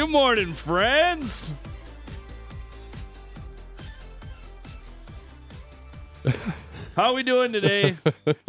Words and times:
Good 0.00 0.08
morning, 0.08 0.54
friends. 0.54 1.52
How 6.96 7.10
are 7.10 7.12
we 7.12 7.22
doing 7.22 7.52
today? 7.52 7.98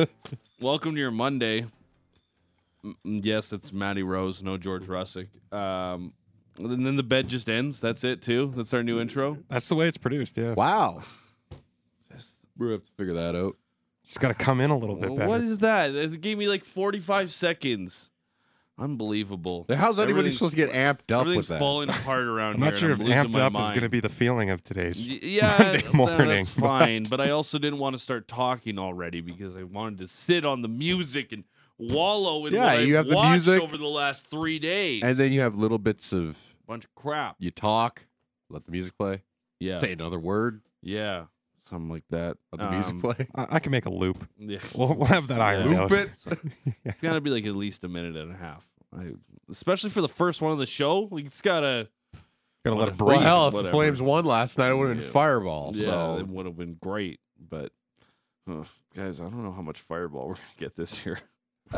Welcome 0.61 0.93
to 0.95 1.01
your 1.01 1.11
Monday. 1.11 1.65
Mm, 2.85 2.93
mm, 3.05 3.25
Yes, 3.25 3.51
it's 3.51 3.73
Matty 3.73 4.01
Rose, 4.01 4.41
no 4.41 4.55
George 4.57 4.83
Russick. 4.87 5.27
Um, 5.51 6.13
and 6.57 6.85
then 6.85 6.95
the 6.95 7.03
bed 7.03 7.27
just 7.27 7.49
ends. 7.49 7.81
That's 7.81 8.05
it 8.05 8.21
too. 8.21 8.53
That's 8.55 8.73
our 8.73 8.81
new 8.81 9.01
intro. 9.01 9.37
That's 9.49 9.67
the 9.67 9.75
way 9.75 9.89
it's 9.89 9.97
produced. 9.97 10.37
Yeah, 10.37 10.53
Wow. 10.53 11.01
We 12.57 12.71
have 12.71 12.85
to 12.85 12.91
figure 12.93 13.15
that 13.15 13.35
out. 13.35 13.57
just 14.07 14.21
got 14.21 14.29
to 14.29 14.33
come 14.35 14.61
in 14.61 14.69
a 14.69 14.77
little 14.77 14.95
bit 14.95 15.09
Well, 15.09 15.17
better. 15.17 15.29
what 15.29 15.41
is 15.41 15.57
that? 15.57 15.93
It 15.95 16.21
gave 16.21 16.37
me 16.37 16.47
like 16.47 16.63
forty-five 16.63 17.33
seconds. 17.33 18.09
Unbelievable. 18.79 19.65
How's 19.69 19.99
anybody 19.99 20.31
supposed 20.33 20.55
to 20.55 20.65
get 20.65 20.71
amped 20.71 21.11
up 21.13 21.21
Everything's 21.21 21.35
with 21.37 21.47
that? 21.49 21.59
falling 21.59 21.89
apart 21.89 22.23
around 22.23 22.55
I'm 22.55 22.61
here. 22.61 22.71
not 22.71 22.79
sure 22.79 22.91
if 22.91 22.99
and 22.99 23.13
I'm 23.13 23.25
losing 23.25 23.31
amped 23.31 23.33
my 23.35 23.41
up 23.41 23.51
is 23.51 23.53
mind. 23.53 23.73
going 23.75 23.83
to 23.83 23.89
be 23.89 23.99
the 23.99 24.09
feeling 24.09 24.49
of 24.49 24.63
today's. 24.63 24.97
Y- 24.97 25.19
Yeah, 25.23 25.57
Monday 25.59 25.81
th- 25.81 25.93
morning, 25.93 26.27
that's 26.29 26.49
fine. 26.49 27.03
but- 27.03 27.09
But 27.11 27.21
I 27.21 27.29
also 27.31 27.59
didn't 27.59 27.79
want 27.79 27.95
to 27.95 27.99
start 28.01 28.27
talking 28.27 28.79
already 28.79 29.21
because 29.21 29.55
I 29.55 29.63
wanted 29.63 29.99
to 29.99 30.07
sit 30.07 30.45
on 30.45 30.61
the 30.63 30.67
music 30.67 31.31
and 31.31 31.43
wallow 31.77 32.45
in 32.47 32.53
Yeah, 32.53 32.65
what 32.75 32.85
you 32.87 32.97
I've 32.97 33.05
have 33.05 33.07
the 33.07 33.15
watched 33.15 33.45
music, 33.47 33.61
over 33.61 33.77
the 33.77 33.87
last 33.87 34.25
three 34.27 34.57
days. 34.57 35.03
And 35.03 35.17
then 35.17 35.31
you 35.31 35.41
have 35.41 35.55
little 35.55 35.77
bits 35.79 36.11
of 36.11 36.37
bunch 36.67 36.85
of 36.85 36.95
crap. 36.95 37.35
you 37.39 37.51
talk, 37.51 38.05
let 38.49 38.65
the 38.65 38.71
music 38.71 38.97
play, 38.97 39.21
Yeah, 39.59 39.79
say 39.79 39.91
another 39.91 40.19
word, 40.19 40.61
yeah, 40.81 41.25
something 41.71 41.89
like 41.89 42.03
that. 42.11 42.37
let 42.51 42.59
the 42.61 42.69
music 42.69 42.93
Um, 42.93 43.01
play. 43.01 43.27
I, 43.33 43.47
I 43.55 43.59
can 43.59 43.71
make 43.71 43.87
a 43.87 43.91
loop. 43.91 44.27
Yeah, 44.37 44.59
We'll, 44.75 44.93
we'll 44.93 45.07
have 45.07 45.27
that 45.29 45.41
ironed 45.41 45.71
Yeah. 45.71 45.81
out. 45.81 45.89
Loop 45.91 45.99
it. 46.01 46.09
So, 46.17 46.37
it's 46.85 46.99
got 46.99 47.13
to 47.13 47.21
be 47.21 47.31
like 47.31 47.45
at 47.47 47.55
least 47.55 47.83
a 47.83 47.87
minute 47.87 48.15
and 48.15 48.31
a 48.31 48.37
half. 48.37 48.63
I, 48.95 49.13
especially 49.49 49.89
for 49.89 50.01
the 50.01 50.07
first 50.09 50.39
one 50.41 50.51
of 50.51 50.59
the 50.59 50.65
show, 50.67 51.07
like 51.09 51.25
it's 51.25 51.41
gotta. 51.41 51.87
Gotta 52.63 52.77
let 52.77 52.89
it 52.89 52.99
Well, 52.99 53.07
Well, 53.07 53.17
breathe. 53.17 53.27
hell, 53.27 53.47
if 53.47 53.53
the 53.53 53.57
whatever. 53.57 53.71
Flames 53.71 54.01
won 54.03 54.25
last 54.25 54.59
night, 54.59 54.69
it 54.69 54.75
would 54.75 54.89
have 54.89 54.97
been 54.97 55.05
Yeah. 55.07 55.11
Fireball. 55.11 55.71
Yeah, 55.73 55.85
so 55.85 56.17
it 56.19 56.27
would 56.27 56.45
have 56.45 56.57
been 56.57 56.75
great, 56.79 57.19
but. 57.39 57.71
uh, 58.47 58.65
guys, 58.95 59.19
I 59.19 59.23
don't 59.23 59.43
know 59.43 59.51
how 59.53 59.63
much 59.63 59.79
fireball 59.79 60.27
we're 60.27 60.33
gonna 60.35 60.45
get 60.59 60.75
this 60.75 61.03
year. 61.05 61.19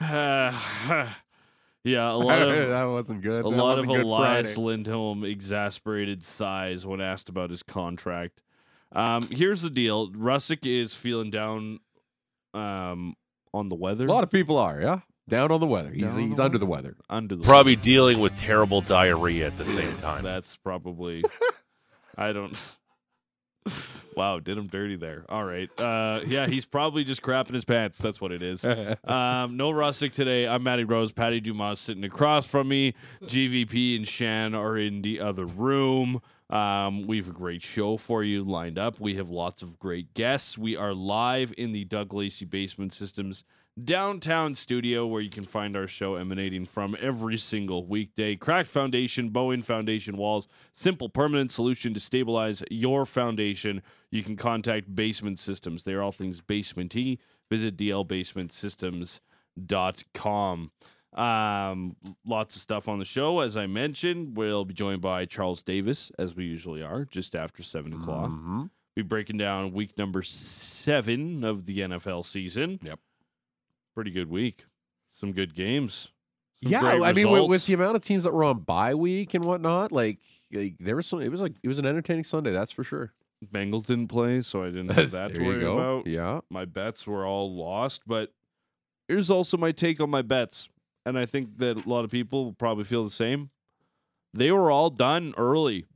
yeah, 0.00 0.52
a 2.12 2.16
lot 2.16 2.42
of 2.42 2.68
that 2.68 2.84
wasn't 2.84 3.22
good. 3.22 3.40
a 3.40 3.42
That 3.42 3.48
lot 3.56 3.78
of 3.78 3.86
wasn't 3.86 3.92
good 3.92 4.04
Elias 4.06 4.54
Friday. 4.54 4.60
Lindholm 4.66 5.24
exasperated 5.24 6.24
sighs 6.24 6.86
when 6.86 7.00
asked 7.00 7.28
about 7.28 7.50
his 7.50 7.62
contract. 7.62 8.42
Um, 8.94 9.28
here's 9.30 9.62
the 9.62 9.70
deal: 9.70 10.10
Russick 10.12 10.66
is 10.66 10.94
feeling 10.94 11.30
down 11.30 11.80
um, 12.52 13.14
on 13.52 13.68
the 13.68 13.74
weather. 13.74 14.06
A 14.06 14.12
lot 14.12 14.24
of 14.24 14.30
people 14.30 14.56
are, 14.58 14.80
yeah, 14.80 15.00
down 15.28 15.50
on 15.50 15.60
the 15.60 15.66
weather. 15.66 15.90
He's 15.90 16.04
Down 16.04 16.12
on 16.14 16.28
he's 16.28 16.36
the 16.36 16.44
under 16.44 16.58
the 16.58 16.66
weather. 16.66 16.96
under 17.10 17.36
the 17.36 17.42
probably 17.42 17.76
dealing 17.76 18.20
with 18.20 18.36
terrible 18.36 18.80
diarrhea 18.80 19.48
at 19.48 19.56
the 19.56 19.66
same 19.66 19.96
time. 19.98 20.22
That's 20.22 20.56
probably. 20.56 21.24
I 22.16 22.32
don't. 22.32 22.56
wow, 24.16 24.38
did 24.38 24.56
him 24.58 24.68
dirty 24.68 24.94
there. 24.94 25.24
All 25.28 25.42
right. 25.44 25.68
Uh, 25.80 26.20
yeah, 26.26 26.46
he's 26.46 26.66
probably 26.66 27.02
just 27.02 27.22
crapping 27.22 27.54
his 27.54 27.64
pants. 27.64 27.98
That's 27.98 28.20
what 28.20 28.30
it 28.30 28.42
is. 28.42 28.64
Um, 28.64 29.56
no 29.56 29.72
Russick 29.72 30.12
today. 30.12 30.46
I'm 30.46 30.62
Matty 30.62 30.84
Rose. 30.84 31.10
Patty 31.12 31.40
Dumas 31.40 31.80
sitting 31.80 32.04
across 32.04 32.46
from 32.46 32.68
me. 32.68 32.94
GVP 33.24 33.96
and 33.96 34.06
Shan 34.06 34.54
are 34.54 34.76
in 34.78 35.02
the 35.02 35.18
other 35.18 35.46
room. 35.46 36.20
Um, 36.50 37.06
we 37.06 37.16
have 37.18 37.28
a 37.28 37.32
great 37.32 37.62
show 37.62 37.96
for 37.96 38.22
you 38.22 38.44
lined 38.44 38.78
up. 38.78 39.00
We 39.00 39.16
have 39.16 39.30
lots 39.30 39.62
of 39.62 39.78
great 39.78 40.12
guests. 40.14 40.58
We 40.58 40.76
are 40.76 40.92
live 40.92 41.54
in 41.56 41.72
the 41.72 41.84
Doug 41.84 42.12
Lacey 42.12 42.44
Basement 42.44 42.92
Systems 42.92 43.44
downtown 43.82 44.54
studio 44.54 45.04
where 45.06 45.20
you 45.20 45.30
can 45.30 45.44
find 45.44 45.76
our 45.76 45.88
show 45.88 46.14
emanating 46.14 46.64
from 46.64 46.96
every 47.00 47.36
single 47.36 47.84
weekday. 47.86 48.36
Cracked 48.36 48.68
foundation, 48.68 49.30
Bowen 49.30 49.62
foundation 49.62 50.16
walls, 50.16 50.46
simple 50.74 51.08
permanent 51.08 51.50
solution 51.50 51.92
to 51.94 52.00
stabilize 52.00 52.62
your 52.70 53.04
foundation. 53.04 53.82
You 54.10 54.22
can 54.22 54.36
contact 54.36 54.94
Basement 54.94 55.40
Systems. 55.40 55.82
They 55.84 55.94
are 55.94 56.02
all 56.02 56.12
things 56.12 56.40
basementy. 56.40 57.18
Visit 57.50 57.76
dlbasementsystems.com. 57.76 60.70
Um, 61.14 61.96
lots 62.26 62.56
of 62.56 62.62
stuff 62.62 62.88
on 62.88 62.98
the 62.98 63.04
show. 63.04 63.40
As 63.40 63.56
I 63.56 63.66
mentioned, 63.66 64.36
we'll 64.36 64.64
be 64.64 64.74
joined 64.74 65.00
by 65.00 65.24
Charles 65.26 65.62
Davis, 65.62 66.10
as 66.18 66.34
we 66.34 66.44
usually 66.44 66.82
are, 66.82 67.04
just 67.04 67.34
after 67.36 67.62
seven 67.62 67.92
o'clock. 67.92 68.30
Mhm. 68.30 68.70
Be 68.96 69.02
breaking 69.02 69.38
down 69.38 69.72
week 69.72 69.96
number 69.98 70.22
seven 70.22 71.44
of 71.44 71.66
the 71.66 71.80
NFL 71.80 72.22
season. 72.24 72.78
Yep. 72.82 73.00
Pretty 73.94 74.10
good 74.10 74.28
week. 74.28 74.66
Some 75.12 75.32
good 75.32 75.54
games. 75.54 76.08
Some 76.62 76.72
Yeah, 76.72 76.82
I 77.02 77.12
mean, 77.12 77.30
with, 77.30 77.48
with 77.48 77.66
the 77.66 77.74
amount 77.74 77.96
of 77.96 78.02
teams 78.02 78.24
that 78.24 78.32
were 78.32 78.44
on 78.44 78.60
bye 78.60 78.94
week 78.94 79.34
and 79.34 79.44
whatnot, 79.44 79.92
like, 79.92 80.18
like 80.52 80.74
there 80.80 80.96
was 80.96 81.06
some. 81.06 81.20
It 81.20 81.30
was 81.30 81.40
like 81.40 81.54
it 81.62 81.68
was 81.68 81.78
an 81.78 81.86
entertaining 81.86 82.24
Sunday, 82.24 82.50
that's 82.52 82.72
for 82.72 82.82
sure. 82.84 83.12
Bengals 83.44 83.86
didn't 83.86 84.08
play, 84.08 84.40
so 84.42 84.62
I 84.62 84.66
didn't 84.66 84.88
have 84.94 85.10
that 85.12 85.34
to 85.34 85.44
worry 85.44 85.64
about. 85.64 86.06
Yeah, 86.06 86.40
My 86.50 86.64
bets 86.64 87.06
were 87.06 87.26
all 87.26 87.54
lost, 87.54 88.02
but 88.06 88.32
here's 89.08 89.30
also 89.30 89.56
my 89.56 89.70
take 89.72 90.00
on 90.00 90.10
my 90.10 90.22
bets. 90.22 90.68
And 91.06 91.18
I 91.18 91.26
think 91.26 91.58
that 91.58 91.84
a 91.84 91.88
lot 91.88 92.04
of 92.04 92.10
people 92.10 92.44
will 92.44 92.52
probably 92.52 92.84
feel 92.84 93.04
the 93.04 93.10
same. 93.10 93.50
They 94.32 94.50
were 94.50 94.70
all 94.70 94.90
done 94.90 95.34
early. 95.36 95.86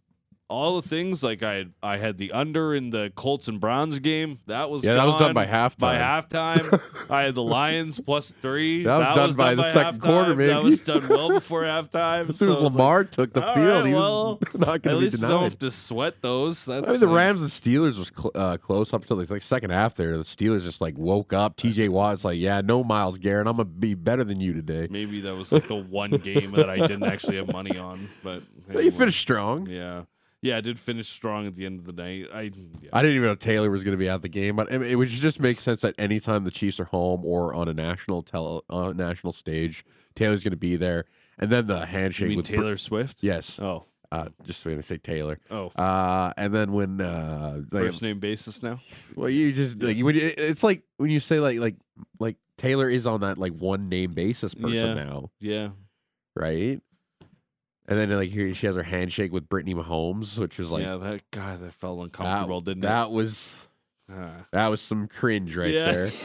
All 0.50 0.80
the 0.80 0.88
things 0.88 1.22
like 1.22 1.42
I 1.42 1.54
had, 1.56 1.72
I 1.82 1.96
had 1.98 2.16
the 2.16 2.32
under 2.32 2.74
in 2.74 2.88
the 2.88 3.12
Colts 3.14 3.48
and 3.48 3.60
Browns 3.60 3.98
game. 3.98 4.38
That 4.46 4.70
was 4.70 4.82
Yeah, 4.82 4.94
that 4.94 5.04
was 5.04 5.16
done 5.16 5.34
by 5.34 5.44
halftime. 5.44 5.78
By 5.78 5.96
halftime, 5.96 7.10
I 7.10 7.22
had 7.24 7.34
the 7.34 7.42
Lions 7.42 8.00
plus 8.00 8.30
three. 8.40 8.84
That 8.84 8.96
was 8.96 9.14
done 9.14 9.34
by 9.34 9.54
the 9.54 9.70
second 9.70 10.00
quarter, 10.00 10.34
halftime. 10.34 10.48
That 10.48 10.62
was 10.62 10.80
done 10.80 11.06
well 11.08 11.28
before 11.28 11.64
halftime. 11.64 12.30
as 12.30 12.38
soon 12.38 12.50
as 12.50 12.56
So 12.56 12.62
like, 12.62 12.72
Lamar 12.72 13.04
took 13.04 13.34
the 13.34 13.42
field, 13.42 13.56
right, 13.56 13.86
he 13.86 13.92
was 13.92 14.02
well, 14.02 14.38
not 14.54 14.80
going 14.80 14.80
to 14.82 14.88
be 14.88 14.94
least 14.94 15.20
you 15.20 15.28
don't 15.28 15.42
have 15.44 15.58
to 15.58 15.70
sweat 15.70 16.14
those. 16.22 16.64
That's 16.64 16.88
I 16.88 16.92
mean, 16.92 17.00
the 17.00 17.06
like- 17.06 17.16
Rams 17.16 17.40
and 17.42 17.50
Steelers 17.50 17.98
was 17.98 18.10
cl- 18.16 18.32
uh, 18.34 18.56
close 18.56 18.94
up 18.94 19.02
until 19.02 19.18
the 19.18 19.26
like, 19.30 19.42
second 19.42 19.70
half. 19.70 19.96
There, 19.96 20.16
the 20.16 20.24
Steelers 20.24 20.62
just 20.62 20.80
like 20.80 20.96
woke 20.96 21.34
up. 21.34 21.56
T.J. 21.56 21.90
Watt's 21.90 22.24
like, 22.24 22.38
"Yeah, 22.38 22.62
no 22.62 22.82
Myles 22.82 23.18
Garrett, 23.18 23.46
I'm 23.46 23.56
gonna 23.56 23.66
be 23.66 23.92
better 23.92 24.24
than 24.24 24.40
you 24.40 24.54
today." 24.54 24.88
Maybe 24.90 25.20
that 25.20 25.36
was 25.36 25.52
like 25.52 25.68
the 25.68 25.76
one 25.76 26.12
game 26.12 26.52
that 26.52 26.70
I 26.70 26.78
didn't 26.78 27.04
actually 27.04 27.36
have 27.36 27.52
money 27.52 27.76
on, 27.76 28.08
but 28.24 28.42
you 28.70 28.78
anyway. 28.78 28.90
finished 28.96 29.20
strong. 29.20 29.66
Yeah, 29.68 30.04
yeah, 30.42 30.56
I 30.56 30.60
did 30.60 30.78
finish 30.78 31.08
strong 31.08 31.46
at 31.46 31.56
the 31.56 31.66
end 31.66 31.80
of 31.80 31.86
the 31.86 31.92
night. 31.92 32.26
I 32.32 32.42
yeah. 32.42 32.90
I 32.92 33.02
didn't 33.02 33.16
even 33.16 33.28
know 33.28 33.34
Taylor 33.34 33.70
was 33.70 33.82
going 33.84 33.92
to 33.92 33.98
be 33.98 34.08
at 34.08 34.22
the 34.22 34.28
game, 34.28 34.56
but 34.56 34.70
it, 34.70 34.80
it 34.82 34.96
would 34.96 35.08
just 35.08 35.40
make 35.40 35.58
sense 35.60 35.80
that 35.82 35.94
anytime 35.98 36.44
the 36.44 36.50
Chiefs 36.50 36.78
are 36.80 36.84
home 36.84 37.24
or 37.24 37.54
on 37.54 37.68
a 37.68 37.74
national 37.74 38.22
tele, 38.22 38.62
on 38.70 38.90
a 38.90 38.94
national 38.94 39.32
stage, 39.32 39.84
Taylor's 40.14 40.42
going 40.44 40.52
to 40.52 40.56
be 40.56 40.76
there. 40.76 41.04
And 41.38 41.50
then 41.50 41.66
the 41.66 41.80
you 41.80 41.86
handshake 41.86 42.28
mean 42.28 42.36
with 42.38 42.46
Br- 42.48 42.54
Taylor 42.56 42.76
Swift? 42.76 43.18
yes, 43.20 43.58
Oh, 43.60 43.84
uh, 44.10 44.28
just 44.44 44.64
going 44.64 44.76
to 44.76 44.82
say 44.82 44.96
Taylor. 44.98 45.38
oh, 45.50 45.68
Uh, 45.76 46.32
and 46.36 46.54
then 46.54 46.72
when 46.72 47.00
uh, 47.00 47.60
like, 47.70 47.84
first 47.84 48.02
name 48.02 48.18
basis 48.20 48.62
now. 48.62 48.80
well, 49.14 49.28
you 49.30 49.52
just 49.52 49.80
like 49.82 49.98
when 50.00 50.14
you, 50.16 50.32
it's 50.38 50.62
like 50.62 50.82
when 50.96 51.10
you 51.10 51.20
say 51.20 51.38
like 51.40 51.58
like 51.58 51.76
like 52.18 52.36
Taylor 52.56 52.88
is 52.90 53.06
on 53.06 53.20
that 53.20 53.38
like 53.38 53.52
one 53.52 53.88
name 53.88 54.14
basis 54.14 54.54
person 54.54 54.72
Yeah. 54.72 54.94
now, 54.94 55.30
Yeah, 55.40 55.68
right? 56.34 56.80
And 57.88 57.98
then 57.98 58.10
like 58.10 58.30
here 58.30 58.54
she 58.54 58.66
has 58.66 58.76
her 58.76 58.82
handshake 58.82 59.32
with 59.32 59.48
Brittany 59.48 59.74
Mahomes, 59.74 60.38
which 60.38 60.58
was 60.58 60.70
like 60.70 60.84
yeah. 60.84 60.96
That 60.98 61.22
God, 61.30 61.60
that 61.62 61.72
felt 61.72 61.98
that, 61.98 62.04
uncomfortable, 62.04 62.60
didn't 62.60 62.82
that 62.82 63.10
was 63.10 63.56
it? 64.08 64.14
Ah. 64.14 64.46
that 64.52 64.66
was 64.68 64.80
some 64.80 65.08
cringe 65.08 65.56
right 65.56 65.72
Yeah. 65.72 65.90
there. 65.92 66.12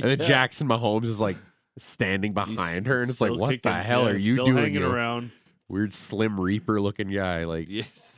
And 0.00 0.10
then 0.10 0.20
Yeah. 0.20 0.28
Jackson 0.28 0.68
Mahomes 0.68 1.06
is 1.06 1.18
like 1.18 1.38
standing 1.78 2.32
He's 2.36 2.54
behind 2.56 2.86
her, 2.86 3.00
and 3.00 3.10
it's 3.10 3.20
like, 3.20 3.32
what 3.32 3.60
the 3.62 3.72
hell 3.72 4.04
yeah, 4.04 4.10
are 4.10 4.16
you 4.16 4.36
doing? 4.36 4.56
Hanging 4.56 4.74
you 4.74 4.86
around. 4.86 5.32
Weird 5.68 5.92
Slim 5.92 6.38
Reaper 6.38 6.80
looking 6.80 7.08
guy. 7.08 7.44
Like, 7.46 7.66
Yes. 7.68 8.17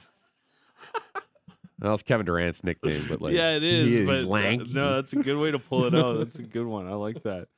That 1.81 1.89
was 1.91 2.03
Kevin 2.03 2.27
Durant's 2.27 2.63
nickname, 2.63 3.07
but 3.09 3.23
like 3.23 3.33
yeah, 3.33 3.51
it 3.57 3.63
is. 3.63 3.95
he 3.97 4.05
but 4.05 4.25
uh, 4.25 4.27
lanky. 4.29 4.73
no, 4.75 4.97
that's 4.97 5.13
a 5.15 5.17
good 5.17 5.39
way 5.39 5.51
to 5.51 5.59
pull 5.59 5.87
it 5.87 5.95
out. 5.95 6.19
That's 6.19 6.37
a 6.39 6.43
good 6.43 6.67
one. 6.67 6.87
I 6.87 6.93
like 6.93 7.23
that. 7.23 7.49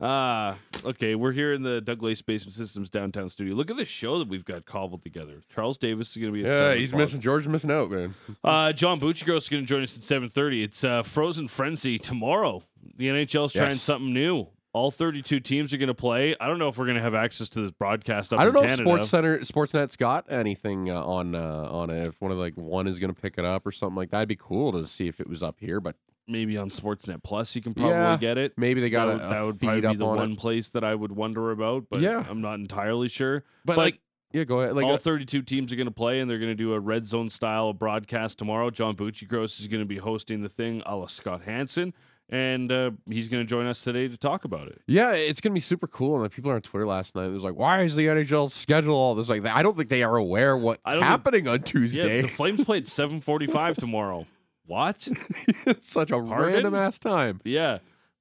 Uh, 0.00 0.54
okay, 0.86 1.14
we're 1.14 1.32
here 1.32 1.52
in 1.52 1.62
the 1.62 1.80
Doug 1.82 2.02
Lace 2.02 2.22
Basement 2.22 2.54
Systems 2.54 2.88
downtown 2.88 3.28
studio. 3.28 3.54
Look 3.54 3.70
at 3.70 3.76
the 3.76 3.84
show 3.84 4.18
that 4.20 4.28
we've 4.28 4.44
got 4.44 4.64
cobbled 4.64 5.02
together. 5.02 5.42
Charles 5.54 5.76
Davis 5.76 6.10
is 6.10 6.16
going 6.16 6.32
to 6.32 6.38
be 6.42 6.46
at 6.46 6.50
yeah, 6.50 6.56
7 6.58 6.78
he's 6.78 6.88
o'clock. 6.90 7.00
missing. 7.00 7.20
George 7.20 7.46
missing 7.48 7.70
out, 7.70 7.90
man. 7.90 8.14
Uh, 8.42 8.72
John 8.72 8.98
Buccigross 9.00 9.36
is 9.38 9.48
going 9.50 9.64
to 9.64 9.68
join 9.68 9.82
us 9.82 9.96
at 9.96 10.02
seven 10.02 10.28
thirty. 10.30 10.62
It's 10.62 10.82
uh, 10.82 11.02
Frozen 11.02 11.48
Frenzy 11.48 11.98
tomorrow. 11.98 12.62
The 12.96 13.08
NHL's 13.08 13.52
trying 13.52 13.70
Yes. 13.72 13.82
something 13.82 14.12
new. 14.14 14.46
All 14.74 14.90
thirty-two 14.90 15.40
teams 15.40 15.72
are 15.72 15.78
going 15.78 15.88
to 15.88 15.94
play. 15.94 16.36
I 16.40 16.46
don't 16.46 16.58
know 16.58 16.68
if 16.68 16.76
we're 16.76 16.84
going 16.84 16.96
to 16.98 17.02
have 17.02 17.14
access 17.14 17.48
to 17.50 17.60
this 17.62 17.70
broadcast 17.70 18.32
up 18.32 18.38
I 18.40 18.44
don't 18.44 18.52
know 18.54 18.62
in 18.62 18.70
if 18.70 18.76
Sports 18.78 19.08
Center, 19.08 19.38
Sportsnet's 19.40 19.96
got 19.96 20.30
anything 20.30 20.90
uh, 20.90 21.02
on 21.02 21.34
uh, 21.34 21.68
on 21.70 21.90
it. 21.90 22.06
If 22.08 22.20
one 22.20 22.30
of 22.30 22.38
like 22.38 22.54
one 22.54 22.86
is 22.86 22.98
going 22.98 23.12
to 23.14 23.20
pick 23.20 23.38
it 23.38 23.44
up 23.44 23.66
or 23.66 23.72
something 23.72 23.96
like 23.96 24.10
that, 24.10 24.18
it'd 24.18 24.28
be 24.28 24.36
cool 24.36 24.72
to 24.72 24.86
see 24.86 25.08
if 25.08 25.20
it 25.20 25.28
was 25.28 25.42
up 25.42 25.56
here. 25.60 25.80
But 25.80 25.96
Maybe 26.30 26.58
on 26.58 26.68
Sportsnet 26.68 27.22
Plus, 27.22 27.56
you 27.56 27.62
can 27.62 27.72
probably 27.72 27.92
Yeah, 27.92 28.18
get 28.18 28.36
it. 28.36 28.52
maybe 28.58 28.82
they 28.82 28.90
got 28.90 29.06
that 29.06 29.12
a, 29.12 29.14
would, 29.14 29.32
that 29.32 29.40
would 29.46 29.54
feed 29.60 29.66
probably 29.66 29.80
be 29.80 29.86
up 29.86 29.96
the 29.96 30.04
on 30.06 30.16
one 30.18 30.32
it. 30.32 30.38
place 30.38 30.68
that 30.68 30.84
I 30.84 30.94
would 30.94 31.12
wonder 31.12 31.50
about. 31.50 31.86
But 31.88 32.00
Yeah. 32.00 32.22
I'm 32.28 32.42
not 32.42 32.58
entirely 32.58 33.08
sure. 33.08 33.44
But, 33.64 33.76
but- 33.76 33.78
like, 33.78 34.00
yeah, 34.34 34.44
go 34.44 34.60
ahead. 34.60 34.76
Like, 34.76 34.84
All 34.84 34.92
uh, 34.92 34.98
32 34.98 35.40
teams 35.40 35.72
are 35.72 35.76
going 35.76 35.86
to 35.86 35.90
play, 35.90 36.20
and 36.20 36.30
they're 36.30 36.38
going 36.38 36.50
to 36.50 36.54
do 36.54 36.74
a 36.74 36.80
red 36.80 37.06
zone 37.06 37.30
style 37.30 37.72
broadcast 37.72 38.36
tomorrow. 38.36 38.68
John 38.68 38.94
Buccigross 38.94 39.58
is 39.58 39.68
going 39.68 39.80
to 39.80 39.86
be 39.86 39.96
hosting 39.96 40.42
the 40.42 40.50
thing, 40.50 40.82
a 40.84 40.96
la 40.96 41.06
Scott 41.06 41.44
Hanson, 41.46 41.94
and 42.30 42.70
uh, 42.70 42.90
he's 43.08 43.28
going 43.28 43.42
to 43.42 43.48
join 43.48 43.66
us 43.66 43.80
today 43.80 44.06
to 44.08 44.16
talk 44.16 44.44
about 44.44 44.68
it. 44.68 44.80
yeah, 44.86 45.12
it's 45.12 45.40
gonna 45.40 45.54
be 45.54 45.60
super 45.60 45.86
cool. 45.86 46.16
And 46.16 46.24
the 46.24 46.30
people 46.30 46.50
on 46.50 46.60
Twitter 46.60 46.86
last 46.86 47.14
night 47.14 47.28
was 47.28 47.42
like, 47.42 47.54
"Why 47.54 47.80
is 47.82 47.96
the 47.96 48.06
NHL 48.06 48.50
schedule 48.50 48.94
all 48.94 49.14
this 49.14 49.28
like 49.28 49.42
that?" 49.42 49.56
I 49.56 49.62
don't 49.62 49.76
think 49.76 49.88
they 49.88 50.02
are 50.02 50.16
aware 50.16 50.56
what's 50.56 50.80
don't 50.84 50.94
think- 50.94 51.04
happening 51.04 51.48
on 51.48 51.56
Yeah, 51.58 51.62
Tuesday. 51.64 52.20
the 52.22 52.28
Flames 52.28 52.64
play 52.64 52.78
at 52.78 52.84
7:45 52.84 53.76
tomorrow. 53.76 54.26
What? 54.66 55.00
such 55.80 56.10
a 56.10 56.20
Pardon? 56.20 56.52
random 56.54 56.74
ass 56.74 56.98
time. 56.98 57.40
Yeah, 57.44 57.78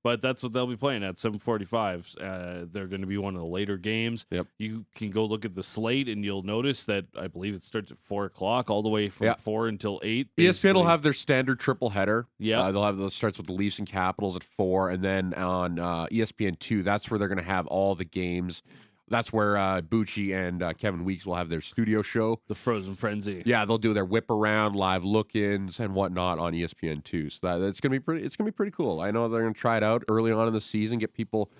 but 0.07 0.21
that's 0.21 0.41
what 0.41 0.53
they'll 0.53 0.65
be 0.65 0.77
playing 0.77 1.03
at 1.03 1.15
7:45. 1.17 2.15
Uh, 2.17 2.65
they're 2.71 2.87
going 2.87 3.01
to 3.01 3.07
be 3.07 3.17
one 3.17 3.35
of 3.35 3.41
the 3.41 3.45
later 3.47 3.75
games. 3.75 4.25
Yep. 4.31 4.47
You 4.57 4.85
can 4.95 5.11
go 5.11 5.25
look 5.25 5.43
at 5.43 5.53
the 5.53 5.63
slate, 5.63 6.07
and 6.07 6.23
you'll 6.23 6.43
notice 6.43 6.85
that 6.85 7.07
I 7.19 7.27
believe 7.27 7.53
it 7.55 7.65
starts 7.65 7.91
at 7.91 7.97
four 7.99 8.23
o'clock, 8.23 8.69
all 8.69 8.81
the 8.81 8.87
way 8.87 9.09
from 9.09 9.25
Yeah. 9.27 9.35
four 9.35 9.67
until 9.67 9.99
eight. 10.03 10.29
ESPN 10.37 10.75
will 10.75 10.85
have 10.85 11.01
their 11.01 11.11
standard 11.11 11.59
triple 11.59 11.89
header. 11.89 12.25
Yeah. 12.39 12.61
uh, 12.61 12.71
they'll 12.71 12.85
have 12.85 12.97
those 12.97 13.15
starts 13.15 13.37
with 13.37 13.47
the 13.47 13.53
Leafs 13.53 13.79
and 13.79 13.87
Capitals 13.87 14.37
at 14.37 14.45
four, 14.45 14.89
and 14.89 15.03
then 15.03 15.33
on 15.33 15.77
uh, 15.77 16.07
ESPN 16.09 16.57
two, 16.57 16.83
that's 16.83 17.11
where 17.11 17.17
they're 17.17 17.27
going 17.27 17.37
to 17.37 17.43
have 17.43 17.67
all 17.67 17.93
the 17.93 18.05
games. 18.05 18.63
That's 19.09 19.31
where 19.31 19.55
uh, 19.57 19.81
Bucci 19.81 20.35
and 20.35 20.61
uh, 20.61 20.73
Kevin 20.73 21.05
Weeks 21.05 21.25
will 21.25 21.35
have 21.35 21.49
their 21.49 21.61
studio 21.61 22.01
show. 22.01 22.41
the 22.47 22.55
Frozen 22.55 22.95
Frenzy. 22.95 23.41
Yeah, 23.45 23.63
they'll 23.65 23.77
do 23.77 23.93
their 23.93 24.05
whip 24.05 24.29
around, 24.29 24.75
live 24.75 25.03
look-ins, 25.03 25.79
and 25.79 25.93
whatnot 25.95 26.39
on 26.39 26.53
ESPN 26.53 27.03
two. 27.03 27.29
So 27.29 27.39
that 27.43 27.65
it's 27.65 27.79
gonna 27.79 27.93
be 27.93 27.99
pretty. 27.99 28.25
It's 28.25 28.35
gonna 28.35 28.49
be 28.49 28.55
pretty 28.55 28.71
cool. 28.71 28.99
I 28.99 29.11
know 29.11 29.29
they're 29.29 29.41
gonna 29.41 29.53
try 29.53 29.77
it 29.77 29.83
out 29.83 30.03
early 30.09 30.31
on 30.31 30.47
in 30.47 30.53
the 30.53 30.61
season, 30.61 30.99
get 30.99 31.13
people 31.13 31.51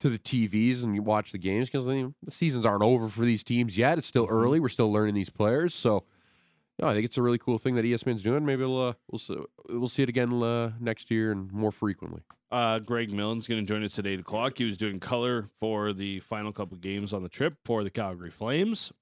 to 0.00 0.10
the 0.10 0.18
TVs 0.18 0.82
and 0.82 0.98
watch 1.06 1.32
the 1.32 1.38
games 1.38 1.70
because 1.70 1.86
the 1.86 2.12
seasons 2.28 2.66
aren't 2.66 2.82
over 2.82 3.08
for 3.08 3.24
these 3.24 3.42
teams 3.44 3.78
yet. 3.78 3.98
It's 3.98 4.06
still 4.06 4.26
early. 4.28 4.60
We're 4.60 4.68
still 4.68 4.92
learning 4.92 5.14
these 5.14 5.30
players, 5.30 5.74
so. 5.74 6.04
No, 6.78 6.88
I 6.88 6.94
think 6.94 7.06
it's 7.06 7.16
a 7.16 7.22
really 7.22 7.38
cool 7.38 7.58
thing 7.58 7.74
that 7.76 7.84
ESPN's 7.84 8.22
doing. 8.22 8.44
Maybe 8.44 8.62
we'll 8.62 8.88
uh, 8.88 8.92
we'll 9.10 9.18
see, 9.18 9.36
we'll 9.68 9.88
see 9.88 10.02
it 10.02 10.08
again 10.08 10.42
uh, 10.42 10.72
next 10.78 11.10
year 11.10 11.32
and 11.32 11.50
more 11.52 11.72
frequently. 11.72 12.22
Uh, 12.50 12.78
Greg 12.78 13.12
Millen's 13.12 13.48
going 13.48 13.64
to 13.64 13.66
join 13.66 13.82
us 13.82 13.98
at 13.98 14.06
8 14.06 14.20
o'clock. 14.20 14.58
He 14.58 14.64
was 14.64 14.76
doing 14.76 15.00
color 15.00 15.48
for 15.58 15.92
the 15.92 16.20
final 16.20 16.52
couple 16.52 16.76
games 16.76 17.12
on 17.12 17.22
the 17.22 17.28
trip 17.28 17.54
for 17.64 17.82
the 17.82 17.90
Calgary 17.90 18.30
Flames. 18.30 18.92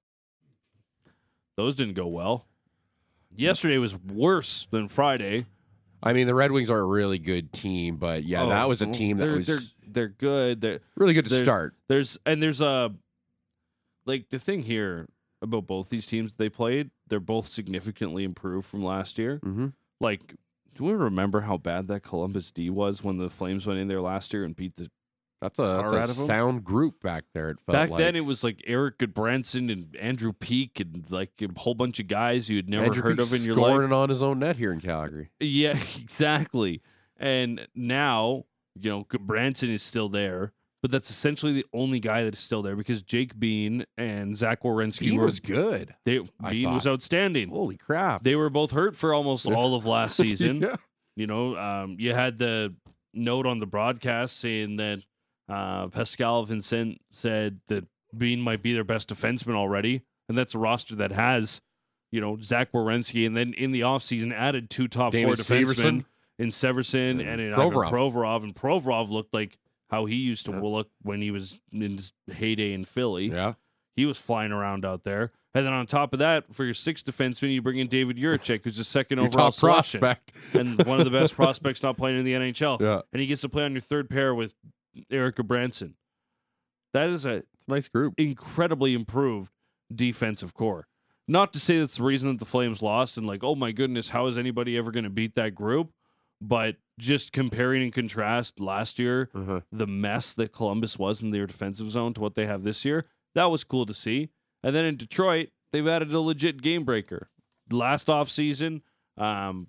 Those 1.55 1.75
didn't 1.75 1.93
go 1.93 2.07
well. 2.07 2.47
Yesterday 3.35 3.77
was 3.77 3.95
worse 3.95 4.67
than 4.71 4.87
Friday. 4.87 5.45
I 6.01 6.13
mean, 6.13 6.27
the 6.27 6.35
Red 6.35 6.51
Wings 6.51 6.69
are 6.69 6.79
a 6.79 6.85
really 6.85 7.19
good 7.19 7.51
team, 7.51 7.97
but 7.97 8.23
yeah, 8.23 8.43
Oh, 8.43 8.49
that 8.49 8.69
was 8.69 8.81
a 8.81 8.87
team 8.87 9.17
that 9.17 9.29
was 9.29 9.47
they're 9.47 9.59
they're 9.87 10.07
good. 10.07 10.61
They're, 10.61 10.79
really 10.95 11.13
good 11.13 11.27
to 11.27 11.37
start. 11.37 11.73
There's 11.87 12.17
and 12.25 12.41
there's 12.41 12.61
a 12.61 12.93
like 14.05 14.29
the 14.29 14.39
thing 14.39 14.63
here 14.63 15.07
about 15.45 15.67
both 15.67 15.89
these 15.89 16.05
teams 16.05 16.33
they 16.37 16.49
played. 16.49 16.91
They're 17.07 17.19
both 17.21 17.49
significantly 17.49 18.23
improved 18.23 18.67
from 18.67 18.83
last 18.83 19.17
year. 19.17 19.39
Mm-hmm. 19.45 19.67
Like, 20.01 20.35
do 20.75 20.83
we 20.83 20.91
remember 20.93 21.41
how 21.41 21.57
bad 21.57 21.87
that 21.87 22.01
Columbus 22.01 22.51
D 22.51 22.69
was 22.69 23.01
when 23.03 23.17
the 23.17 23.29
Flames 23.29 23.65
went 23.65 23.79
in 23.79 23.87
there 23.87 24.01
last 24.01 24.33
year 24.33 24.43
and 24.43 24.53
beat 24.55 24.75
the 24.75 24.89
That's 25.41 25.57
a, 25.59 25.63
that's 25.63 25.91
a 25.93 25.97
out 25.97 26.09
of 26.09 26.19
'em? 26.19 26.25
sound 26.27 26.63
group 26.65 27.01
back 27.01 27.23
there. 27.33 27.49
It 27.51 27.57
felt 27.65 27.73
Back 27.75 27.89
like. 27.91 27.99
then, 27.99 28.15
it 28.17 28.25
was 28.25 28.43
like 28.43 28.61
Erik 28.67 28.97
Gudbranson 28.97 29.71
and 29.71 29.95
Andrew 30.01 30.33
Peeke 30.33 30.79
and 30.81 31.05
like 31.09 31.31
a 31.41 31.47
whole 31.59 31.75
bunch 31.75 31.99
of 32.01 32.07
guys 32.07 32.49
you 32.49 32.57
had 32.57 32.67
never 32.69 32.85
Andrew 32.85 33.03
heard 33.03 33.17
Peak's 33.19 33.31
of 33.31 33.39
in 33.39 33.45
your 33.45 33.55
scoring 33.55 33.91
life. 33.91 33.97
on 33.97 34.09
his 34.09 34.21
own 34.21 34.39
net 34.39 34.57
here 34.57 34.73
in 34.73 34.81
Calgary. 34.81 35.29
Yeah, 35.39 35.77
exactly. 35.99 36.81
And 37.17 37.67
now, 37.73 38.43
you 38.77 38.89
know, 38.89 39.05
Branson 39.19 39.69
is 39.69 39.81
still 39.83 40.09
there, 40.09 40.51
but 40.85 40.91
that's 40.91 41.09
essentially 41.09 41.51
the 41.51 41.65
only 41.73 41.99
guy 41.99 42.23
that 42.23 42.33
is 42.35 42.39
still 42.39 42.61
there 42.61 42.75
because 42.75 43.01
Jake 43.01 43.39
Bean 43.39 43.85
and 43.97 44.37
Zach 44.37 44.61
Werenski 44.61 45.09
He 45.09 45.17
were 45.17 45.25
was 45.25 45.39
good. 45.39 45.95
they 46.05 46.19
I 46.43 46.51
Bean 46.51 46.73
was 46.73 46.85
outstanding. 46.85 47.49
Holy 47.49 47.75
crap! 47.77 48.23
They 48.23 48.35
were 48.35 48.51
both 48.51 48.69
hurt 48.71 48.95
for 48.95 49.13
almost 49.13 49.47
all 49.51 49.73
of 49.73 49.85
last 49.87 50.15
season. 50.17 50.61
yeah. 50.61 50.75
You 51.15 51.25
know, 51.27 51.55
um, 51.57 51.95
you 51.97 52.13
had 52.13 52.37
the 52.37 52.75
note 53.15 53.45
on 53.47 53.59
the 53.59 53.65
broadcast 53.65 54.37
saying 54.39 54.75
that 54.75 55.01
uh, 55.49 55.87
Pascal 55.87 56.43
Vincent 56.45 56.99
said 57.09 57.61
that 57.67 57.85
Bean 58.15 58.41
might 58.41 58.61
be 58.61 58.73
their 58.73 58.83
best 58.83 59.09
defenseman 59.09 59.55
already, 59.55 60.03
and 60.29 60.37
that's 60.37 60.53
a 60.53 60.59
roster 60.59 60.93
that 60.95 61.11
has, 61.13 61.61
you 62.11 62.21
know, 62.21 62.37
Zach 62.41 62.71
Werenski, 62.73 63.25
and 63.25 63.35
then 63.35 63.53
in 63.53 63.71
the 63.71 63.81
offseason 63.81 64.33
added 64.33 64.69
two 64.69 64.87
top 64.87 65.13
four 65.13 65.33
defensemen 65.33 65.65
Severson. 65.65 66.05
in 66.37 66.49
Severson 66.49 67.09
And 67.11 67.21
and 67.21 67.41
in 67.41 67.53
Provorov. 67.53 67.89
Provorov. 67.89 68.11
Provorov, 68.13 68.43
and 68.43 68.55
Provorov 68.55 69.09
looked 69.09 69.33
like 69.33 69.57
how 69.89 70.05
he 70.05 70.15
used 70.15 70.45
to 70.45 70.51
Yeah. 70.51 70.61
look 70.61 70.89
when 71.01 71.21
he 71.21 71.31
was 71.31 71.59
in 71.71 71.97
his 71.97 72.13
heyday 72.31 72.73
in 72.73 72.85
Philly. 72.85 73.27
Yeah. 73.27 73.53
He 73.95 74.05
was 74.05 74.17
flying 74.17 74.51
around 74.51 74.83
out 74.85 75.03
there. 75.03 75.31
And 75.53 75.65
then 75.65 75.71
on 75.71 75.87
top 75.87 76.11
of 76.11 76.19
that, 76.19 76.53
for 76.53 76.65
your 76.65 76.73
sixth 76.73 77.05
defenseman, 77.05 77.53
you 77.53 77.61
bring 77.61 77.79
in 77.79 77.87
David 77.87 78.17
Jiricek, 78.17 78.61
who's 78.65 78.75
the 78.75 78.83
second 78.83 79.17
Your 79.19 79.27
overall 79.27 79.51
top 79.51 79.59
prospect. 79.61 80.33
and 80.53 80.83
one 80.85 80.99
of 80.99 81.05
the 81.05 81.11
best 81.11 81.33
prospects 81.37 81.81
not 81.81 81.95
playing 81.97 82.19
in 82.19 82.25
the 82.25 82.33
NHL. 82.33 82.81
Yeah. 82.81 83.01
And 83.13 83.21
he 83.21 83.27
gets 83.27 83.41
to 83.41 83.49
play 83.49 83.63
on 83.63 83.71
your 83.71 83.79
third 83.81 84.09
pair 84.09 84.35
with 84.35 84.53
Erica 85.09 85.43
Branson. 85.43 85.95
That 86.93 87.09
is 87.09 87.25
a 87.25 87.43
Nice 87.67 87.87
group. 87.87 88.13
incredibly 88.17 88.93
improved 88.93 89.51
defensive 89.93 90.53
core. 90.53 90.87
Not 91.27 91.53
to 91.53 91.59
say 91.59 91.79
that's 91.79 91.97
the 91.97 92.03
reason 92.03 92.29
that 92.29 92.39
the 92.39 92.45
Flames 92.45 92.81
lost 92.81 93.17
and 93.17 93.25
like, 93.25 93.43
oh 93.43 93.55
my 93.55 93.71
goodness, 93.71 94.09
how 94.09 94.27
is 94.27 94.37
anybody 94.37 94.77
ever 94.77 94.91
going 94.91 95.03
to 95.05 95.09
beat 95.09 95.35
that 95.35 95.55
group? 95.55 95.91
But 96.47 96.77
just 96.99 97.31
comparing 97.31 97.81
and 97.83 97.93
contrast 97.93 98.59
last 98.59 98.99
year, 98.99 99.29
Uh-huh. 99.33 99.61
the 99.71 99.87
mess 99.87 100.33
that 100.33 100.51
Columbus 100.53 100.97
was 100.99 101.21
in 101.21 101.31
their 101.31 101.47
defensive 101.47 101.89
zone 101.89 102.13
to 102.13 102.21
what 102.21 102.35
they 102.35 102.45
have 102.45 102.63
this 102.63 102.85
year, 102.85 103.05
that 103.33 103.45
was 103.45 103.63
cool 103.63 103.85
to 103.85 103.93
see. 103.93 104.29
And 104.63 104.75
then 104.75 104.85
in 104.85 104.95
Detroit, 104.97 105.49
they've 105.71 105.87
added 105.87 106.13
a 106.13 106.19
legit 106.19 106.61
game 106.61 106.83
breaker. 106.85 107.29
Last 107.71 108.07
offseason, 108.07 108.81
um, 109.17 109.67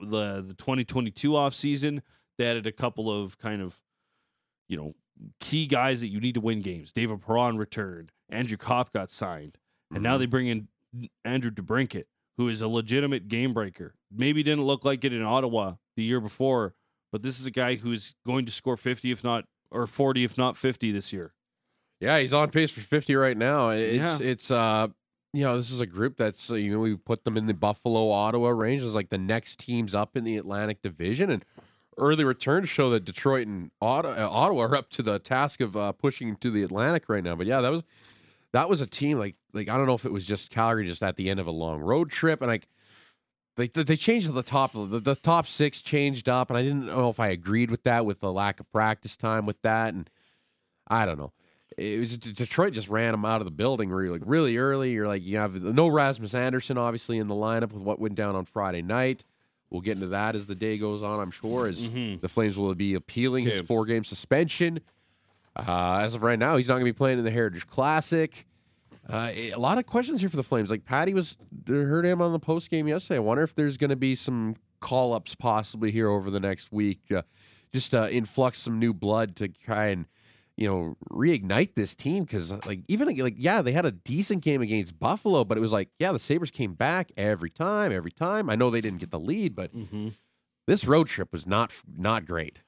the 0.00 0.42
the 0.46 0.54
2022 0.54 1.30
offseason, 1.30 2.02
they 2.36 2.46
added 2.46 2.66
a 2.66 2.72
couple 2.72 3.10
of 3.10 3.38
kind 3.38 3.62
of, 3.62 3.80
you 4.68 4.76
know, 4.76 4.94
key 5.40 5.66
guys 5.66 6.00
that 6.00 6.08
you 6.08 6.20
need 6.20 6.34
to 6.34 6.40
win 6.40 6.60
games. 6.62 6.92
David 6.92 7.20
Perron 7.22 7.56
returned. 7.58 8.12
Andrew 8.28 8.56
Copp 8.56 8.92
got 8.92 9.10
signed. 9.10 9.56
And 9.92 10.02
now 10.02 10.18
they 10.18 10.26
bring 10.26 10.46
in 10.48 10.68
Andrew 11.24 11.50
DeBrincat, 11.50 12.04
who 12.36 12.48
is 12.48 12.60
a 12.60 12.68
legitimate 12.68 13.26
game 13.28 13.54
breaker. 13.54 13.94
Maybe 14.12 14.42
didn't 14.42 14.64
look 14.64 14.84
like 14.84 15.02
it 15.04 15.12
in 15.14 15.22
Ottawa 15.22 15.74
the 15.98 16.04
year 16.04 16.20
before, 16.20 16.74
but 17.12 17.22
this 17.22 17.38
is 17.40 17.46
a 17.46 17.50
guy 17.50 17.74
who's 17.74 18.14
going 18.24 18.46
to 18.46 18.52
score 18.52 18.76
50, 18.76 19.10
if 19.10 19.22
not, 19.24 19.44
or 19.70 19.86
40, 19.86 20.24
if 20.24 20.38
not 20.38 20.56
50 20.56 20.92
this 20.92 21.12
year. 21.12 21.34
Yeah, 22.00 22.18
he's 22.20 22.32
on 22.32 22.50
pace 22.50 22.70
for 22.70 22.80
50 22.80 23.14
right 23.16 23.36
now. 23.36 23.70
It's 23.70 23.94
Yeah. 23.94 24.18
it's 24.20 24.50
uh 24.50 24.88
you 25.34 25.42
know, 25.44 25.58
this 25.58 25.70
is 25.70 25.80
a 25.80 25.86
group 25.86 26.16
that's 26.16 26.50
uh, 26.50 26.54
you 26.54 26.72
know, 26.72 26.78
we 26.78 26.96
put 26.96 27.24
them 27.24 27.36
in 27.36 27.46
the 27.46 27.52
Buffalo 27.52 28.10
Ottawa 28.10 28.48
range 28.50 28.82
as 28.82 28.94
like 28.94 29.10
the 29.10 29.18
next 29.18 29.58
teams 29.58 29.94
up 29.94 30.16
in 30.16 30.24
the 30.24 30.36
Atlantic 30.38 30.80
Division 30.80 31.30
and 31.30 31.44
early 31.98 32.24
returns 32.24 32.68
show 32.68 32.88
that 32.90 33.04
Detroit 33.04 33.46
and 33.48 33.70
Ottawa, 33.82 34.14
uh, 34.14 34.28
Ottawa 34.30 34.62
are 34.62 34.76
up 34.76 34.88
to 34.90 35.02
the 35.02 35.18
task 35.18 35.60
of 35.60 35.76
uh, 35.76 35.92
pushing 35.92 36.36
to 36.36 36.50
the 36.50 36.62
Atlantic 36.62 37.08
right 37.08 37.22
now. 37.24 37.34
But 37.34 37.46
yeah, 37.48 37.60
that 37.60 37.68
was 37.70 37.82
that 38.52 38.68
was 38.70 38.80
a 38.80 38.86
team 38.86 39.18
like 39.18 39.34
like 39.52 39.68
I 39.68 39.76
don't 39.76 39.86
know 39.86 39.94
if 39.94 40.06
it 40.06 40.12
was 40.12 40.24
just 40.24 40.48
Calgary 40.50 40.86
just 40.86 41.02
at 41.02 41.16
the 41.16 41.28
end 41.28 41.40
of 41.40 41.46
a 41.46 41.50
long 41.50 41.80
road 41.80 42.10
trip 42.10 42.40
and 42.40 42.48
like 42.48 42.68
they 43.58 43.66
they 43.68 43.96
changed 43.96 44.32
the 44.32 44.42
top 44.42 44.72
the, 44.72 45.00
the 45.00 45.14
top 45.14 45.46
6 45.46 45.82
changed 45.82 46.28
up 46.28 46.48
and 46.50 46.56
I 46.56 46.62
didn't 46.62 46.86
know 46.86 47.10
if 47.10 47.20
I 47.20 47.28
agreed 47.28 47.70
with 47.70 47.82
that 47.82 48.06
with 48.06 48.20
the 48.20 48.32
lack 48.32 48.60
of 48.60 48.70
practice 48.72 49.16
time 49.16 49.44
with 49.44 49.60
that 49.62 49.92
and 49.92 50.08
I 50.86 51.04
don't 51.04 51.18
know 51.18 51.32
it 51.76 52.00
was 52.00 52.16
Detroit 52.16 52.72
just 52.72 52.88
ran 52.88 53.12
him 53.14 53.24
out 53.24 53.40
of 53.40 53.44
the 53.44 53.50
building 53.50 53.90
really 53.90 54.18
like 54.18 54.22
really 54.24 54.56
early. 54.56 54.92
You're 54.92 55.06
like 55.06 55.22
you 55.24 55.36
have 55.36 55.54
no 55.62 55.86
Rasmus 55.88 56.34
Andersson 56.34 56.78
obviously 56.78 57.18
in 57.18 57.28
the 57.28 57.34
lineup 57.34 57.72
with 57.72 57.82
what 57.82 57.98
went 58.00 58.14
down 58.14 58.34
on 58.34 58.46
Friday 58.46 58.82
night. 58.82 59.24
We'll 59.70 59.82
get 59.82 59.92
into 59.96 60.08
that 60.08 60.34
as 60.34 60.46
the 60.46 60.54
day 60.54 60.78
goes 60.78 61.02
on. 61.02 61.20
I'm 61.20 61.30
sure 61.30 61.66
as 61.66 61.78
Mhm. 61.88 62.20
the 62.22 62.28
Flames 62.28 62.56
will 62.56 62.74
be 62.74 62.94
appealing 62.94 63.44
his 63.44 63.60
four 63.60 63.84
game 63.84 64.02
suspension. 64.02 64.80
Uh, 65.54 65.98
as 66.02 66.14
of 66.14 66.22
right 66.22 66.38
now, 66.38 66.56
he's 66.56 66.68
not 66.68 66.74
going 66.74 66.86
to 66.86 66.92
be 66.92 66.96
playing 66.96 67.18
in 67.18 67.24
the 67.24 67.30
Heritage 67.30 67.66
Classic. 67.66 68.46
Uh, 69.10 69.30
a 69.34 69.54
lot 69.56 69.78
of 69.78 69.86
questions 69.86 70.20
here 70.20 70.28
for 70.28 70.36
the 70.36 70.42
Flames. 70.42 70.68
Like 70.70 70.84
Patty 70.84 71.14
was 71.14 71.36
heard 71.66 72.04
him 72.04 72.20
on 72.20 72.32
the 72.32 72.38
post 72.38 72.70
game 72.70 72.86
yesterday. 72.88 73.16
I 73.16 73.20
wonder 73.20 73.42
if 73.42 73.54
there's 73.54 73.76
going 73.78 73.90
to 73.90 73.96
be 73.96 74.14
some 74.14 74.56
call 74.80 75.12
ups 75.14 75.34
possibly 75.34 75.90
here 75.90 76.08
over 76.08 76.30
the 76.30 76.40
next 76.40 76.70
week, 76.70 77.00
uh, 77.14 77.22
just 77.72 77.94
uh, 77.94 78.08
influx 78.10 78.58
some 78.58 78.78
new 78.78 78.92
blood 78.92 79.34
to 79.36 79.48
try 79.48 79.86
and 79.86 80.06
you 80.56 80.68
know 80.68 80.96
reignite 81.10 81.74
this 81.74 81.94
team 81.94 82.24
because 82.24 82.50
like 82.66 82.80
even 82.88 83.08
like 83.16 83.34
yeah 83.38 83.62
they 83.62 83.72
had 83.72 83.86
a 83.86 83.92
decent 83.92 84.42
game 84.42 84.60
against 84.60 84.98
Buffalo, 84.98 85.44
but 85.44 85.56
it 85.56 85.60
was 85.60 85.72
like 85.72 85.88
yeah 85.98 86.12
the 86.12 86.18
Sabres 86.18 86.50
came 86.50 86.74
back 86.74 87.10
every 87.16 87.50
time, 87.50 87.92
every 87.92 88.10
time. 88.10 88.50
I 88.50 88.56
know 88.56 88.68
they 88.70 88.80
didn't 88.80 88.98
get 89.00 89.10
the 89.10 89.20
lead, 89.20 89.54
but 89.54 89.74
Mm-hmm. 89.74 90.08
this 90.66 90.84
road 90.84 91.06
trip 91.06 91.32
was 91.32 91.46
not 91.46 91.72
not 91.96 92.26
great. 92.26 92.60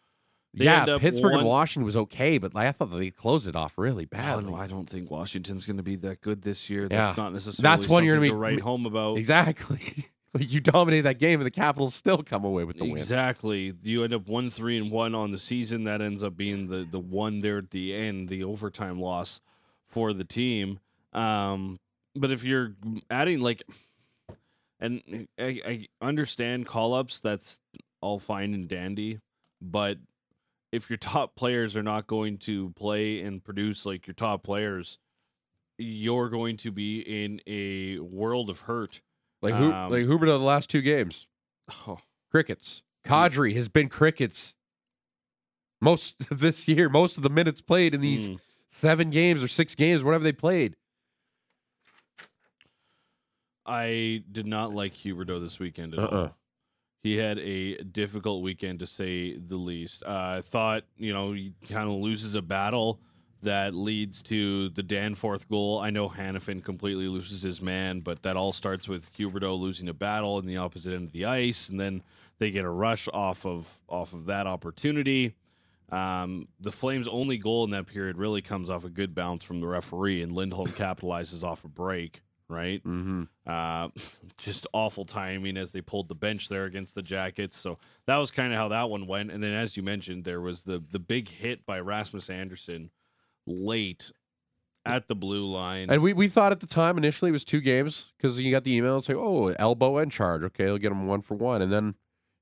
They 0.52 0.64
yeah, 0.64 0.99
Pittsburgh 0.99 1.30
one- 1.33 1.40
and 1.40 1.49
Washington 1.49 1.85
was 1.85 1.97
okay, 1.97 2.38
but 2.38 2.57
I 2.57 2.73
thought 2.73 2.87
they 2.87 3.11
closed 3.11 3.47
it 3.47 3.54
off 3.54 3.78
really 3.78 4.04
Oh, 4.04 4.16
badly. 4.16 4.50
no, 4.50 4.57
I 4.57 4.66
don't 4.66 4.90
think 4.90 5.09
Washington's 5.11 5.64
going 5.64 5.76
to 5.76 5.83
be 5.85 5.95
that 5.97 6.21
good 6.23 6.42
this 6.42 6.69
year. 6.69 6.88
Yeah. 6.90 7.07
That's 7.07 7.16
not 7.16 7.33
necessarily 7.33 7.62
That's 7.76 7.88
one 7.88 8.04
you're 8.04 8.16
gonna 8.16 8.26
be- 8.26 8.33
write 8.33 8.61
home 8.61 8.85
about. 8.85 9.16
Exactly. 9.19 10.07
you 10.38 10.61
dominate 10.61 11.04
that 11.04 11.19
game, 11.21 11.38
and 11.40 11.47
the 11.47 11.50
Capitals 11.52 11.95
still 11.95 12.23
come 12.25 12.45
away 12.45 12.64
with 12.64 12.78
the 12.78 12.85
win. 12.85 12.92
Exactly. 12.99 13.75
You 13.83 14.02
end 14.02 14.12
up 14.12 14.26
one 14.28 14.50
three 14.50 14.76
and 14.76 14.90
one 14.90 15.14
on 15.14 15.30
the 15.30 15.38
season. 15.38 15.85
That 15.85 16.00
ends 16.02 16.25
up 16.25 16.37
being 16.37 16.66
the 16.69 16.85
the 16.90 16.99
one 17.00 17.40
there 17.42 17.59
at 17.59 17.71
the 17.71 17.95
end, 17.95 18.28
the 18.28 18.42
overtime 18.42 19.00
loss 19.00 19.40
for 19.88 20.12
the 20.12 20.25
team. 20.25 20.80
Um, 21.12 21.78
but 22.16 22.30
if 22.33 22.42
you're 22.45 22.75
adding 23.09 23.40
like, 23.40 23.62
and 24.80 25.28
I, 25.38 25.61
I 25.64 25.87
understand 26.00 26.66
call 26.66 26.95
ups, 26.95 27.21
that's 27.21 27.61
all 28.00 28.19
fine 28.19 28.54
and 28.54 28.69
dandy, 28.69 29.19
but 29.61 29.99
if 30.72 30.90
your 30.90 30.96
top 30.98 31.34
players 31.34 31.76
are 31.76 31.82
not 31.82 32.06
going 32.06 32.38
to 32.38 32.70
play 32.70 33.20
and 33.20 33.42
produce 33.42 33.86
like 33.86 34.06
your 34.06 34.14
top 34.14 34.42
players, 34.42 34.98
you're 35.78 36.28
going 36.28 36.56
to 36.58 36.70
be 36.70 37.00
in 37.00 37.40
a 37.46 37.98
world 37.98 38.50
of 38.50 38.60
hurt. 38.60 39.00
Like 39.42 39.54
who? 39.54 39.72
Um, 39.72 39.90
like 39.90 40.04
Huberdeau 40.04 40.26
the 40.26 40.38
last 40.38 40.68
two 40.68 40.82
games, 40.82 41.26
Oh, 41.86 41.98
crickets. 42.30 42.82
Kadri 43.06 43.54
has 43.54 43.68
been 43.68 43.88
crickets 43.88 44.54
most 45.80 46.14
of 46.30 46.40
this 46.40 46.68
year. 46.68 46.88
Most 46.88 47.16
of 47.16 47.22
the 47.22 47.30
minutes 47.30 47.60
played 47.60 47.94
in 47.94 48.00
these 48.00 48.28
mm. 48.28 48.38
seven 48.70 49.10
games 49.10 49.42
or 49.42 49.48
six 49.48 49.74
games, 49.74 50.04
whatever 50.04 50.24
they 50.24 50.32
played. 50.32 50.76
I 53.64 54.24
did 54.30 54.46
not 54.46 54.74
like 54.74 54.94
Huberdeau 54.94 55.40
this 55.40 55.58
weekend 55.58 55.94
at 55.94 56.00
Uh-uh. 56.00 56.20
all. 56.20 56.36
He 57.02 57.16
had 57.16 57.38
a 57.38 57.83
difficult 57.83 58.42
weekend 58.42 58.80
to 58.80 58.87
say 58.87 59.37
the 59.37 59.57
least. 59.57 60.02
Uh, 60.02 60.37
I 60.38 60.40
thought, 60.42 60.85
you 60.99 61.12
know, 61.12 61.33
he 61.33 61.54
kind 61.69 61.88
of 61.88 61.97
loses 61.97 62.35
a 62.35 62.42
battle 62.42 63.00
that 63.42 63.75
leads 63.75 64.23
to 64.23 64.69
the 64.71 64.83
Danforth 64.83 65.49
goal. 65.49 65.78
I 65.78 65.88
know 65.88 66.11
Hanifin 66.11 66.62
completely 66.62 67.09
loses 67.09 67.42
his 67.42 67.62
man, 67.62 68.00
but 68.00 68.23
that 68.23 68.37
all 68.37 68.52
starts 68.52 68.87
with 68.87 69.11
Huberdeau 69.16 69.59
losing 69.59 69.88
a 69.88 69.95
battle 69.95 70.38
in 70.38 70.47
the 70.47 70.59
opposite 70.59 70.92
end 70.92 71.07
of 71.07 71.12
the 71.12 71.25
ice, 71.25 71.71
and 71.71 71.80
then 71.80 72.02
they 72.38 72.50
get 72.50 72.64
a 72.64 72.71
rush 72.71 73.09
off 73.14 73.47
of 73.47 73.80
off 73.88 74.12
of 74.12 74.26
that 74.26 74.47
opportunity. 74.47 75.37
Um, 75.90 76.49
the 76.61 76.71
Flames' 76.71 77.09
only 77.09 77.37
goal 77.38 77.64
in 77.64 77.71
that 77.71 77.87
period 77.87 78.16
really 78.16 78.42
comes 78.42 78.71
off 78.71 78.85
a 78.85 78.90
good 78.90 79.14
bounce 79.14 79.42
from 79.42 79.61
the 79.61 79.66
referee, 79.66 80.23
and 80.23 80.33
Lindholm 80.33 80.69
capitalizes 80.69 81.42
off 81.42 81.64
a 81.64 81.69
break. 81.69 82.23
Right, 82.50 82.83
Mm-hmm. 82.85 83.23
uh, 83.47 83.88
just 84.37 84.66
awful 84.73 85.04
timing 85.04 85.57
as 85.57 85.71
they 85.71 85.80
pulled 85.80 86.09
the 86.09 86.14
bench 86.14 86.49
there 86.49 86.64
against 86.64 86.95
the 86.95 87.02
Jackets. 87.02 87.57
So 87.57 87.78
that 88.07 88.16
was 88.16 88.30
kind 88.30 88.52
of 88.52 88.59
how 88.59 88.69
that 88.69 88.90
one 88.90 89.07
went. 89.07 89.30
And 89.30 89.42
then, 89.42 89.52
as 89.52 89.76
you 89.76 89.83
mentioned, 89.83 90.25
there 90.25 90.40
was 90.40 90.64
the 90.64 90.83
the 90.90 90.99
big 90.99 91.28
hit 91.28 91.64
by 91.64 91.78
Rasmus 91.80 92.28
Andersson 92.28 92.90
late 93.47 94.11
at 94.87 95.09
the 95.09 95.14
blue 95.14 95.47
line. 95.47 95.90
And 95.90 96.02
we, 96.02 96.12
we 96.12 96.28
thought 96.28 96.52
at 96.52 96.61
the 96.61 96.66
time 96.66 96.97
initially 96.99 97.28
it 97.28 97.33
was 97.33 97.45
two 97.45 97.61
games 97.61 98.07
because 98.16 98.40
you 98.40 98.50
got 98.50 98.64
the 98.64 98.75
email 98.75 98.97
and 98.97 99.04
say, 99.04 99.14
oh, 99.14 99.49
elbow 99.59 99.99
and 99.99 100.11
charge. 100.11 100.42
Okay, 100.42 100.64
they'll 100.64 100.78
get 100.78 100.88
them 100.88 101.07
one 101.07 101.21
for 101.21 101.35
one. 101.35 101.61
And 101.62 101.71
then, 101.73 101.95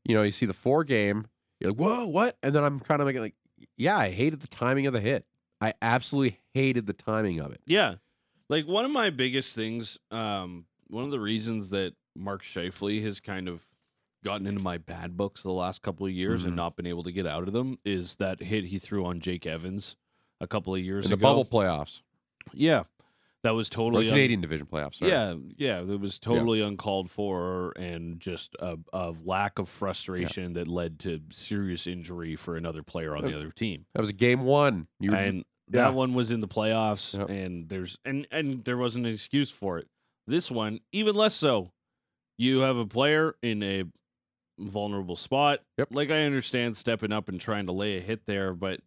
you 0.05 0.15
know, 0.15 0.23
you 0.23 0.31
see 0.31 0.47
the 0.47 0.53
four 0.53 0.85
game, 0.85 1.27
you're 1.61 1.73
like, 1.73 1.81
whoa, 1.81 2.07
what? 2.07 2.37
And 2.43 2.55
then 2.55 2.63
I'm 2.65 2.79
kind 2.81 3.01
of 3.01 3.07
making 3.07 3.23
like, 3.23 3.35
yeah, 3.77 3.97
I 3.99 4.11
hated 4.11 4.41
the 4.41 4.47
timing 4.47 4.87
of 4.87 4.93
the 4.93 5.01
hit. 5.01 5.25
I 5.61 5.75
absolutely 5.83 6.39
hated 6.55 6.87
the 6.87 6.93
timing 6.93 7.41
of 7.41 7.51
it. 7.51 7.61
Yeah. 7.67 7.97
Like 8.49 8.67
one 8.67 8.85
of 8.85 8.91
my 8.91 9.11
biggest 9.11 9.55
things, 9.55 9.99
um, 10.11 10.65
one 10.89 11.05
of 11.05 11.11
the 11.11 11.21
reasons 11.21 11.71
that 11.71 11.93
Mark 12.17 12.43
Scheifele 12.43 13.03
has 13.03 13.21
kind 13.21 13.49
of 13.49 13.63
gotten 14.25 14.47
into 14.47 14.63
my 14.63 14.79
bad 14.79 15.17
books 15.17 15.43
the 15.43 15.53
last 15.53 15.83
couple 15.83 16.07
of 16.07 16.13
years 16.13 16.45
and 16.45 16.55
Mhm. 16.55 16.57
not 16.57 16.77
been 16.77 16.87
able 16.87 17.03
to 17.05 17.13
get 17.13 17.27
out 17.27 17.47
of 17.47 17.53
them 17.53 17.79
is 17.85 18.17
that 18.17 18.41
hit 18.41 18.65
he 18.65 18.79
threw 18.79 19.05
on 19.05 19.21
Jake 19.21 19.47
Evans 19.47 19.97
a 20.41 20.47
couple 20.47 20.75
of 20.75 20.81
years 20.81 21.05
ago 21.07 21.15
In 21.15 21.21
the 21.21 21.27
ago. 21.27 21.35
bubble 21.45 21.45
playoffs, 21.45 22.01
Yeah. 22.53 22.85
That 23.43 23.53
was 23.53 23.69
totally 23.69 24.07
un- 24.07 24.11
Canadian 24.11 24.41
division 24.41 24.67
playoffs. 24.67 24.97
sorry. 24.97 25.13
Yeah, 25.13 25.37
yeah, 25.57 25.81
it 25.81 26.01
was 26.01 26.19
totally 26.19 26.61
uncalled 26.61 27.09
for 27.09 27.71
and 27.77 28.19
just 28.19 28.57
a, 28.59 28.77
a 28.93 29.15
lack 29.25 29.61
of 29.61 29.69
frustration 29.69 30.55
that 30.55 30.67
led 30.67 30.99
to 31.01 31.21
serious 31.31 31.87
injury 31.87 32.35
for 32.35 32.57
another 32.57 32.83
player 32.83 33.15
on 33.17 33.25
the 33.25 33.37
other 33.37 33.53
team. 33.53 33.87
That 33.95 34.01
was 34.01 34.11
game 34.11 34.43
one. 34.43 34.89
You 34.99 35.13
were, 35.13 35.17
and 35.17 35.45
yeah. 35.71 35.83
that 35.85 35.95
one 35.95 36.15
was 36.15 36.31
in 36.31 36.41
the 36.41 36.49
playoffs 36.49 37.17
Yep. 37.19 37.29
and 37.31 37.69
there's 37.69 37.99
and 38.05 38.27
and 38.31 38.65
there 38.65 38.77
wasn't 38.77 39.07
an 39.07 39.13
excuse 39.13 39.51
for 39.51 39.79
it. 39.79 39.87
This 40.27 40.51
one, 40.51 40.81
even 40.93 41.15
less 41.17 41.35
so. 41.35 41.71
You 42.37 42.61
have 42.61 42.77
a 42.77 42.87
player 42.87 43.35
in 43.43 43.63
a 43.63 43.85
vulnerable 44.59 45.17
spot. 45.17 45.61
Yep. 45.79 45.89
Like 45.93 46.11
I 46.11 46.23
understand 46.25 46.77
stepping 46.77 47.13
up 47.13 47.29
and 47.29 47.41
trying 47.41 47.67
to 47.67 47.73
lay 47.73 47.97
a 47.97 48.01
hit 48.01 48.27
there, 48.27 48.53
but 48.55 48.81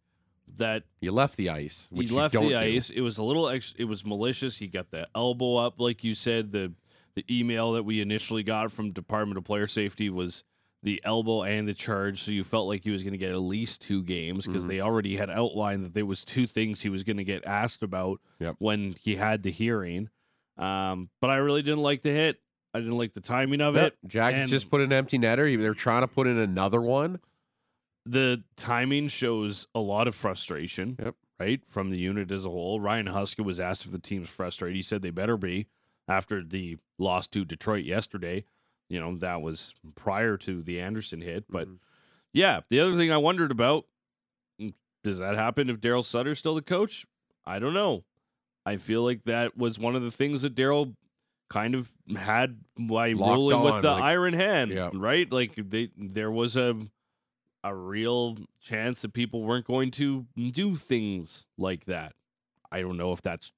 that 0.58 0.84
you 1.00 1.12
left 1.12 1.38
the 1.38 1.50
ice, 1.50 1.88
which 1.90 2.10
he 2.10 2.14
you 2.16 2.20
left 2.22 2.34
don't 2.34 2.44
the 2.44 2.50
do. 2.52 2.58
ice. 2.58 2.90
It 2.90 3.02
was 3.02 3.18
a 3.18 3.24
little 3.24 3.48
ex- 3.50 3.74
it 3.78 3.86
was 3.86 4.06
malicious. 4.06 4.58
He 4.58 4.68
got 4.68 4.92
the 4.92 5.08
elbow 5.16 5.56
up, 5.58 5.80
like 5.80 6.04
you 6.04 6.14
said. 6.14 6.52
The 6.52 6.74
the 7.16 7.26
email 7.30 7.74
that 7.74 7.84
we 7.84 8.00
initially 8.02 8.44
got 8.44 8.72
from 8.72 8.92
Department 8.92 9.38
of 9.38 9.44
Player 9.44 9.68
Safety 9.68 10.10
was 10.10 10.44
the 10.84 11.00
elbow 11.04 11.44
and 11.44 11.68
the 11.68 11.74
charge. 11.74 12.24
So 12.24 12.32
you 12.32 12.44
felt 12.44 12.68
like 12.68 12.84
he 12.84 12.90
was 12.92 13.04
going 13.04 13.12
to 13.14 13.18
get 13.18 13.32
at 13.32 13.38
least 13.38 13.82
two 13.82 14.02
games 14.04 14.48
because 14.48 14.66
Mhm. 14.66 14.70
they 14.70 14.82
already 14.82 15.16
had 15.18 15.30
outlined 15.30 15.84
that 15.86 15.94
there 15.94 16.06
was 16.06 16.26
two 16.26 16.48
things 16.48 16.82
he 16.82 16.90
was 16.90 17.04
going 17.04 17.18
to 17.18 17.24
get 17.24 17.46
asked 17.46 17.84
about 17.84 18.20
Yep. 18.40 18.56
when 18.60 18.94
he 19.00 19.16
had 19.18 19.44
the 19.44 19.52
hearing. 19.52 20.10
Um, 20.58 21.10
but 21.22 21.30
I 21.30 21.38
really 21.38 21.62
didn't 21.62 21.84
like 21.84 22.02
the 22.02 22.10
hit. 22.12 22.42
I 22.74 22.80
didn't 22.80 22.98
like 22.98 23.14
the 23.14 23.22
timing 23.22 23.62
of 23.62 23.76
Yep. 23.76 23.86
it. 24.04 24.08
Jackets 24.08 24.42
and- 24.42 24.50
just 24.50 24.70
put 24.72 24.82
an 24.82 24.92
empty 24.94 25.18
netter. 25.20 25.58
They're 25.60 25.74
trying 25.74 26.02
to 26.02 26.08
put 26.08 26.28
in 26.28 26.38
another 26.38 26.82
one. 26.82 27.20
the 28.04 28.44
timing 28.56 29.08
shows 29.08 29.68
a 29.76 29.80
lot 29.80 30.08
of 30.08 30.16
frustration, 30.16 30.96
Yep. 30.98 31.16
right, 31.40 31.62
from 31.68 31.92
the 31.92 32.00
unit 32.00 32.32
as 32.32 32.46
a 32.46 32.50
whole. 32.50 32.80
Ryan 32.80 33.06
Huska 33.06 33.46
was 33.46 33.60
asked 33.60 33.86
if 33.86 33.92
the 33.92 34.00
team's 34.00 34.28
frustrated. 34.28 34.76
He 34.76 34.82
said 34.82 35.04
they 35.04 35.12
better 35.12 35.38
be 35.38 35.68
after 36.08 36.44
the 36.44 36.78
loss 36.98 37.28
to 37.28 37.46
Detroit 37.46 37.86
yesterday. 37.86 38.44
You 38.92 39.00
know, 39.00 39.18
that 39.20 39.42
was 39.42 39.74
prior 39.96 40.36
to 40.38 40.62
the 40.62 40.82
Andersson 40.82 41.22
hit. 41.22 41.46
But 41.50 41.68
Mhm. 41.70 41.78
yeah, 42.34 42.60
the 42.70 42.82
other 42.82 42.98
thing 42.98 43.10
I 43.12 43.16
wondered 43.18 43.50
about 43.52 43.86
mm, 44.60 44.74
does 45.02 45.20
that 45.20 45.36
happen 45.36 45.70
if 45.70 45.80
Daryl 45.80 46.04
Sutter's 46.04 46.40
still 46.40 46.56
the 46.56 46.62
coach? 46.62 47.06
I 47.46 47.58
don't 47.60 47.74
know. 47.74 48.04
I 48.66 48.76
feel 48.76 49.04
like 49.04 49.24
that 49.24 49.56
was 49.58 49.80
one 49.80 49.96
of 49.96 50.02
the 50.04 50.12
things 50.12 50.42
that 50.42 50.56
Daryl 50.56 50.96
kind 51.50 51.74
of 51.74 51.90
had 52.18 52.60
by 52.78 53.14
Locked 53.14 53.32
ruling 53.38 53.62
with 53.62 53.82
the 53.82 53.92
like- 53.92 54.04
iron 54.04 54.34
hand, 54.34 54.72
Yeah. 54.72 54.90
right? 54.94 55.32
Like 55.32 55.56
they 55.56 55.90
there 55.98 56.30
was 56.32 56.58
a 56.58 56.76
a 57.64 57.74
real 57.76 58.38
chance 58.60 59.04
that 59.04 59.14
people 59.14 59.44
weren't 59.44 59.66
going 59.68 59.92
to 59.92 60.26
do 60.52 60.76
things 60.76 61.46
like 61.58 61.86
that. 61.86 62.14
I 62.72 62.82
don't 62.82 62.98
know 62.98 63.14
if 63.14 63.22
that's 63.22 63.54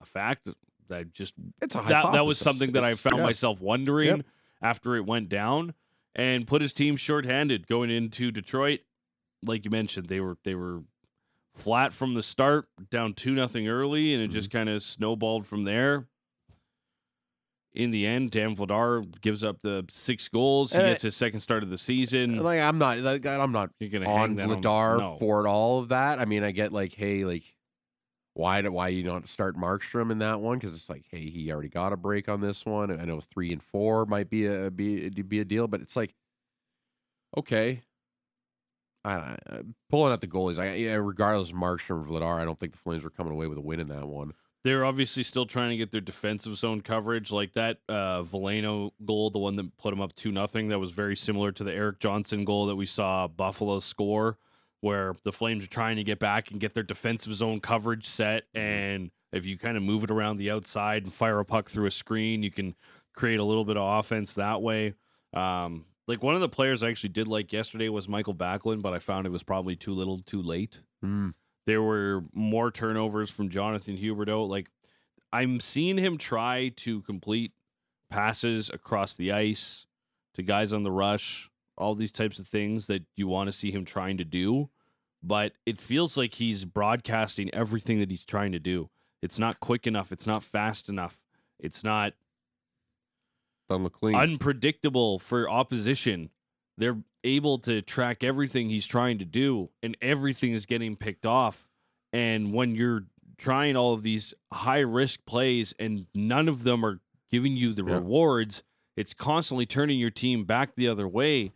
a 0.00 0.06
fact. 0.06 0.48
That 0.88 1.12
just 1.12 1.34
It's 1.60 1.74
a 1.74 1.82
that, 1.88 2.12
that 2.12 2.24
was 2.24 2.38
something 2.38 2.72
that 2.72 2.84
I 2.84 2.94
found 2.94 3.18
yeah. 3.18 3.24
myself 3.24 3.60
wondering 3.60 4.08
Yep. 4.18 4.26
After 4.62 4.96
it 4.96 5.06
went 5.06 5.28
down 5.28 5.74
and 6.14 6.46
put 6.46 6.62
his 6.62 6.72
team 6.72 6.96
shorthanded 6.96 7.66
going 7.68 7.90
into 7.90 8.30
Detroit. 8.30 8.80
Like 9.44 9.64
you 9.64 9.70
mentioned, 9.70 10.08
they 10.08 10.20
were 10.20 10.36
they 10.44 10.54
were 10.54 10.80
flat 11.54 11.92
from 11.92 12.14
the 12.14 12.22
start, 12.22 12.68
down 12.90 13.14
two 13.14 13.34
nothing 13.34 13.68
early, 13.68 14.12
and 14.14 14.22
it 14.22 14.28
just 14.28 14.48
Mm-hmm. 14.50 14.58
kind 14.58 14.68
of 14.68 14.82
snowballed 14.82 15.46
from 15.46 15.64
there. 15.64 16.06
In 17.74 17.90
the 17.92 18.06
end, 18.06 18.30
Dan 18.32 18.56
Vladar 18.56 19.04
gives 19.20 19.44
up 19.44 19.58
the 19.62 19.84
six 19.90 20.26
goals. 20.28 20.72
He 20.72 20.78
And 20.78 20.86
I- 20.86 20.90
gets 20.90 21.02
his 21.02 21.14
second 21.14 21.40
start 21.40 21.62
of 21.62 21.70
the 21.70 21.78
season. 21.78 22.42
Like 22.42 22.60
I'm 22.60 22.78
not, 22.78 22.98
like, 22.98 23.24
I'm 23.26 23.52
not 23.52 23.70
You're 23.78 23.90
gonna 23.90 24.10
on 24.10 24.36
Vladar 24.36 24.98
no. 24.98 25.16
for 25.18 25.46
all 25.46 25.78
of 25.78 25.88
that. 25.90 26.18
I 26.18 26.24
mean, 26.24 26.42
I 26.42 26.50
get 26.50 26.72
like, 26.72 26.94
hey, 26.94 27.24
like, 27.24 27.44
why 28.38 28.62
do 28.62 28.70
why 28.70 28.86
you 28.86 29.02
don't 29.02 29.28
start 29.28 29.56
Markstrom 29.56 30.12
in 30.12 30.20
that 30.20 30.40
one? 30.40 30.58
Because 30.58 30.72
it's 30.72 30.88
like, 30.88 31.04
hey, 31.10 31.28
he 31.28 31.50
already 31.50 31.68
got 31.68 31.92
a 31.92 31.96
break 31.96 32.28
on 32.28 32.40
this 32.40 32.64
one. 32.64 32.88
I 32.88 33.04
know 33.04 33.20
three 33.20 33.52
and 33.52 33.60
four 33.60 34.06
might 34.06 34.30
be 34.30 34.46
a 34.46 34.70
be 34.70 35.08
be 35.10 35.40
a 35.40 35.44
deal, 35.44 35.66
but 35.66 35.80
it's 35.80 35.96
like, 35.96 36.14
okay, 37.36 37.82
I, 39.04 39.12
I 39.12 39.38
pulling 39.90 40.12
out 40.12 40.20
the 40.20 40.28
goalies. 40.28 40.60
I 40.60 40.74
yeah, 40.74 40.94
regardless 40.94 41.50
of 41.50 41.56
Markstrom 41.56 42.04
or 42.04 42.20
Vladar, 42.20 42.40
I 42.40 42.44
don't 42.44 42.60
think 42.60 42.72
the 42.72 42.78
Flames 42.78 43.02
were 43.02 43.10
coming 43.10 43.32
away 43.32 43.48
with 43.48 43.58
a 43.58 43.60
win 43.60 43.80
in 43.80 43.88
that 43.88 44.06
one. 44.06 44.34
They're 44.62 44.84
obviously 44.84 45.24
still 45.24 45.46
trying 45.46 45.70
to 45.70 45.76
get 45.76 45.90
their 45.90 46.00
defensive 46.00 46.56
zone 46.56 46.80
coverage, 46.80 47.32
like 47.32 47.54
that 47.54 47.78
uh, 47.88 48.22
Veleno 48.22 48.92
goal, 49.04 49.30
the 49.30 49.38
one 49.40 49.56
that 49.56 49.76
put 49.78 49.90
them 49.90 50.00
up 50.00 50.14
two 50.14 50.30
nothing. 50.30 50.68
That 50.68 50.78
was 50.78 50.92
very 50.92 51.16
similar 51.16 51.50
to 51.50 51.64
the 51.64 51.72
Erik 51.72 51.98
Johnson 51.98 52.44
goal 52.44 52.66
that 52.66 52.76
we 52.76 52.86
saw 52.86 53.26
Buffalo 53.26 53.80
score 53.80 54.38
where 54.80 55.14
the 55.24 55.32
Flames 55.32 55.64
are 55.64 55.68
trying 55.68 55.96
to 55.96 56.04
get 56.04 56.18
back 56.18 56.50
and 56.50 56.60
get 56.60 56.74
their 56.74 56.82
defensive 56.82 57.34
zone 57.34 57.60
coverage 57.60 58.06
set. 58.06 58.44
Mm-hmm. 58.54 58.66
And 58.66 59.10
if 59.32 59.46
you 59.46 59.58
kind 59.58 59.76
of 59.76 59.82
move 59.82 60.04
it 60.04 60.10
around 60.10 60.36
the 60.36 60.50
outside 60.50 61.04
and 61.04 61.12
fire 61.12 61.38
a 61.38 61.44
puck 61.44 61.70
through 61.70 61.86
a 61.86 61.90
screen, 61.90 62.42
you 62.42 62.50
can 62.50 62.74
create 63.14 63.40
a 63.40 63.44
little 63.44 63.64
bit 63.64 63.76
of 63.76 63.98
offense 63.98 64.34
that 64.34 64.62
way. 64.62 64.94
Um, 65.34 65.84
like 66.06 66.22
one 66.22 66.34
of 66.34 66.40
the 66.40 66.48
players 66.48 66.82
I 66.82 66.88
actually 66.88 67.10
did 67.10 67.28
like 67.28 67.52
yesterday 67.52 67.88
was 67.88 68.08
Mikael 68.08 68.34
Backlund, 68.34 68.80
but 68.80 68.94
I 68.94 68.98
found 68.98 69.26
it 69.26 69.30
was 69.30 69.42
probably 69.42 69.76
too 69.76 69.92
little, 69.92 70.20
too 70.20 70.40
late. 70.40 70.80
Mm. 71.04 71.34
There 71.66 71.82
were 71.82 72.24
more 72.32 72.70
turnovers 72.70 73.28
from 73.28 73.50
Jonathan 73.50 73.98
Huberdeau. 73.98 74.48
Like 74.48 74.70
I'm 75.32 75.60
seeing 75.60 75.98
him 75.98 76.16
try 76.16 76.72
to 76.76 77.02
complete 77.02 77.52
passes 78.10 78.70
across 78.70 79.14
the 79.14 79.32
ice 79.32 79.86
to 80.34 80.42
guys 80.42 80.72
on 80.72 80.82
the 80.82 80.90
rush, 80.90 81.47
all 81.78 81.94
these 81.94 82.12
types 82.12 82.38
of 82.38 82.46
things 82.46 82.86
that 82.86 83.04
you 83.16 83.26
want 83.26 83.48
to 83.48 83.52
see 83.52 83.70
him 83.70 83.84
trying 83.84 84.16
to 84.18 84.24
do. 84.24 84.68
But 85.22 85.52
it 85.66 85.80
feels 85.80 86.16
like 86.16 86.34
he's 86.34 86.64
broadcasting 86.64 87.52
everything 87.52 87.98
that 88.00 88.10
he's 88.10 88.24
trying 88.24 88.52
to 88.52 88.58
do. 88.60 88.90
It's 89.22 89.38
not 89.38 89.58
quick 89.58 89.86
enough. 89.86 90.12
It's 90.12 90.26
not 90.26 90.44
fast 90.44 90.88
enough. 90.88 91.18
It's 91.58 91.82
not 91.82 92.12
unpredictable 94.14 95.18
for 95.18 95.48
opposition. 95.50 96.30
They're 96.76 96.98
able 97.24 97.58
to 97.60 97.82
track 97.82 98.22
everything 98.22 98.68
he's 98.70 98.86
trying 98.86 99.18
to 99.18 99.24
do, 99.24 99.70
and 99.82 99.96
everything 100.00 100.52
is 100.52 100.66
getting 100.66 100.94
picked 100.96 101.26
off. 101.26 101.68
And 102.12 102.52
when 102.54 102.74
you're 102.76 103.06
trying 103.36 103.76
all 103.76 103.92
of 103.92 104.02
these 104.02 104.34
high 104.52 104.80
risk 104.80 105.24
plays 105.26 105.74
and 105.78 106.06
none 106.14 106.48
of 106.48 106.62
them 106.62 106.84
are 106.84 107.00
giving 107.30 107.56
you 107.56 107.74
the 107.74 107.84
Yeah. 107.84 107.94
rewards, 107.94 108.62
it's 108.96 109.12
constantly 109.14 109.66
turning 109.66 109.98
your 109.98 110.10
team 110.10 110.44
back 110.44 110.74
the 110.76 110.88
other 110.88 111.06
way. 111.08 111.52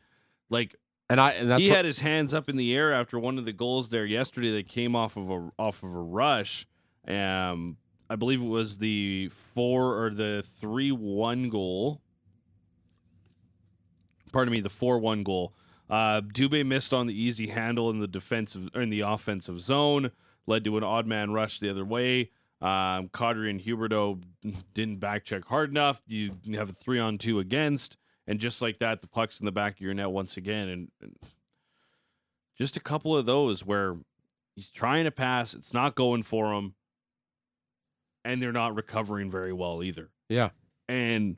Like 0.52 0.76
and 1.11 1.21
I 1.21 1.30
and 1.32 1.50
that's 1.50 1.62
he 1.62 1.68
what, 1.68 1.76
had 1.78 1.85
his 1.85 1.99
hands 1.99 2.32
up 2.32 2.49
in 2.49 2.56
the 2.56 2.75
air 2.75 2.92
after 2.92 3.18
one 3.18 3.38
of 3.38 3.44
the 3.44 3.52
goals 3.52 3.88
there 3.88 4.06
yesterday 4.06 4.52
that 4.56 4.68
came 4.68 4.94
off 4.94 5.16
of 5.16 5.30
a 5.30 5.50
off 5.59 5.82
of 5.82 5.92
a 5.92 6.00
rush. 6.00 6.66
Um, 7.09 7.78
I 8.09 8.16
believe 8.16 8.42
it 8.42 8.47
was 8.47 8.78
the 8.78 9.30
four 9.54 10.04
or 10.04 10.11
the 10.11 10.44
three 10.56 10.92
one 10.92 11.49
goal. 11.49 12.02
Pardon 14.30 14.52
me, 14.52 14.61
the 14.61 14.71
four 14.71 14.99
one 14.99 15.23
goal. 15.23 15.54
Uh, 15.90 16.21
Dubé 16.21 16.64
missed 16.64 16.94
on 16.94 17.06
the 17.06 17.14
easy 17.14 17.49
handle 17.49 17.90
in 17.90 18.00
the 18.00 18.06
defensive 18.06 18.68
or 18.75 18.82
in 18.82 18.90
the 18.90 19.00
offensive 19.00 19.61
zone, 19.61 20.11
led 20.47 20.64
to 20.64 20.76
an 20.76 20.85
odd 20.85 21.06
man 21.06 21.32
rush 21.32 21.59
the 21.59 21.71
other 21.71 21.85
way. 21.85 22.30
Um, 22.61 23.09
Kadri 23.09 23.50
and 23.50 23.61
Huberdeau 23.61 24.23
didn't 24.75 25.00
back 25.00 25.25
check 25.25 25.44
hard 25.47 25.71
enough. 25.71 26.00
You 26.06 26.32
have 26.54 26.71
a 26.71 26.73
three 26.73 26.99
on 26.99 27.18
two 27.18 27.40
against, 27.40 27.97
and 28.32 28.40
just 28.40 28.62
like 28.62 28.78
that, 28.78 29.02
the 29.02 29.06
puck's 29.08 29.38
in 29.40 29.44
the 29.46 29.52
back 29.52 29.74
of 29.74 29.80
your 29.82 29.92
net 29.92 30.10
once 30.10 30.36
again. 30.38 30.68
And, 30.68 30.88
and 31.02 31.16
just 32.58 32.76
a 32.76 32.80
couple 32.80 33.14
of 33.16 33.26
those 33.26 33.64
where 33.64 33.96
he's 34.56 34.70
trying 34.70 35.04
to 35.04 35.10
pass, 35.10 35.52
it's 35.52 35.74
not 35.74 35.94
going 35.94 36.22
for 36.22 36.52
him, 36.54 36.74
and 38.24 38.40
they're 38.42 38.52
not 38.52 38.74
recovering 38.74 39.30
very 39.30 39.52
well 39.52 39.82
either. 39.82 40.10
yeah. 40.28 40.50
And 40.88 41.36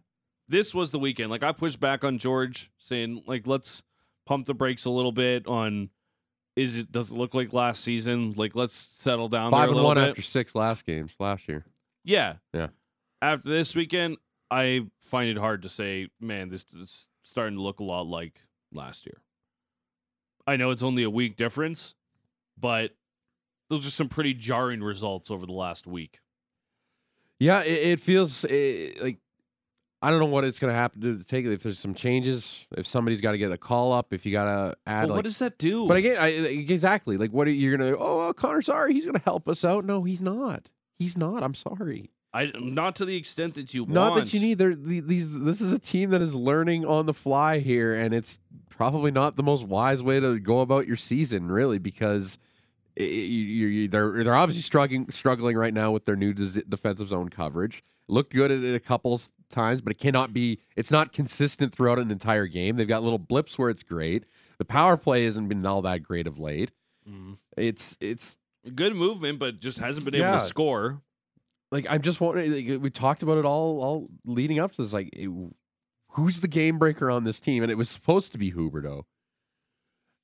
this 0.49 0.75
was 0.75 0.91
the 0.91 0.99
weekend. 0.99 1.31
Like 1.31 1.43
I 1.43 1.53
pushed 1.53 1.81
back 1.81 2.05
on 2.05 2.19
George, 2.19 2.71
saying 2.79 3.23
like 3.27 3.47
let's 3.47 3.83
pump 4.27 4.47
the 4.47 4.55
brakes 4.55 4.85
a 4.85 4.91
little 4.91 5.13
bit 5.13 5.47
on. 5.47 5.91
Is 6.57 6.77
it 6.77 6.93
does 6.93 7.11
it 7.11 7.15
look 7.15 7.35
like 7.35 7.53
last 7.53 7.83
season? 7.83 8.35
Like 8.37 8.55
let's 8.55 8.77
settle 8.77 9.29
down 9.29 9.51
there 9.51 9.61
Five 9.61 9.69
a 9.69 9.73
and 9.73 9.77
little 9.77 9.89
one 9.89 9.97
bit. 9.97 10.11
after 10.11 10.23
six 10.23 10.55
last 10.55 10.85
games 10.87 11.13
last 11.19 11.49
year. 11.49 11.65
Yeah. 12.05 12.35
Yeah. 12.53 12.69
After 13.23 13.49
this 13.49 13.75
weekend, 13.75 14.17
I 14.51 14.87
find 15.01 15.29
it 15.29 15.39
hard 15.39 15.63
to 15.63 15.69
say, 15.69 16.09
man, 16.21 16.49
this 16.51 16.67
is 16.75 17.09
starting 17.23 17.57
to 17.57 17.63
look 17.63 17.81
a 17.81 17.85
lot 17.85 18.07
like 18.07 18.43
last 18.73 19.07
year. 19.07 19.23
I 20.47 20.57
know 20.57 20.71
it's 20.71 20.83
only 20.83 21.03
a 21.03 21.11
week 21.11 21.37
difference, 21.37 21.95
but 22.59 22.93
those 23.71 23.87
are 23.87 23.91
some 23.91 24.09
pretty 24.09 24.35
jarring 24.35 24.83
results 24.83 25.31
over 25.31 25.47
the 25.47 25.53
last 25.53 25.87
week. 25.87 26.21
Yeah, 27.41 27.63
it, 27.63 27.93
it 27.93 28.01
feels 28.01 28.45
eh, 28.45 28.93
like 29.01 29.19
I 30.05 30.11
don't 30.11 30.21
know 30.21 30.27
what 30.27 30.45
it's 30.45 30.59
going 30.59 30.71
to 30.71 30.77
happen 30.77 31.01
to 31.01 31.25
take. 31.25 31.47
If 31.47 31.63
there's 31.63 31.79
some 31.79 31.95
changes, 31.95 32.67
if 32.77 32.87
somebody's 32.87 33.23
got 33.23 33.33
to 33.33 33.39
get 33.39 33.51
a 33.51 33.57
call 33.57 33.91
up, 33.91 34.13
if 34.13 34.27
you 34.27 34.33
got 34.33 34.45
to 34.45 34.77
add, 34.87 35.03
But 35.03 35.09
like, 35.09 35.17
what 35.17 35.25
does 35.25 35.39
that 35.39 35.57
do? 35.57 35.87
But 35.89 35.97
again, 35.97 36.19
I, 36.21 36.29
exactly. 36.29 37.17
Like, 37.17 37.31
what 37.33 37.49
are 37.49 37.53
you 37.53 37.75
going 37.75 37.91
to? 37.91 37.99
Oh, 37.99 38.19
well, 38.19 38.35
Connor, 38.35 38.61
sorry, 38.61 38.93
he's 38.93 39.07
going 39.07 39.15
to 39.17 39.25
help 39.25 39.49
us 39.49 39.65
out. 39.65 39.87
No, 39.87 40.03
he's 40.03 40.21
not. 40.21 40.69
He's 40.99 41.17
not. 41.17 41.43
I'm 41.43 41.55
sorry. 41.55 42.11
I 42.35 42.51
not 42.59 42.97
to 42.97 43.05
the 43.05 43.17
extent 43.17 43.55
that 43.55 43.73
you 43.73 43.87
Not 43.87 44.11
want. 44.13 44.25
that 44.25 44.35
you 44.35 44.41
need. 44.41 44.59
There, 44.59 44.75
these. 44.75 45.31
This 45.41 45.61
is 45.61 45.73
a 45.73 45.79
team 45.79 46.11
that 46.11 46.21
is 46.21 46.35
learning 46.35 46.85
on 46.85 47.07
the 47.07 47.15
fly 47.15 47.61
here, 47.61 47.95
and 47.95 48.13
it's 48.13 48.41
probably 48.69 49.11
not 49.13 49.37
the 49.37 49.43
most 49.45 49.65
wise 49.67 50.03
way 50.03 50.19
to 50.21 50.39
go 50.41 50.59
about 50.61 50.87
your 50.89 50.97
season, 50.97 51.47
really, 51.51 51.79
because 51.79 52.37
i- 52.99 53.03
i- 53.03 53.05
you, 53.05 53.67
you, 53.69 53.89
they're 53.89 54.25
they're 54.25 54.35
obviously 54.35 54.63
struggling 54.63 55.09
struggling 55.11 55.57
right 55.57 55.73
now 55.73 55.93
with 55.93 56.07
their 56.07 56.17
new 56.17 56.33
defensive 56.35 57.09
zone 57.09 57.29
coverage. 57.29 57.85
Looked 58.09 58.33
good 58.35 58.51
at 58.51 58.63
it 58.65 58.75
a 58.75 58.81
couple 58.81 59.21
times, 59.49 59.81
but 59.81 59.93
it 59.93 59.99
cannot 59.99 60.33
be. 60.35 60.59
It's 60.75 60.91
not 60.91 61.13
consistent 61.13 61.73
throughout 61.73 62.01
an 62.01 62.11
entire 62.11 62.49
game. 62.49 62.75
They've 62.77 62.89
got 62.89 63.05
little 63.05 63.19
blips 63.21 63.57
where 63.59 63.71
it's 63.71 63.85
great. 63.85 64.25
The 64.59 64.65
power 64.65 64.97
play 64.97 65.25
hasn't 65.25 65.49
been 65.49 65.65
all 65.65 65.83
that 65.83 66.03
great 66.03 66.27
of 66.27 66.39
late. 66.39 66.73
Mhm. 67.09 67.39
It's 67.57 67.97
it's 68.01 68.39
Good 68.75 68.97
movement, 68.97 69.39
but 69.39 69.61
just 69.61 69.79
hasn't 69.79 70.05
been 70.05 70.15
able 70.17 70.25
Yeah. 70.25 70.39
to 70.39 70.41
score. 70.41 71.03
Like 71.75 71.87
I'm 71.91 72.03
just 72.03 72.21
wondering. 72.21 72.53
Like, 72.53 72.81
we 72.81 72.89
talked 72.89 73.23
about 73.25 73.37
it 73.37 73.45
all 73.45 73.83
all 73.83 74.09
leading 74.25 74.61
up 74.61 74.73
to 74.77 74.83
this. 74.83 74.93
Like, 74.93 75.11
it- 75.13 75.29
who's 76.11 76.39
the 76.39 76.49
game 76.49 76.79
breaker 76.79 77.11
on 77.11 77.25
this 77.25 77.41
team? 77.41 77.65
And 77.65 77.73
it 77.73 77.77
was 77.77 77.91
supposed 77.91 78.31
to 78.31 78.39
be 78.39 78.53
Huberdeau. 78.53 79.03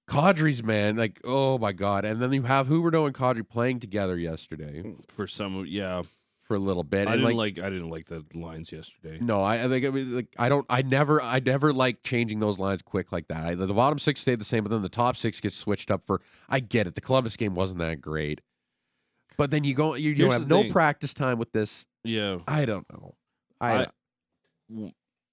Kadri's 0.08 0.62
man, 0.62 0.96
like, 0.96 1.20
oh 1.24 1.58
my 1.58 1.72
god! 1.72 2.04
And 2.04 2.22
then 2.22 2.32
you 2.32 2.42
have 2.42 2.68
Huberdeau 2.68 3.04
and 3.06 3.14
Kadri 3.14 3.48
playing 3.48 3.80
together 3.80 4.16
yesterday 4.16 4.82
mm, 4.84 4.96
For 5.08 5.26
some, 5.26 5.64
yeah, 5.68 6.02
for 6.42 6.54
a 6.54 6.60
little 6.60 6.82
bit. 6.82 7.06
I 7.06 7.14
and 7.14 7.22
didn't 7.22 7.36
like, 7.36 7.56
like, 7.56 7.64
I 7.64 7.70
didn't 7.70 7.90
like 7.90 8.06
the 8.06 8.24
lines 8.34 8.72
yesterday. 8.72 9.18
no, 9.20 9.42
I, 9.42 9.64
I 9.64 9.68
think 9.68 9.84
I 9.86 9.90
mean, 9.90 10.14
like 10.14 10.28
I 10.38 10.48
don't. 10.48 10.66
I 10.68 10.82
never. 10.82 11.20
I 11.20 11.40
never 11.40 11.72
like 11.72 12.02
changing 12.04 12.40
those 12.40 12.58
lines 12.58 12.82
quick 12.82 13.10
like 13.12 13.28
that. 13.28 13.44
I, 13.44 13.54
the 13.54 13.66
bottom 13.68 13.98
six 13.98 14.20
stayed 14.20 14.40
the 14.40 14.44
same, 14.44 14.64
but 14.64 14.70
then 14.70 14.82
the 14.82 14.88
top 14.88 15.16
six 15.16 15.40
gets 15.40 15.56
switched 15.56 15.90
up 15.90 16.06
for. 16.06 16.20
I 16.48 16.60
get 16.60 16.86
it. 16.88 16.96
The 16.96 17.00
Columbus 17.00 17.36
game 17.36 17.54
wasn't 17.54 17.78
that 17.80 18.00
great, 18.00 18.40
but 19.40 19.50
then 19.50 19.64
you 19.64 19.72
go. 19.72 19.94
You, 19.94 20.10
you 20.10 20.16
Here's 20.26 20.32
have 20.34 20.42
the 20.42 20.54
no 20.54 20.62
thing. 20.62 20.72
practice 20.72 21.14
time 21.14 21.38
with 21.38 21.50
this. 21.52 21.86
Yeah, 22.04 22.40
I 22.46 22.66
don't 22.66 22.86
know. 22.92 23.14
I 23.58 23.86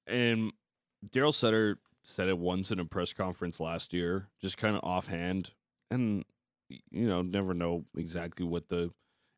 and 0.08 0.54
Daryl 1.14 1.34
Sutter 1.34 1.80
said 2.06 2.30
it 2.30 2.38
once 2.38 2.72
in 2.72 2.80
a 2.80 2.86
press 2.86 3.12
conference 3.12 3.60
last 3.60 3.92
year, 3.92 4.30
just 4.42 4.58
kind 4.58 4.78
of 4.78 4.84
offhand, 4.86 5.52
and 5.92 6.24
you 6.70 7.06
know, 7.06 7.22
never 7.22 7.54
know 7.54 7.84
exactly 7.98 8.46
what 8.46 8.70
the 8.70 8.92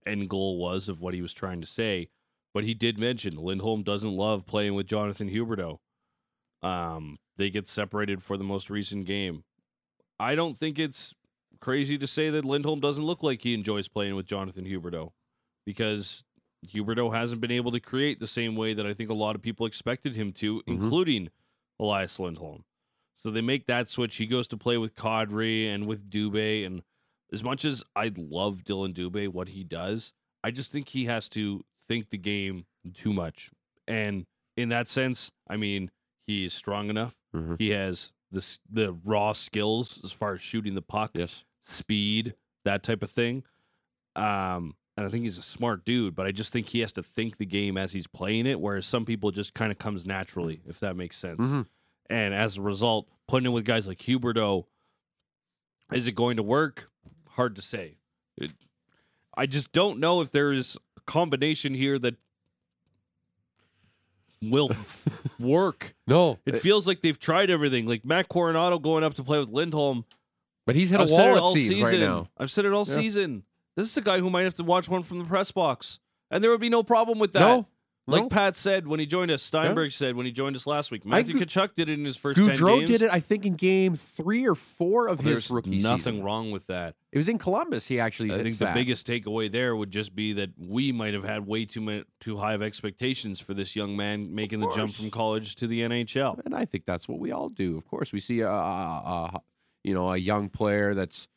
end 0.06 0.30
goal 0.30 0.60
was 0.60 0.88
of 0.88 1.02
what 1.02 1.16
he 1.16 1.22
was 1.24 1.34
trying 1.34 1.62
to 1.62 1.68
say, 1.68 2.10
but 2.54 2.64
he 2.64 2.76
did 2.76 3.00
mention 3.00 3.38
Lindholm 3.38 3.82
doesn't 3.82 4.12
love 4.16 4.46
playing 4.46 4.76
with 4.76 4.86
Jonathan 4.86 5.32
Huberdeau. 5.32 5.80
Um, 6.62 7.18
they 7.38 7.50
get 7.50 7.68
separated 7.68 8.22
for 8.22 8.38
the 8.38 8.44
most 8.44 8.70
recent 8.70 9.06
game. 9.06 9.46
I 10.20 10.36
don't 10.36 10.56
think 10.56 10.78
it's 10.78 11.16
crazy 11.62 11.98
to 11.98 12.08
say 12.08 12.30
that 12.30 12.46
Lindholm 12.46 12.80
doesn't 12.80 13.04
look 13.04 13.24
like 13.24 13.42
he 13.44 13.54
enjoys 13.54 13.88
playing 13.88 14.16
with 14.16 14.26
Jonathan 14.26 14.66
Huberdeau 14.66 15.12
because 15.66 16.24
Huberdeau 16.68 17.14
hasn't 17.14 17.42
been 17.42 17.52
able 17.52 17.72
to 17.72 17.80
create 17.80 18.20
the 18.20 18.28
same 18.28 18.56
way 18.56 18.74
that 18.74 18.86
I 18.86 18.94
think 18.94 19.10
a 19.10 19.14
lot 19.14 19.36
of 19.36 19.42
people 19.42 19.66
expected 19.66 20.16
him 20.16 20.32
to, 20.34 20.62
including 20.68 21.30
Elias 21.80 22.20
Lindholm. 22.20 22.64
So 23.18 23.32
they 23.32 23.42
make 23.42 23.68
that 23.68 23.90
switch. 23.90 24.16
He 24.16 24.26
goes 24.26 24.48
to 24.50 24.58
play 24.58 24.78
with 24.78 24.96
Kadri 24.96 25.68
and 25.74 25.88
with 25.88 26.10
Dubé. 26.10 26.66
And 26.66 26.84
as 27.32 27.44
much 27.44 27.66
as 27.66 27.84
I 27.96 28.12
love 28.16 28.64
Dylan 28.64 28.94
Dubé, 28.94 29.28
what 29.28 29.50
he 29.50 29.64
does, 29.64 30.14
I 30.44 30.52
just 30.52 30.72
think 30.72 30.90
he 30.90 31.06
has 31.06 31.28
to 31.30 31.64
think 31.88 32.10
the 32.10 32.18
game 32.18 32.66
too 32.94 33.14
much. 33.14 33.52
And 33.88 34.26
in 34.56 34.70
that 34.70 34.88
sense, 34.88 35.32
I 35.50 35.58
mean, 35.58 35.92
he 36.28 36.46
is 36.46 36.54
strong 36.54 36.90
enough. 36.90 37.16
Mhm. 37.36 37.60
He 37.60 37.70
has 37.70 38.14
this 38.32 38.60
the 38.70 38.94
raw 39.04 39.34
skills 39.34 40.00
as 40.04 40.12
far 40.12 40.34
as 40.34 40.42
shooting 40.42 40.76
the 40.76 40.82
puck 40.82 41.12
yes. 41.14 41.44
Speed, 41.70 42.36
that 42.66 42.84
type 42.84 43.04
of 43.04 43.10
thing. 43.12 43.44
Um, 44.16 44.76
and 44.98 45.06
I 45.06 45.10
think 45.10 45.24
he's 45.24 45.38
a 45.38 45.42
smart 45.42 45.86
dude, 45.86 46.16
but 46.16 46.26
I 46.26 46.32
just 46.32 46.52
think 46.52 46.68
he 46.70 46.80
has 46.82 46.92
to 46.94 47.04
think 47.04 47.38
the 47.38 47.46
game 47.46 47.78
as 47.78 47.94
he's 47.94 48.08
playing 48.08 48.46
it, 48.48 48.60
whereas 48.60 48.86
some 48.86 49.06
people 49.06 49.32
just 49.32 49.54
kind 49.54 49.72
of 49.72 49.78
comes 49.78 50.06
naturally, 50.06 50.62
if 50.68 50.80
that 50.82 50.96
makes 50.98 51.18
sense. 51.18 51.40
Mhm. 51.40 51.68
And 52.10 52.34
as 52.34 52.58
a 52.58 52.62
result, 52.62 53.08
putting 53.28 53.46
in 53.46 53.52
with 53.54 53.64
guys 53.66 53.88
like 53.88 54.00
Huberdeau, 54.00 54.66
is 55.94 56.06
it 56.08 56.14
going 56.14 56.38
to 56.38 56.44
work? 56.44 56.90
Hard 57.30 57.56
to 57.56 57.62
say. 57.62 57.98
It, 58.36 58.52
I 59.38 59.46
just 59.46 59.72
don't 59.72 60.00
know 60.00 60.20
if 60.22 60.32
there 60.32 60.52
is 60.52 60.76
a 60.98 61.02
combination 61.02 61.74
here 61.76 61.98
that 62.00 62.16
will 64.42 64.70
work. 65.40 65.96
No, 66.08 66.40
It 66.46 66.56
it- 66.56 66.62
feels 66.62 66.88
like 66.88 67.02
they've 67.02 67.20
tried 67.20 67.50
everything. 67.50 67.86
Like 67.86 68.06
Matt 68.06 68.28
Coronato 68.30 68.82
going 68.82 69.04
up 69.04 69.14
to 69.16 69.24
play 69.24 69.40
with 69.40 69.50
Lindholm. 69.50 70.06
But 70.70 70.76
he's 70.76 70.92
hit 70.92 71.00
a 71.00 71.04
I've 71.04 71.10
said 71.10 71.20
it 71.20 71.30
wall 71.30 71.38
it 71.38 71.40
all 71.42 71.54
seems 71.56 71.68
season. 71.68 71.84
right 71.84 72.00
now. 72.00 72.28
I've 72.38 72.52
said 72.52 72.66
it 72.66 72.74
all 72.74 72.86
Yeah. 72.88 72.94
season. 72.94 73.44
This 73.76 73.90
is 73.90 73.98
a 73.98 74.02
guy 74.02 74.20
who 74.20 74.30
might 74.30 74.44
have 74.44 74.54
to 74.56 74.64
watch 74.64 74.88
one 74.88 75.02
from 75.02 75.18
the 75.18 75.26
press 75.26 75.50
box, 75.52 76.00
and 76.30 76.44
there 76.44 76.52
would 76.52 76.62
be 76.62 76.70
no 76.70 76.84
problem 76.84 77.18
with 77.18 77.34
that. 77.34 77.40
No, 77.40 77.66
Like 78.08 78.24
No. 78.24 78.30
Pat 78.30 78.58
said 78.58 78.88
when 78.88 79.00
he 79.00 79.06
joined 79.06 79.30
us, 79.30 79.44
Steinberg 79.44 79.92
said 79.92 80.16
when 80.16 80.26
he 80.26 80.32
joined 80.32 80.56
us 80.56 80.66
last 80.66 80.90
week. 80.90 81.06
Matthew 81.06 81.36
Gu- 81.38 81.46
Tkachuk 81.46 81.76
did 81.76 81.90
it 81.90 81.94
in 82.00 82.06
his 82.06 82.18
first 82.18 82.40
10 82.40 82.50
Gaudreau 82.58 82.80
games. 82.80 82.90
did 82.90 83.02
it, 83.04 83.12
I 83.14 83.20
think, 83.20 83.46
in 83.46 83.54
game 83.54 83.94
three 83.94 84.48
or 84.48 84.56
four 84.56 85.08
of 85.08 85.24
There's 85.24 85.44
his 85.44 85.52
rookie 85.52 85.78
nothing 85.78 85.98
season. 86.16 86.24
wrong 86.24 86.50
with 86.50 86.66
that. 86.68 86.96
It 87.12 87.20
was 87.20 87.30
in 87.30 87.38
Columbus. 87.38 87.88
He 87.88 88.00
actually. 88.00 88.32
I 88.34 88.42
think 88.42 88.58
the 88.58 88.66
that. 88.66 88.74
biggest 88.74 89.06
takeaway 89.06 89.52
there 89.52 89.76
would 89.76 89.92
just 89.92 90.16
be 90.16 90.34
that 90.34 90.50
we 90.58 90.92
might 90.92 91.14
have 91.14 91.24
had 91.24 91.46
way 91.46 91.66
too 91.66 91.82
many, 91.82 92.04
too 92.20 92.38
high 92.38 92.54
of 92.54 92.64
expectations 92.64 93.40
for 93.40 93.54
this 93.54 93.76
young 93.76 93.96
man 93.96 94.34
making 94.34 94.60
the 94.62 94.72
jump 94.76 94.96
from 94.96 95.12
college 95.12 95.56
to 95.58 95.68
the 95.68 95.82
NHL. 95.82 96.40
and 96.46 96.56
I 96.56 96.66
think 96.66 96.86
that's 96.88 97.08
what 97.08 97.20
we 97.20 97.32
all 97.32 97.50
do. 97.50 97.78
Of 97.78 97.86
course, 97.86 98.12
we 98.12 98.20
see 98.20 98.40
a, 98.40 98.50
a, 98.50 98.52
a 99.36 99.42
you 99.84 99.94
know 99.94 100.12
a 100.12 100.18
young 100.18 100.50
player 100.50 100.94
that's 100.94 101.28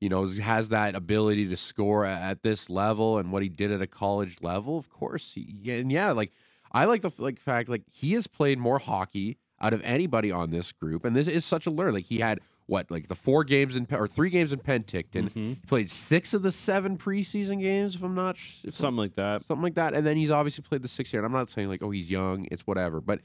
you 0.00 0.08
know 0.08 0.26
has 0.28 0.68
that 0.70 0.94
ability 0.94 1.48
to 1.48 1.56
score 1.56 2.04
at, 2.04 2.42
this 2.42 2.68
level 2.68 3.18
and 3.18 3.30
what 3.32 3.42
he 3.42 3.48
did 3.48 3.70
at 3.70 3.80
a 3.82 3.86
college 3.86 4.38
level. 4.42 4.78
Of 4.78 4.88
course, 4.88 5.32
he, 5.34 5.70
and 5.70 5.90
yeah, 5.92 6.10
like 6.12 6.32
I 6.72 6.84
like 6.86 7.02
the 7.02 7.12
like 7.18 7.38
fact 7.38 7.68
like 7.68 7.82
he 7.90 8.12
has 8.12 8.26
played 8.26 8.58
more 8.58 8.78
hockey 8.78 9.38
out 9.60 9.72
of 9.72 9.80
anybody 9.84 10.32
on 10.32 10.50
this 10.50 10.72
group, 10.72 11.04
and 11.04 11.14
this 11.14 11.28
is 11.28 11.44
such 11.44 11.66
a 11.66 11.70
learn. 11.70 11.94
Like 11.94 12.06
he 12.06 12.18
had 12.18 12.40
what 12.66 12.90
like 12.90 13.08
the 13.08 13.14
four 13.14 13.44
games 13.44 13.76
in 13.76 13.86
or 13.92 14.08
three 14.08 14.30
games 14.30 14.52
in 14.52 14.58
Penticton. 14.60 15.30
Mm-hmm. 15.30 15.52
Played 15.66 15.90
six 15.90 16.32
of 16.32 16.42
the 16.42 16.52
seven 16.52 16.96
preseason 16.96 17.60
games, 17.60 17.96
if 17.96 18.02
I'm 18.02 18.14
not 18.14 18.36
if 18.36 18.64
I'm- 18.64 18.72
Something 18.72 18.96
like 18.96 19.14
that. 19.16 19.44
something 19.46 19.62
like 19.62 19.74
that. 19.74 19.94
And 19.94 20.06
then 20.06 20.16
he's 20.16 20.30
obviously 20.30 20.62
played 20.62 20.82
the 20.82 20.88
six 20.88 21.12
year. 21.12 21.20
And 21.22 21.26
I'm 21.26 21.38
not 21.38 21.50
saying 21.50 21.68
like, 21.68 21.82
oh, 21.82 21.90
he's 21.90 22.10
young, 22.10 22.46
it's 22.50 22.62
whatever, 22.66 23.00
but 23.00 23.20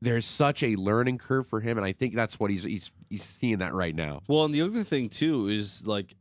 there's 0.00 0.26
such 0.26 0.62
a 0.62 0.76
learning 0.76 1.18
curve 1.18 1.46
for 1.46 1.60
him, 1.60 1.76
and 1.78 1.84
I 1.86 1.92
think 1.92 2.14
that's 2.14 2.38
what 2.38 2.50
he's 2.50 2.62
he's 2.64 2.92
he's 3.10 3.22
seeing 3.24 3.58
that 3.58 3.74
right 3.74 3.94
now. 3.94 4.22
Well, 4.28 4.44
and 4.44 4.54
the 4.54 4.62
other 4.62 4.82
thing 4.84 5.08
too 5.08 5.48
is 5.48 5.86
like 5.86 6.14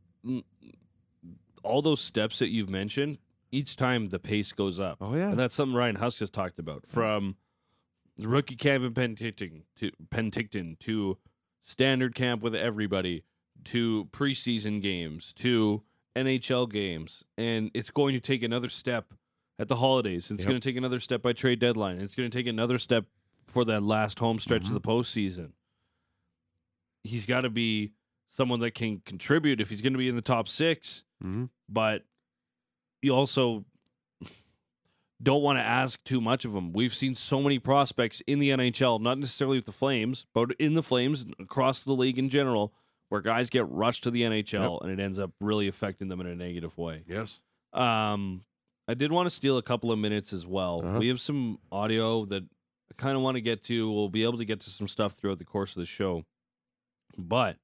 all 1.63 1.81
those 1.81 2.01
steps 2.01 2.39
that 2.39 2.49
you've 2.49 2.69
mentioned. 2.69 3.17
Each 3.51 3.75
time 3.77 4.09
the 4.09 4.19
pace 4.19 4.51
goes 4.51 4.77
up. 4.79 4.97
Oh, 4.99 5.15
yeah. 5.15 5.29
and 5.29 5.39
that's 5.39 5.55
something 5.55 5.75
Ryan 5.75 5.95
Husk 5.95 6.19
has 6.19 6.29
talked 6.29 6.59
about 6.59 6.83
from 6.87 7.37
rookie 8.19 8.55
camp 8.57 8.83
in 8.83 8.93
Penticton 8.93 9.61
to 9.79 9.91
Penticton 10.13 10.77
to 10.79 11.17
standard 11.63 12.13
camp 12.13 12.41
with 12.43 12.53
everybody 12.55 13.23
to 13.65 14.09
preseason 14.11 14.81
games 14.81 15.33
to 15.37 15.83
NHL 16.15 16.69
games, 16.69 17.23
and 17.37 17.71
it's 17.73 17.89
going 17.91 18.13
to 18.15 18.19
take 18.19 18.43
another 18.43 18.69
step 18.69 19.13
at 19.59 19.67
the 19.69 19.77
holidays. 19.77 20.29
It's 20.29 20.41
Yep. 20.43 20.49
going 20.49 20.61
to 20.61 20.69
take 20.69 20.77
another 20.77 20.99
step 20.99 21.21
by 21.21 21.31
trade 21.33 21.59
deadline. 21.59 22.01
It's 22.01 22.15
going 22.15 22.29
to 22.29 22.37
take 22.37 22.47
another 22.47 22.77
step 22.77 23.05
for 23.47 23.65
that 23.65 23.83
last 23.83 24.19
home 24.19 24.39
stretch 24.39 24.63
Mm-hmm. 24.63 24.75
of 24.75 24.81
the 24.81 24.87
postseason. 24.87 25.51
He's 27.03 27.25
got 27.25 27.41
to 27.41 27.49
be 27.49 27.93
someone 28.31 28.59
that 28.59 28.71
can 28.71 29.01
contribute 29.05 29.61
if 29.61 29.69
he's 29.69 29.81
going 29.81 29.93
to 29.93 29.99
be 29.99 30.09
in 30.09 30.15
the 30.15 30.21
top 30.21 30.47
6 30.47 31.03
Mm-hmm. 31.23 31.45
but 31.67 32.03
you 33.01 33.11
also 33.15 33.65
don't 35.21 35.41
want 35.41 35.57
to 35.57 35.63
ask 35.63 36.03
too 36.03 36.21
much 36.21 36.45
of 36.45 36.53
him. 36.53 36.73
We've 36.73 36.93
seen 36.93 37.15
so 37.15 37.41
many 37.41 37.57
prospects 37.57 38.21
in 38.27 38.37
the 38.37 38.51
NHL, 38.51 39.01
not 39.01 39.17
necessarily 39.17 39.57
with 39.57 39.65
the 39.65 39.71
Flames, 39.71 40.27
but 40.33 40.51
in 40.59 40.75
the 40.75 40.83
Flames 40.83 41.25
across 41.39 41.83
the 41.83 41.93
league 41.93 42.19
in 42.19 42.29
general, 42.29 42.71
where 43.09 43.21
guys 43.21 43.49
get 43.49 43.67
rushed 43.69 44.03
to 44.03 44.11
the 44.11 44.21
NHL 44.21 44.79
and 44.83 44.91
it 44.91 44.99
ends 45.03 45.17
up 45.17 45.31
really 45.41 45.67
affecting 45.67 46.07
them 46.07 46.21
in 46.21 46.27
a 46.27 46.35
negative 46.35 46.77
way. 46.77 47.01
Yes. 47.07 47.39
Um, 47.73 48.43
I 48.87 48.93
did 48.93 49.11
want 49.11 49.25
to 49.27 49.31
steal 49.35 49.57
a 49.57 49.63
couple 49.63 49.91
of 49.91 49.97
minutes 49.97 50.33
as 50.33 50.45
well. 50.45 50.81
Uh-huh. 50.85 50.99
We 50.99 51.07
have 51.07 51.19
some 51.19 51.57
audio 51.71 52.25
that 52.25 52.43
I 52.91 53.01
kind 53.01 53.15
of 53.15 53.21
want 53.23 53.35
to 53.35 53.41
get 53.41 53.63
to. 53.65 53.91
We'll 53.91 54.09
be 54.09 54.23
able 54.23 54.37
to 54.37 54.45
get 54.45 54.59
to 54.61 54.69
some 54.69 54.87
stuff 54.87 55.13
throughout 55.13 55.39
the 55.39 55.45
course 55.45 55.75
of 55.75 55.79
the 55.81 55.85
show, 55.85 56.23
but 57.17 57.57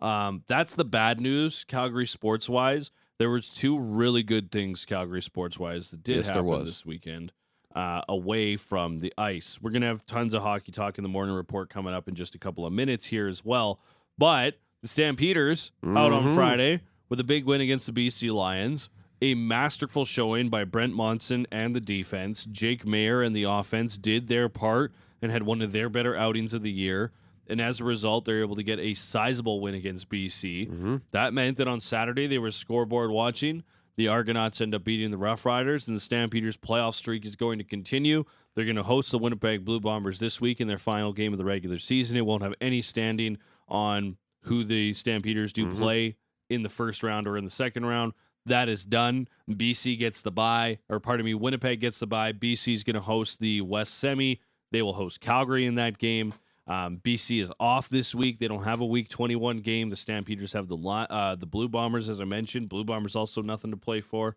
um, 0.00 0.44
that's 0.48 0.74
the 0.74 0.84
bad 0.84 1.20
news, 1.20 1.64
Calgary 1.64 2.06
sports 2.06 2.48
wise. 2.48 2.90
There 3.18 3.30
was 3.30 3.48
two 3.50 3.78
really 3.78 4.22
good 4.22 4.50
things, 4.50 4.84
Calgary 4.84 5.22
sports 5.22 5.58
wise, 5.58 5.90
that 5.90 6.02
did 6.02 6.16
Yes, 6.16 6.26
happen 6.26 6.64
this 6.64 6.86
weekend. 6.86 7.32
Uh, 7.74 8.00
away 8.08 8.56
from 8.56 8.98
the 8.98 9.12
ice, 9.16 9.58
we're 9.62 9.70
gonna 9.70 9.86
have 9.86 10.04
tons 10.06 10.34
of 10.34 10.42
hockey 10.42 10.72
talk 10.72 10.98
in 10.98 11.02
the 11.02 11.08
morning 11.08 11.34
report 11.34 11.70
coming 11.70 11.94
up 11.94 12.08
in 12.08 12.14
just 12.14 12.34
a 12.34 12.38
couple 12.38 12.66
of 12.66 12.72
minutes 12.72 13.06
here 13.06 13.28
as 13.28 13.44
well. 13.44 13.78
But 14.18 14.58
the 14.82 14.88
Stampeders 14.88 15.70
out 15.84 16.12
on 16.12 16.24
Mhm. 16.30 16.34
Friday 16.34 16.80
with 17.08 17.20
a 17.20 17.24
big 17.24 17.44
win 17.44 17.60
against 17.60 17.86
the 17.86 17.92
BC 17.92 18.30
Lions. 18.30 18.88
A 19.22 19.34
masterful 19.34 20.04
showing 20.04 20.48
by 20.48 20.64
Brent 20.64 20.94
Monson 20.94 21.46
and 21.52 21.76
the 21.76 21.80
defense. 21.80 22.46
Jake 22.50 22.84
Maier 22.84 23.24
and 23.24 23.36
the 23.36 23.44
offense 23.44 23.98
did 23.98 24.28
their 24.28 24.48
part 24.48 24.92
and 25.20 25.30
had 25.30 25.42
one 25.42 25.60
of 25.60 25.72
their 25.72 25.88
better 25.88 26.16
outings 26.16 26.54
of 26.54 26.62
the 26.62 26.70
year. 26.70 27.12
And 27.46 27.60
as 27.60 27.80
a 27.80 27.84
result, 27.84 28.24
they're 28.24 28.40
able 28.40 28.56
to 28.56 28.62
get 28.62 28.78
a 28.78 28.94
sizable 28.94 29.60
win 29.60 29.74
against 29.74 30.08
BC. 30.08 30.68
Mm-hmm. 30.68 30.96
That 31.10 31.34
meant 31.34 31.58
that 31.58 31.68
on 31.68 31.80
Saturday 31.80 32.26
they 32.26 32.38
were 32.38 32.50
scoreboard 32.50 33.10
watching. 33.10 33.64
The 33.96 34.08
Argonauts 34.08 34.60
end 34.60 34.74
up 34.74 34.84
beating 34.84 35.10
the 35.10 35.18
Rough 35.18 35.44
Riders, 35.44 35.86
and 35.86 35.94
the 35.94 36.00
Stampeders' 36.00 36.56
playoff 36.56 36.94
streak 36.94 37.26
is 37.26 37.36
going 37.36 37.58
to 37.58 37.64
continue. 37.64 38.24
They're 38.54 38.64
going 38.64 38.76
to 38.76 38.82
host 38.82 39.10
the 39.10 39.18
Winnipeg 39.18 39.64
Blue 39.64 39.80
Bombers 39.80 40.20
this 40.20 40.40
week 40.40 40.60
in 40.60 40.68
their 40.68 40.78
final 40.78 41.12
game 41.12 41.32
of 41.32 41.38
the 41.38 41.44
regular 41.44 41.78
season. 41.78 42.16
It 42.16 42.24
won't 42.24 42.42
have 42.42 42.54
any 42.60 42.80
standing 42.80 43.36
on 43.68 44.16
who 44.44 44.64
the 44.64 44.94
Stampeders 44.94 45.52
do 45.52 45.66
play 45.74 46.16
in 46.48 46.62
the 46.62 46.68
first 46.68 47.02
round 47.02 47.26
or 47.26 47.36
in 47.36 47.44
the 47.44 47.50
second 47.50 47.84
round. 47.84 48.14
That 48.46 48.68
is 48.68 48.84
done. 48.84 49.28
BC 49.48 49.98
gets 49.98 50.22
the 50.22 50.30
bye, 50.30 50.78
or 50.88 51.00
pardon 51.00 51.26
me, 51.26 51.34
Winnipeg 51.34 51.80
gets 51.80 51.98
the 51.98 52.06
bye. 52.06 52.32
BC 52.32 52.74
is 52.74 52.84
going 52.84 52.94
to 52.94 53.00
host 53.00 53.38
the 53.40 53.60
West 53.60 53.98
Semi. 53.98 54.40
They 54.72 54.82
will 54.82 54.94
host 54.94 55.20
Calgary 55.20 55.66
in 55.66 55.74
that 55.74 55.98
game. 55.98 56.34
Um, 56.66 57.00
BC 57.04 57.42
is 57.42 57.50
off 57.58 57.88
this 57.88 58.14
week. 58.14 58.38
They 58.38 58.46
don't 58.46 58.62
have 58.62 58.80
a 58.80 58.86
Week 58.86 59.08
21 59.08 59.58
game. 59.58 59.90
The 59.90 59.96
Stampeders 59.96 60.52
have 60.52 60.68
the 60.68 60.76
uh, 60.76 61.34
the 61.34 61.46
Blue 61.46 61.68
Bombers, 61.68 62.08
as 62.08 62.20
I 62.20 62.24
mentioned. 62.24 62.68
Blue 62.68 62.84
Bombers 62.84 63.16
also 63.16 63.42
nothing 63.42 63.72
to 63.72 63.76
play 63.76 64.00
for. 64.00 64.36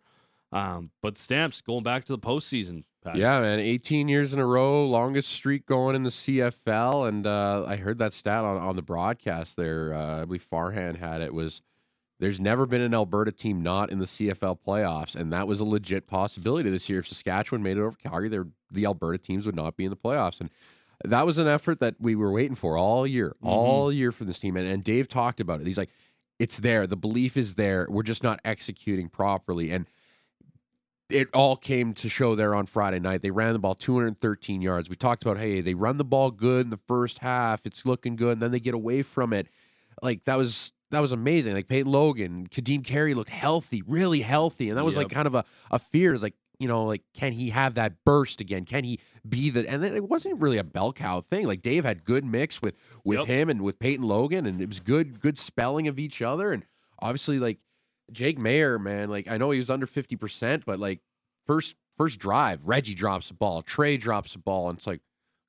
Um, 0.51 0.91
but 1.01 1.17
Stamps 1.17 1.61
going 1.61 1.83
back 1.83 2.05
to 2.05 2.13
the 2.13 2.19
postseason. 2.19 2.83
Yeah, 3.13 3.41
man. 3.41 3.59
18 3.59 4.07
years 4.07 4.33
in 4.33 4.39
a 4.39 4.45
row, 4.45 4.85
longest 4.85 5.29
streak 5.29 5.65
going 5.65 5.95
in 5.95 6.03
the 6.03 6.09
CFL. 6.09 7.07
And 7.07 7.27
uh, 7.27 7.65
I 7.67 7.75
heard 7.75 7.97
that 7.99 8.13
stat 8.13 8.45
on, 8.45 8.57
on 8.57 8.75
the 8.75 8.81
broadcast 8.81 9.57
there. 9.57 9.93
Uh, 9.93 10.21
I 10.21 10.25
believe 10.25 10.45
Farhan 10.49 10.97
had 10.97 11.21
it. 11.21 11.33
Was 11.33 11.61
there's 12.19 12.39
never 12.39 12.65
been 12.65 12.82
an 12.82 12.93
Alberta 12.93 13.32
team 13.32 13.62
not 13.62 13.91
in 13.91 13.99
the 13.99 14.06
CFL 14.06 14.60
playoffs, 14.65 15.15
and 15.15 15.34
that 15.34 15.47
was 15.47 15.60
a 15.60 15.65
legit 15.65 16.08
possibility 16.08 16.69
this 16.69 16.89
year. 16.89 16.99
If 16.99 17.08
Saskatchewan 17.08 17.63
made 17.63 17.78
it 17.78 17.82
over 17.82 17.97
Calgary, 17.97 18.30
they're- 18.30 18.52
the 18.71 18.86
Alberta 18.86 19.17
teams 19.17 19.45
would 19.45 19.56
not 19.56 19.76
be 19.76 19.84
in 19.86 19.89
the 19.89 19.97
playoffs, 19.97 20.39
and 20.39 20.49
that 21.04 21.26
was 21.26 21.38
an 21.38 21.47
effort 21.47 21.80
that 21.80 21.95
we 21.99 22.15
were 22.15 22.32
waiting 22.32 22.56
for 22.56 22.78
all 22.78 23.06
year, 23.06 23.36
mm-hmm. 23.38 23.47
all 23.47 23.91
year 23.91 24.12
for 24.12 24.23
this 24.26 24.39
team. 24.39 24.56
And, 24.56 24.67
and 24.67 24.84
Dave 24.84 25.08
talked 25.08 25.39
about 25.39 25.62
it. 25.62 25.67
He's 25.67 25.78
like, 25.78 25.89
it's 26.39 26.60
there. 26.60 26.88
The 26.88 26.95
belief 26.95 27.38
is 27.38 27.56
there. 27.56 27.88
We're 27.89 28.04
just 28.04 28.23
not 28.23 28.39
executing 28.43 29.10
properly. 29.10 29.71
And 29.71 29.88
it 31.10 31.30
all 31.34 31.56
came 31.56 31.93
to 31.95 32.10
show 32.10 32.36
there 32.36 32.56
on 32.56 32.65
Friday 32.65 32.99
night. 32.99 33.21
They 33.21 33.32
ran 33.32 33.54
the 33.54 33.60
ball 33.60 33.76
213 33.76 34.62
yards. 34.62 34.89
We 34.89 34.95
talked 34.95 35.23
about, 35.23 35.38
hey, 35.38 35.62
they 35.62 35.73
run 35.73 35.97
the 35.97 36.04
ball 36.04 36.32
good 36.32 36.65
in 36.65 36.69
the 36.69 36.78
first 36.78 37.19
half. 37.19 37.65
It's 37.65 37.86
looking 37.86 38.15
good. 38.15 38.34
And 38.34 38.41
then 38.41 38.52
they 38.52 38.60
get 38.60 38.73
away 38.73 39.04
from 39.04 39.34
it. 39.34 39.47
Like 40.02 40.26
that 40.26 40.38
was 40.38 40.72
that 40.93 41.01
was 41.01 41.12
amazing. 41.12 41.53
Like 41.53 41.67
Peyton 41.67 41.91
Logan, 41.91 42.47
Ka'Deem 42.47 42.84
Carey 42.84 43.13
looked 43.13 43.29
healthy, 43.29 43.82
really 43.86 44.21
healthy. 44.21 44.69
And 44.69 44.77
that 44.77 44.86
was 44.86 44.95
like 44.97 45.10
kind 45.10 45.27
of 45.27 45.36
a, 45.36 45.43
a 45.71 45.79
fear. 45.79 46.13
Is 46.13 46.23
like, 46.23 46.36
you 46.60 46.67
know, 46.67 46.86
like 46.86 47.01
can 47.13 47.34
he 47.34 47.49
have 47.49 47.73
that 47.75 48.03
burst 48.06 48.39
again? 48.41 48.65
Can 48.65 48.84
he 48.84 48.99
be 49.27 49.49
the 49.49 49.67
and 49.69 49.82
then 49.84 49.95
it 49.95 50.08
wasn't 50.10 50.39
really 50.41 50.58
a 50.58 50.63
bell 50.63 50.93
cow 50.93 51.21
thing. 51.21 51.47
Like 51.47 51.62
Dave 51.62 51.84
had 51.86 52.03
good 52.06 52.23
mix 52.25 52.62
with 52.62 52.75
with 53.03 53.19
Yep. 53.19 53.27
him 53.27 53.49
and 53.49 53.62
with 53.62 53.79
Peyton 53.79 54.06
Logan, 54.06 54.45
and 54.45 54.62
it 54.62 54.67
was 54.69 54.79
good, 54.79 55.19
good 55.19 55.38
spelling 55.38 55.88
of 55.88 55.97
each 55.99 56.21
other. 56.21 56.51
And 56.53 56.65
obviously, 56.99 57.39
like 57.39 57.60
Jake 58.12 58.38
Maier, 58.38 58.79
man, 58.79 59.10
like 59.10 59.27
I 59.29 59.38
know 59.38 59.51
he 59.51 59.60
was 59.60 59.69
under 59.69 59.88
50%, 59.88 60.63
but 60.65 60.79
like 60.79 60.99
first 61.47 61.75
first 61.97 62.19
drive, 62.19 62.60
Reggie 62.63 62.95
drops 62.95 63.27
the 63.29 63.34
ball, 63.34 63.62
Trey 63.62 63.97
drops 63.97 64.34
the 64.34 64.39
ball, 64.39 64.69
and 64.69 64.77
it's 64.77 64.88
like, 64.88 65.01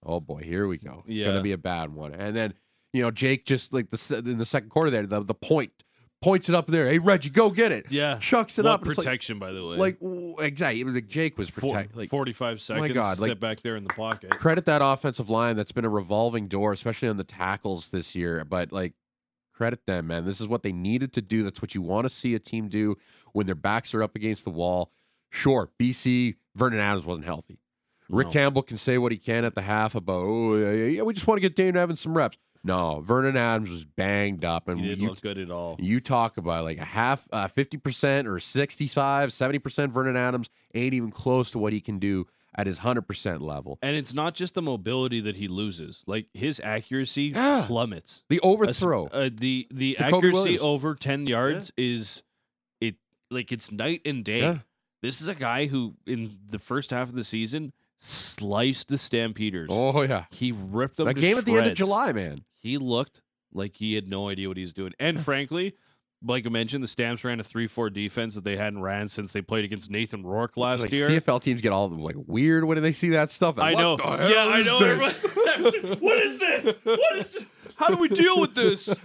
oh 0.04 0.20
boy, 0.20 0.42
here 0.42 0.66
we 0.66 0.78
go. 0.78 1.02
It's 1.06 1.16
Yeah. 1.16 1.26
gonna 1.28 1.42
be 1.42 1.52
a 1.52 1.58
bad 1.58 1.94
one. 1.94 2.14
And 2.14 2.34
then, 2.36 2.54
you 2.94 3.02
know, 3.02 3.10
Jake 3.10 3.44
just 3.44 3.72
like 3.72 3.90
the 3.90 4.22
in 4.24 4.38
the 4.38 4.44
second 4.46 4.70
quarter 4.70 4.90
there, 4.90 5.04
the, 5.06 5.22
the 5.22 5.34
point 5.34 5.72
points 6.22 6.48
it 6.48 6.54
up 6.54 6.66
there. 6.68 6.88
Hey 6.88 6.98
Reggie, 6.98 7.28
go 7.28 7.50
get 7.50 7.70
it. 7.72 7.86
Yeah. 7.90 8.16
Chucks 8.18 8.58
it 8.58 8.64
What 8.64 8.70
up. 8.72 8.80
it's 8.86 8.96
like- 8.96 9.04
protection, 9.04 9.38
by 9.38 9.52
the 9.52 9.66
way. 9.66 9.76
Like, 9.76 9.98
exactly. 10.40 10.84
Like 10.84 11.08
Jake 11.08 11.36
was 11.36 11.50
protect 11.50 11.94
like 11.96 12.08
45 12.08 12.60
seconds. 12.62 12.88
My 12.88 12.94
God, 12.94 13.16
to 13.16 13.20
like- 13.20 13.28
sit 13.32 13.40
back 13.40 13.62
there 13.62 13.76
in 13.76 13.84
the 13.84 13.90
pocket. 13.92 14.30
credit 14.30 14.64
that 14.64 14.80
offensive 14.82 15.28
line 15.28 15.56
that's 15.56 15.72
been 15.72 15.84
a 15.84 15.90
revolving 15.90 16.48
door, 16.48 16.72
especially 16.72 17.08
on 17.08 17.18
the 17.18 17.24
tackles 17.24 17.90
this 17.90 18.14
year. 18.14 18.42
But 18.46 18.72
like, 18.72 18.94
credit 19.52 19.80
them, 19.86 20.06
man. 20.06 20.24
This 20.24 20.40
is 20.40 20.46
what 20.48 20.62
they 20.62 20.72
needed 20.72 21.12
to 21.12 21.20
do. 21.20 21.42
That's 21.42 21.60
what 21.60 21.74
you 21.74 21.82
want 21.82 22.06
to 22.06 22.08
see 22.08 22.34
a 22.34 22.38
team 22.38 22.68
do 22.68 22.96
when 23.32 23.44
their 23.46 23.54
backs 23.54 23.92
are 23.92 24.02
up 24.02 24.16
against 24.16 24.44
the 24.44 24.50
wall. 24.50 24.92
Sure, 25.30 25.68
BC 25.80 26.36
Vernon 26.54 26.78
Adams 26.80 27.04
wasn't 27.04 27.26
healthy. 27.26 27.58
Rick 28.08 28.28
No. 28.28 28.32
Campbell 28.32 28.62
can 28.62 28.76
say 28.78 28.98
what 28.98 29.12
he 29.12 29.18
can 29.18 29.44
at 29.44 29.54
the 29.54 29.62
half 29.62 29.94
about, 29.94 30.22
oh 30.24 30.54
yeah, 30.56 30.70
yeah, 30.72 30.84
yeah, 30.86 31.02
we 31.02 31.12
just 31.12 31.26
want 31.26 31.36
to 31.36 31.40
get 31.42 31.56
Dane 31.56 31.76
Evans 31.76 32.00
some 32.00 32.16
reps. 32.16 32.38
No, 32.66 33.00
Vernon 33.00 33.36
Adams 33.36 33.70
was 33.70 33.84
banged 33.84 34.44
up, 34.44 34.68
and 34.68 34.80
He 34.80 34.88
didn't 34.88 35.02
you, 35.02 35.10
look 35.10 35.20
good 35.20 35.38
at 35.38 35.50
all. 35.50 35.76
you 35.78 36.00
talk 36.00 36.38
about 36.38 36.64
like 36.64 36.78
a 36.78 36.84
half, 36.84 37.28
uh, 37.30 37.46
50% 37.46 38.26
or 38.26 38.40
65, 38.40 39.28
70% 39.30 39.92
Vernon 39.92 40.16
Adams 40.16 40.48
ain't 40.74 40.94
even 40.94 41.10
close 41.10 41.50
to 41.50 41.58
what 41.58 41.74
he 41.74 41.80
can 41.80 41.98
do 41.98 42.26
at 42.56 42.66
his 42.66 42.78
100% 42.80 43.40
level. 43.42 43.78
And 43.82 43.96
it's 43.96 44.14
not 44.14 44.34
just 44.34 44.54
the 44.54 44.62
mobility 44.62 45.20
that 45.20 45.36
he 45.36 45.46
loses. 45.48 46.02
Like 46.06 46.26
his 46.32 46.58
accuracy 46.60 47.32
Yeah. 47.34 47.64
plummets. 47.66 48.22
The 48.28 48.40
overthrow. 48.40 49.08
Uh, 49.08 49.28
the 49.32 49.66
the 49.70 49.98
accuracy 49.98 50.58
over 50.58 50.94
10 50.94 51.26
yards 51.26 51.72
is 51.76 52.22
it 52.80 52.94
like 53.30 53.50
it's 53.52 53.70
night 53.72 54.00
and 54.06 54.24
day. 54.24 54.40
Yeah. 54.40 54.58
This 55.02 55.20
is 55.20 55.28
a 55.28 55.34
guy 55.34 55.66
who 55.66 55.96
in 56.06 56.38
the 56.48 56.58
first 56.60 56.90
half 56.92 57.08
of 57.10 57.14
the 57.14 57.24
season 57.24 57.72
sliced 58.04 58.88
the 58.88 58.98
Stampeders. 58.98 59.68
Oh 59.72 60.02
yeah, 60.02 60.24
He 60.30 60.52
ripped 60.52 60.96
them. 60.98 61.06
that 61.06 61.14
game 61.14 61.38
at 61.38 61.44
the 61.44 61.56
end 61.56 61.66
of. 61.66 61.74
July, 61.74 62.12
man. 62.12 62.44
He 62.58 62.78
looked 62.78 63.20
like 63.52 63.76
he 63.76 63.94
had 63.94 64.08
no 64.08 64.28
idea 64.28 64.48
what 64.48 64.56
he 64.56 64.62
was 64.62 64.72
doing. 64.72 64.92
And 64.98 65.20
frankly, 65.24 65.74
like 66.26 66.46
I 66.46 66.48
mentioned, 66.48 66.82
the 66.82 66.88
Stamps 66.88 67.22
ran 67.24 67.40
a 67.40 67.44
3 67.44 67.66
4 67.66 67.90
defense 67.90 68.34
that 68.34 68.44
they 68.44 68.56
hadn't 68.56 68.80
ran 68.82 69.08
since 69.08 69.32
they 69.32 69.42
played 69.42 69.64
against 69.64 69.90
Nathan 69.90 70.22
Rourke 70.24 70.56
last 70.56 70.80
Like 70.80 70.92
year. 70.92 71.08
CFL 71.08 71.42
teams 71.42 71.60
get 71.60 71.72
all 71.72 71.88
like 71.90 72.16
weird 72.26 72.64
when 72.64 72.80
they 72.82 72.92
see 72.92 73.10
that 73.10 73.30
stuff. 73.30 73.58
I 73.58 73.72
Like, 73.72 73.78
know. 73.78 73.96
the 73.96 74.02
hell 74.02 74.30
Yeah, 74.30 74.46
I 74.46 74.62
know. 74.62 74.78
what 76.00 76.18
is 76.24 76.38
this? 76.40 76.76
What 76.84 77.16
is 77.16 77.34
this? 77.34 77.44
How 77.76 77.88
do 77.88 77.96
we 77.96 78.08
deal 78.08 78.40
with 78.40 78.54
this? 78.54 78.94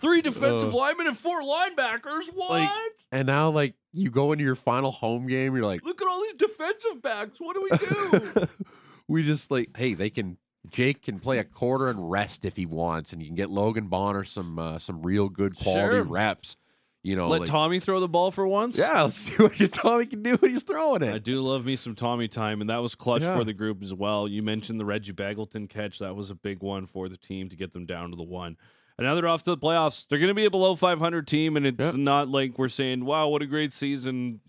Three 0.00 0.22
defensive 0.22 0.72
linemen 0.74 1.06
and 1.08 1.18
four 1.18 1.42
linebackers. 1.42 2.24
What? 2.34 2.50
Like, 2.50 2.70
and 3.12 3.26
now 3.26 3.50
like 3.50 3.74
you 3.92 4.10
go 4.10 4.32
into 4.32 4.44
your 4.44 4.56
final 4.56 4.90
home 4.90 5.26
game, 5.26 5.54
you're 5.56 5.64
like, 5.64 5.84
Look 5.84 6.00
at 6.00 6.08
all 6.08 6.22
these 6.22 6.34
defensive 6.34 7.02
backs. 7.02 7.38
What 7.40 7.54
do 7.54 7.62
we 7.70 7.78
do? 7.78 8.46
we 9.08 9.22
just 9.24 9.50
like, 9.50 9.70
hey, 9.76 9.94
they 9.94 10.10
can. 10.10 10.38
Jake 10.70 11.02
can 11.02 11.18
play 11.18 11.38
a 11.38 11.44
quarter 11.44 11.88
and 11.88 12.10
rest 12.10 12.44
if 12.44 12.56
he 12.56 12.66
wants, 12.66 13.12
and 13.12 13.22
you 13.22 13.28
can 13.28 13.36
get 13.36 13.48
Logan 13.48 13.86
Bonner 13.86 14.24
some 14.24 14.58
uh, 14.58 14.78
some 14.78 15.02
real 15.02 15.28
good 15.30 15.56
quality 15.56 15.94
Sure. 15.96 16.02
reps. 16.02 16.56
You 17.02 17.16
know, 17.16 17.28
Let 17.28 17.42
like, 17.42 17.48
Tommy 17.48 17.80
throw 17.80 18.00
the 18.00 18.08
ball 18.08 18.30
for 18.32 18.46
once. 18.46 18.76
yeah, 18.76 19.02
let's 19.02 19.16
see 19.16 19.34
what 19.36 19.54
Tommy 19.72 20.04
can 20.04 20.22
do 20.22 20.34
when 20.36 20.50
he's 20.50 20.64
throwing 20.64 21.02
it. 21.02 21.14
I 21.14 21.18
do 21.18 21.40
love 21.40 21.64
me 21.64 21.76
some 21.76 21.94
Tommy 21.94 22.28
time, 22.28 22.60
and 22.60 22.68
that 22.68 22.78
was 22.82 22.94
clutch 22.96 23.22
Yeah. 23.22 23.36
for 23.38 23.44
the 23.44 23.54
group 23.54 23.82
as 23.82 23.94
well. 23.94 24.28
You 24.28 24.42
mentioned 24.42 24.78
the 24.78 24.84
Reggie 24.84 25.12
Begelton 25.12 25.70
catch; 25.70 26.00
that 26.00 26.14
was 26.16 26.28
a 26.28 26.34
big 26.34 26.60
one 26.60 26.86
for 26.86 27.08
the 27.08 27.16
team 27.16 27.48
to 27.48 27.56
get 27.56 27.72
them 27.72 27.86
down 27.86 28.10
to 28.10 28.16
the 28.16 28.22
one. 28.24 28.56
And 28.98 29.06
now 29.06 29.14
they're 29.14 29.28
off 29.28 29.44
to 29.44 29.50
the 29.50 29.56
playoffs. 29.58 30.06
They're 30.08 30.18
going 30.18 30.28
to 30.28 30.34
be 30.34 30.44
a 30.44 30.50
below 30.50 30.74
500 30.74 31.26
team, 31.26 31.56
and 31.56 31.64
it's 31.66 31.78
Yeah. 31.78 31.92
not 31.96 32.28
like 32.28 32.58
we're 32.58 32.68
saying, 32.68 33.04
"Wow, 33.04 33.28
what 33.28 33.42
a 33.42 33.46
great 33.46 33.72
season," 33.72 34.40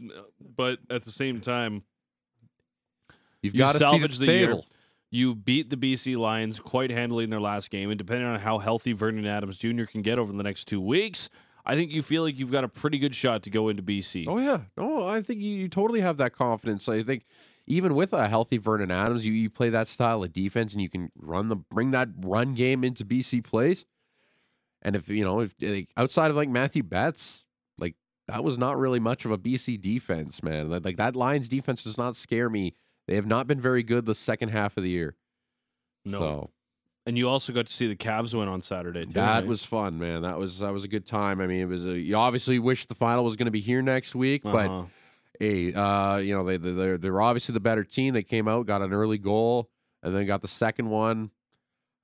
but 0.56 0.80
at 0.90 1.04
the 1.04 1.12
same 1.12 1.40
time, 1.40 1.84
You've 3.42 3.54
you 3.54 3.60
got 3.60 3.74
to 3.74 3.78
see 3.78 3.84
the 3.86 3.90
salvage 3.92 4.18
the 4.18 4.26
year. 4.26 4.60
you 5.12 5.36
beat 5.36 5.70
the 5.70 5.78
BC 5.78 6.16
Lions 6.18 6.60
quite 6.60 6.90
handily 6.90 7.24
in 7.24 7.30
their 7.30 7.40
last 7.40 7.70
game, 7.70 7.90
and 7.92 7.98
depending 7.98 8.26
on 8.28 8.40
how 8.40 8.58
healthy 8.58 8.92
Vernon 8.94 9.26
Adams 9.26 9.58
Jr. 9.58 9.84
can 9.86 10.02
get 10.02 10.18
over 10.20 10.32
the 10.34 10.44
next 10.44 10.66
two 10.66 10.82
weeks, 10.82 11.30
I 11.66 11.76
think 11.76 11.92
you 11.92 12.02
feel 12.02 12.24
like 12.24 12.40
you've 12.40 12.52
got 12.52 12.64
a 12.64 12.68
pretty 12.68 12.98
good 12.98 13.14
shot 13.14 13.44
to 13.44 13.50
go 13.52 13.70
into 13.70 13.84
BC. 13.84 14.26
Oh 14.28 14.40
yeah, 14.40 14.62
no, 14.76 15.08
I 15.08 15.22
think 15.22 15.42
you, 15.42 15.52
you 15.56 15.68
totally 15.70 16.02
have 16.02 16.18
that 16.18 16.34
confidence. 16.34 16.90
I 16.90 17.04
think 17.04 17.26
even 17.68 17.94
with 17.94 18.14
a 18.14 18.28
healthy 18.28 18.58
Vernon 18.58 18.90
Adams, 18.90 19.28
you, 19.28 19.32
you 19.34 19.50
play 19.52 19.70
that 19.70 19.88
style 19.88 20.24
of 20.24 20.34
defense 20.34 20.74
and 20.74 20.82
you 20.82 20.90
can 20.90 21.12
run 21.16 21.50
the 21.50 21.56
bring 21.56 21.92
that 21.92 22.10
run 22.18 22.56
game 22.56 22.84
into 22.84 23.06
BC 23.06 23.44
plays. 23.44 23.86
And 24.82 24.96
if 24.96 25.10
you 25.10 25.24
know, 25.24 25.42
if 25.42 25.56
like, 25.62 25.90
outside 25.98 26.32
of 26.32 26.38
like 26.38 26.50
Mathieu 26.50 26.84
Betts, 26.84 27.44
like 27.78 27.96
that 28.28 28.44
was 28.44 28.58
not 28.58 28.78
really 28.78 29.00
much 29.00 29.26
of 29.26 29.32
a 29.32 29.38
BC 29.38 29.82
defense, 29.82 30.42
man. 30.42 30.70
Like, 30.70 30.86
like 30.86 30.98
that 30.98 31.16
Lions 31.16 31.50
defense 31.50 31.84
does 31.84 31.98
not 31.98 32.16
scare 32.16 32.50
me. 32.50 32.76
They 33.08 33.16
have 33.16 33.26
not 33.26 33.48
been 33.48 33.60
very 33.60 33.84
good 33.84 34.06
the 34.06 34.16
second 34.16 34.50
half 34.50 34.78
of 34.78 34.84
the 34.84 34.90
year. 34.90 35.16
no, 36.06 36.20
So 36.20 36.50
and 37.06 37.18
you 37.18 37.28
also 37.28 37.52
got 37.54 37.66
to 37.66 37.74
see 37.74 37.88
the 37.88 37.96
Cavs 37.96 38.34
win 38.38 38.48
on 38.48 38.62
Saturday. 38.62 39.06
Too, 39.06 39.14
that 39.14 39.40
right? 39.40 39.48
was 39.48 39.64
fun, 39.66 39.98
man. 39.98 40.22
That 40.22 40.38
was 40.38 40.60
that 40.60 40.72
was 40.72 40.84
a 40.84 40.88
good 40.88 41.08
time. 41.08 41.42
I 41.42 41.48
mean, 41.48 41.62
it 41.62 41.66
was 41.66 41.86
a, 41.86 41.98
you 41.98 42.16
obviously 42.16 42.60
wish 42.60 42.86
the 42.86 42.96
final 42.96 43.24
was 43.24 43.36
going 43.36 43.46
to 43.46 43.52
be 43.52 43.62
here 43.62 43.82
next 43.82 44.14
week, 44.14 44.44
but 44.44 44.68
Uh-huh. 44.70 44.86
hey, 45.40 45.74
uh, 45.74 46.18
you 46.18 46.34
know, 46.36 46.44
they 46.46 46.58
they 46.58 46.72
they're, 46.72 46.98
they're 46.98 47.22
obviously 47.22 47.54
the 47.54 47.60
better 47.60 47.84
team. 47.84 48.14
They 48.14 48.24
came 48.24 48.48
out, 48.48 48.68
got 48.68 48.82
an 48.84 48.94
early 48.94 49.18
goal, 49.18 49.70
and 50.04 50.16
then 50.16 50.26
got 50.28 50.42
the 50.42 50.48
second 50.48 50.90
one. 50.90 51.32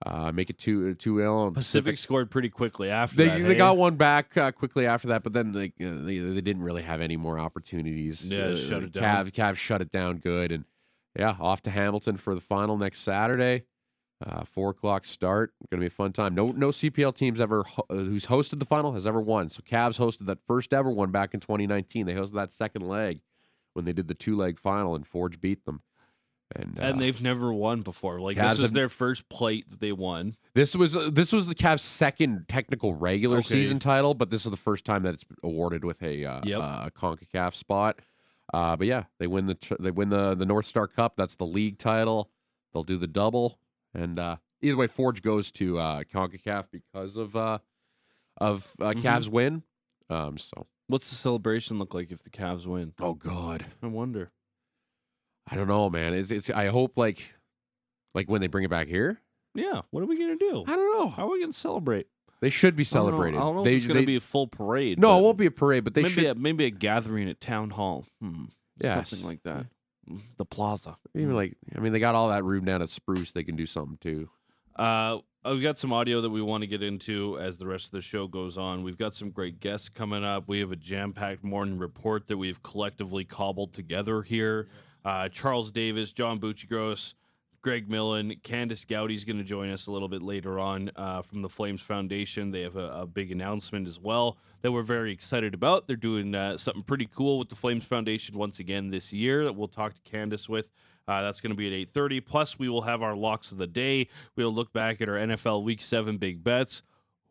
Uh, 0.06 0.32
make 0.32 0.50
it 0.52 0.58
two 0.60 0.94
two 0.96 1.20
ill. 1.22 1.50
Pacific 1.52 1.98
scored 1.98 2.30
pretty 2.30 2.50
quickly 2.50 2.90
after 2.92 3.16
They 3.18 3.26
that. 3.28 3.40
they 3.40 3.44
hey? 3.54 3.56
got 3.56 3.76
one 3.76 3.96
back 3.96 4.38
uh, 4.38 4.52
quickly 4.52 4.86
after 4.86 5.08
that, 5.08 5.24
but 5.24 5.34
then 5.34 5.52
they, 5.52 5.68
uh, 5.84 6.06
they 6.06 6.20
they 6.20 6.42
didn't 6.42 6.62
really 6.62 6.84
have 6.84 7.02
any 7.02 7.18
more 7.18 7.40
opportunities. 7.40 8.24
Yeah, 8.26 8.40
uh, 8.46 8.58
shut 8.58 8.84
it 8.84 8.92
down. 8.92 9.26
Cav 9.28 9.32
Cav 9.32 9.56
shut 9.56 9.82
it 9.82 9.92
down 9.92 10.18
good, 10.18 10.52
and 10.52 10.66
yeah, 11.18 11.36
off 11.40 11.62
to 11.64 11.72
Hamilton 11.72 12.18
for 12.18 12.36
the 12.36 12.42
final 12.42 12.78
next 12.78 13.00
Saturday. 13.02 13.64
Uh, 14.26 14.46
four 14.46 14.70
o'clock 14.70 15.06
start. 15.06 15.54
Going 15.70 15.80
to 15.80 15.84
be 15.84 15.88
a 15.88 15.90
fun 15.90 16.14
time. 16.14 16.36
No, 16.36 16.52
no 16.52 16.70
CPL 16.70 17.16
teams 17.16 17.42
ever 17.42 17.64
ho- 17.64 17.86
uh, 17.90 17.96
who's 17.96 18.28
hosted 18.28 18.60
the 18.60 18.66
final 18.66 18.94
has 18.94 19.06
ever 19.06 19.20
won. 19.20 19.50
So 19.50 19.62
Cavs 19.62 20.00
hosted 20.00 20.26
that 20.28 20.38
first 20.48 20.72
ever 20.74 20.90
one 20.90 21.12
back 21.12 21.34
in 21.34 21.42
2019. 21.42 22.06
They 22.06 22.14
hosted 22.14 22.34
that 22.36 22.54
second 22.54 22.88
leg 22.88 23.20
when 23.74 23.84
they 23.86 23.92
did 23.92 24.08
the 24.08 24.14
two 24.14 24.38
leg 24.38 24.58
final, 24.58 24.96
and 24.96 25.06
Forge 25.06 25.42
beat 25.42 25.66
them. 25.66 25.82
And, 26.56 26.78
and 26.80 26.98
uh, 26.98 27.00
they've 27.00 27.22
never 27.22 27.52
won 27.54 27.82
before. 27.82 28.20
Like 28.22 28.38
Cavs 28.38 28.50
this 28.50 28.58
is 28.58 28.62
have- 28.66 28.74
their 28.74 28.90
first 28.90 29.28
plate 29.30 29.70
that 29.72 29.80
they 29.80 29.92
won. 29.92 30.36
this 30.54 30.76
was 30.76 30.96
uh, 30.96 31.10
this 31.12 31.32
was 31.34 31.48
the 31.48 31.56
Cavs' 31.56 31.80
second 31.80 32.46
technical 32.48 32.94
regular 32.94 33.38
Okay. 33.40 33.48
season 33.48 33.80
title, 33.80 34.14
but 34.14 34.30
this 34.30 34.46
is 34.46 34.52
the 34.52 34.58
first 34.58 34.86
time 34.86 35.04
that 35.04 35.16
it's 35.16 35.26
awarded 35.44 35.84
with 35.84 36.04
a 36.04 36.24
uh, 36.24 36.42
Yep. 36.44 36.62
uh, 36.62 36.90
Concacaf 36.92 37.56
spot. 37.56 38.00
Uh, 38.54 38.76
but 38.76 38.86
yeah, 38.86 39.06
they 39.20 39.26
win 39.28 39.48
the 39.48 39.56
tr- 39.56 39.74
they 39.80 39.90
win 39.92 40.10
the 40.10 40.36
the 40.36 40.46
North 40.46 40.68
Star 40.68 40.86
Cup. 40.88 41.16
That's 41.18 41.36
the 41.36 41.48
league 41.48 41.80
title. 41.80 42.30
They'll 42.74 42.84
do 42.84 42.98
the 43.00 43.08
double, 43.08 43.58
and 43.94 44.20
uh, 44.20 44.36
either 44.62 44.78
way, 44.78 44.86
Forge 44.88 45.24
goes 45.24 45.52
to 45.54 45.80
uh, 45.80 46.04
Concacaf 46.04 46.66
because 46.72 47.18
of 47.18 47.36
uh, 47.36 47.58
of 48.38 48.72
uh, 48.80 48.92
Mhm. 48.94 49.02
Cavs 49.02 49.28
win. 49.30 49.64
Um, 50.12 50.38
so 50.38 50.68
What's 50.88 51.10
the 51.10 51.16
celebration 51.16 51.80
look 51.80 51.96
like 51.96 52.12
if 52.12 52.22
the 52.22 52.30
Cavs 52.30 52.68
win? 52.68 52.94
oh 53.00 53.16
god, 53.16 53.66
I 53.82 53.88
wonder. 53.88 54.32
I 55.50 55.56
don't 55.56 55.68
know, 55.68 55.90
man. 55.90 56.14
It's 56.14 56.32
it's. 56.32 56.50
I 56.50 56.68
hope 56.68 56.98
like 56.98 57.34
like 58.14 58.28
when 58.30 58.42
they 58.42 58.48
bring 58.48 58.64
it 58.64 58.70
back 58.70 58.88
here. 58.88 59.20
Yeah, 59.54 59.82
what 59.92 60.02
are 60.02 60.06
we 60.08 60.18
gonna 60.18 60.36
do? 60.38 60.64
I 60.68 60.76
don't 60.76 61.00
know. 61.00 61.10
How 61.10 61.28
are 61.28 61.32
we 61.32 61.40
gonna 61.42 61.54
celebrate? 61.54 62.08
They 62.42 62.50
should 62.50 62.76
be 62.76 62.84
I 62.84 62.86
don't 62.94 63.06
know- 63.06 63.10
celebrated. 63.12 63.38
I 63.38 63.40
don't 63.42 63.56
know, 63.56 63.64
they, 63.64 63.72
if 63.72 63.78
it's 63.78 63.86
gonna 63.88 64.00
they- 64.02 64.06
be 64.06 64.16
a 64.18 64.22
full 64.22 64.48
parade. 64.48 65.00
no, 65.00 65.14
but 65.14 65.20
it 65.20 65.22
won't 65.24 65.38
be 65.38 65.46
a 65.46 65.52
parade, 65.52 65.84
but 65.84 65.94
they 65.94 66.02
maybe 66.04 66.14
should 66.14 66.26
a, 66.26 66.36
maybe 66.36 66.66
a 66.66 66.70
gathering 66.72 67.30
at 67.30 67.40
town 67.40 67.70
hall. 67.72 68.06
Hmm. 68.22 68.46
Yes. 68.82 69.10
something 69.12 69.26
like 69.28 69.44
that. 69.44 69.68
Mm, 70.10 70.20
The 70.38 70.46
plaza. 70.46 70.98
Even 71.16 71.34
like, 71.34 71.56
I 71.76 71.80
mean, 71.80 71.94
they 71.94 72.00
got 72.00 72.14
all 72.14 72.28
that 72.30 72.44
room 72.44 72.66
down 72.66 72.82
at 72.82 72.90
Spruce. 72.90 73.32
They 73.32 73.44
can 73.44 73.56
do 73.56 73.66
something 73.66 73.98
too. 74.02 74.30
Uh, 74.76 75.20
I've 75.46 75.62
got 75.62 75.78
some 75.78 75.94
audio 75.94 76.20
that 76.22 76.30
we 76.30 76.42
want 76.42 76.62
to 76.64 76.68
get 76.68 76.84
into 76.84 77.40
as 77.40 77.58
the 77.58 77.66
rest 77.66 77.86
of 77.86 77.92
the 77.92 78.02
show 78.02 78.28
goes 78.28 78.58
on. 78.58 78.84
We've 78.84 78.98
got 78.98 79.14
some 79.14 79.30
great 79.30 79.62
guests 79.62 79.88
coming 79.88 80.26
up. 80.26 80.44
We 80.50 80.60
have 80.60 80.72
a 80.74 80.76
jam-packed 80.76 81.44
morning 81.46 81.78
report 81.78 82.28
that 82.28 82.38
we've 82.38 82.62
collectively 82.62 83.24
cobbled 83.24 83.72
together 83.74 84.22
here. 84.24 84.68
Uh, 85.06 85.30
Charles 85.30 85.72
Davis, 85.72 86.12
John 86.12 86.40
Buccigross, 86.40 87.14
Greg 87.62 87.90
Millen, 87.90 88.36
Candice 88.44 88.88
Gowdy's 88.88 89.24
going 89.24 89.38
to 89.38 89.44
join 89.44 89.70
us 89.70 89.88
a 89.88 89.92
little 89.92 90.08
bit 90.08 90.22
later 90.22 90.60
on 90.60 90.92
uh, 90.96 91.22
from 91.22 91.42
the 91.42 91.50
Flames 91.50 91.82
Foundation. 91.82 92.52
They 92.52 92.62
have 92.62 92.76
a, 92.76 93.02
a 93.02 93.06
big 93.06 93.32
announcement 93.32 93.88
as 93.88 94.00
well 94.00 94.38
that 94.62 94.72
we're 94.72 94.84
very 94.84 95.12
excited 95.12 95.54
about. 95.54 95.88
They're 95.88 95.96
doing 95.96 96.34
uh, 96.34 96.58
something 96.58 96.84
pretty 96.84 97.08
cool 97.12 97.40
with 97.40 97.50
the 97.50 97.56
Flames 97.56 97.86
Foundation 97.86 98.38
once 98.38 98.60
again 98.60 98.90
this 98.90 99.14
year 99.14 99.44
that 99.46 99.54
we'll 99.54 99.68
talk 99.68 99.94
to 99.94 100.12
Candice 100.12 100.50
with. 100.50 100.70
Uh, 101.08 101.22
that's 101.22 101.40
going 101.40 101.52
to 101.52 101.56
be 101.56 101.68
at 101.68 101.94
8.30. 101.94 102.26
Plus, 102.26 102.58
we 102.58 102.68
will 102.68 102.82
have 102.82 103.04
our 103.04 103.16
locks 103.16 103.52
of 103.52 103.60
the 103.60 103.68
day. 103.68 104.10
We'll 104.36 104.54
look 104.54 104.74
back 104.74 105.02
at 105.02 105.10
our 105.10 105.16
NFL 105.16 105.64
Week 105.64 105.82
7 105.82 106.18
big 106.18 106.44
bets. 106.44 106.82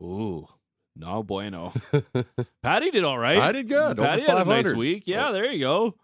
Ooh, 0.01 0.49
no 0.95 1.23
bueno. 1.25 1.73
Patty 2.63 2.91
did 2.91 3.05
all 3.05 3.19
right. 3.19 3.39
I 3.39 3.53
did 3.53 3.69
good. 3.69 3.99
Patty 3.99 4.23
had 4.23 4.39
a 4.39 4.45
nice 4.45 4.73
week. 4.73 5.05
Yeah, 5.07 5.33
there 5.33 5.51
you 5.51 5.61
go. 5.61 5.95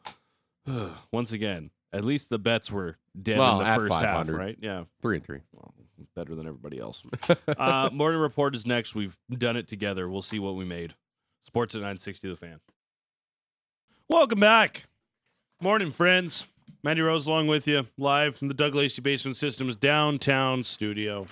Once 1.13 1.33
again, 1.33 1.71
at 1.93 2.05
least 2.05 2.31
the 2.31 2.39
bets 2.39 2.71
were 2.71 2.97
dead 3.21 3.39
Well, 3.39 3.61
in 3.61 3.67
the 3.67 3.75
first 3.75 4.01
half, 4.01 4.29
right? 4.29 4.57
Yeah, 4.61 4.85
Three 5.03 5.17
and 5.17 5.25
three. 5.25 5.41
well, 5.53 5.75
better 6.15 6.35
than 6.35 6.47
everybody 6.47 6.79
else. 6.79 7.03
uh, 7.59 7.91
morning 7.93 8.21
report 8.21 8.55
is 8.55 8.67
next. 8.67 8.95
We've 8.95 9.17
done 9.31 9.57
it 9.57 9.69
together. 9.69 10.09
We'll 10.09 10.23
see 10.23 10.39
what 10.39 10.57
we 10.57 10.65
made. 10.65 10.95
Sportsnet 11.49 11.75
960 11.77 12.29
The 12.31 12.37
Fan. 12.37 12.61
Welcome 14.09 14.41
back. 14.41 14.87
Morning, 15.61 15.91
friends. 15.91 16.45
Mandy 16.83 17.03
Rose 17.03 17.27
along 17.27 17.49
with 17.49 17.67
you, 17.69 17.87
live 17.99 18.37
from 18.37 18.49
the 18.49 18.55
Doug 18.55 18.75
Lacey 18.75 19.03
Basement 19.03 19.37
Systems 19.37 19.77
downtown 19.77 20.65
studio. 20.65 21.27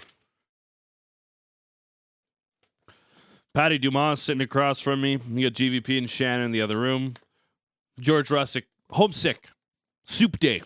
Patty 3.55 3.79
Dumas 3.79 4.21
sitting 4.21 4.43
across 4.43 4.79
from 4.81 5.01
me. 5.01 5.19
You 5.33 5.49
got 5.49 5.57
GVP 5.57 5.97
and 5.99 6.11
Shannon 6.11 6.47
in 6.47 6.53
the 6.53 6.61
other 6.61 6.79
room. 6.79 7.15
George 7.99 8.29
Russick, 8.29 8.65
homesick. 8.91 9.49
Soup 10.07 10.39
day. 10.39 10.63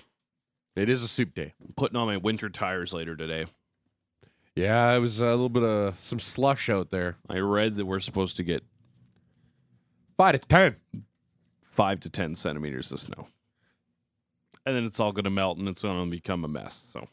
It 0.77 0.89
is 0.89 1.03
a 1.03 1.09
soup 1.09 1.35
day. 1.35 1.55
I'm 1.61 1.75
Putting 1.77 1.97
on 1.97 2.07
my 2.07 2.17
winter 2.17 2.49
tires 2.49 2.93
later 2.93 3.17
today. 3.17 3.47
Yeah, 4.55 4.93
it 4.93 4.99
was 4.99 5.21
a 5.21 5.27
little 5.27 5.49
bit 5.49 5.63
of 5.63 5.97
some 6.01 6.21
slush 6.21 6.69
out 6.69 6.91
there. 6.91 7.17
I 7.29 7.39
read 7.39 7.77
that 7.77 7.87
we're 7.87 8.01
supposed 8.01 8.37
to 8.37 8.45
get 8.45 8.63
Five 10.17 10.41
to 10.41 10.47
ten, 10.47 10.77
five 11.63 12.01
to 12.01 12.11
ten 12.11 12.35
centimeters 12.35 12.93
of 12.93 13.01
snow, 13.01 13.29
and 14.65 14.77
then 14.77 14.85
it's 14.85 15.01
all 15.01 15.11
going 15.11 15.25
to 15.25 15.31
melt 15.31 15.59
and 15.59 15.69
it's 15.69 15.83
going 15.83 16.05
to 16.05 16.11
become 16.11 16.45
a 16.45 16.49
mess. 16.49 16.85
So, 16.93 17.09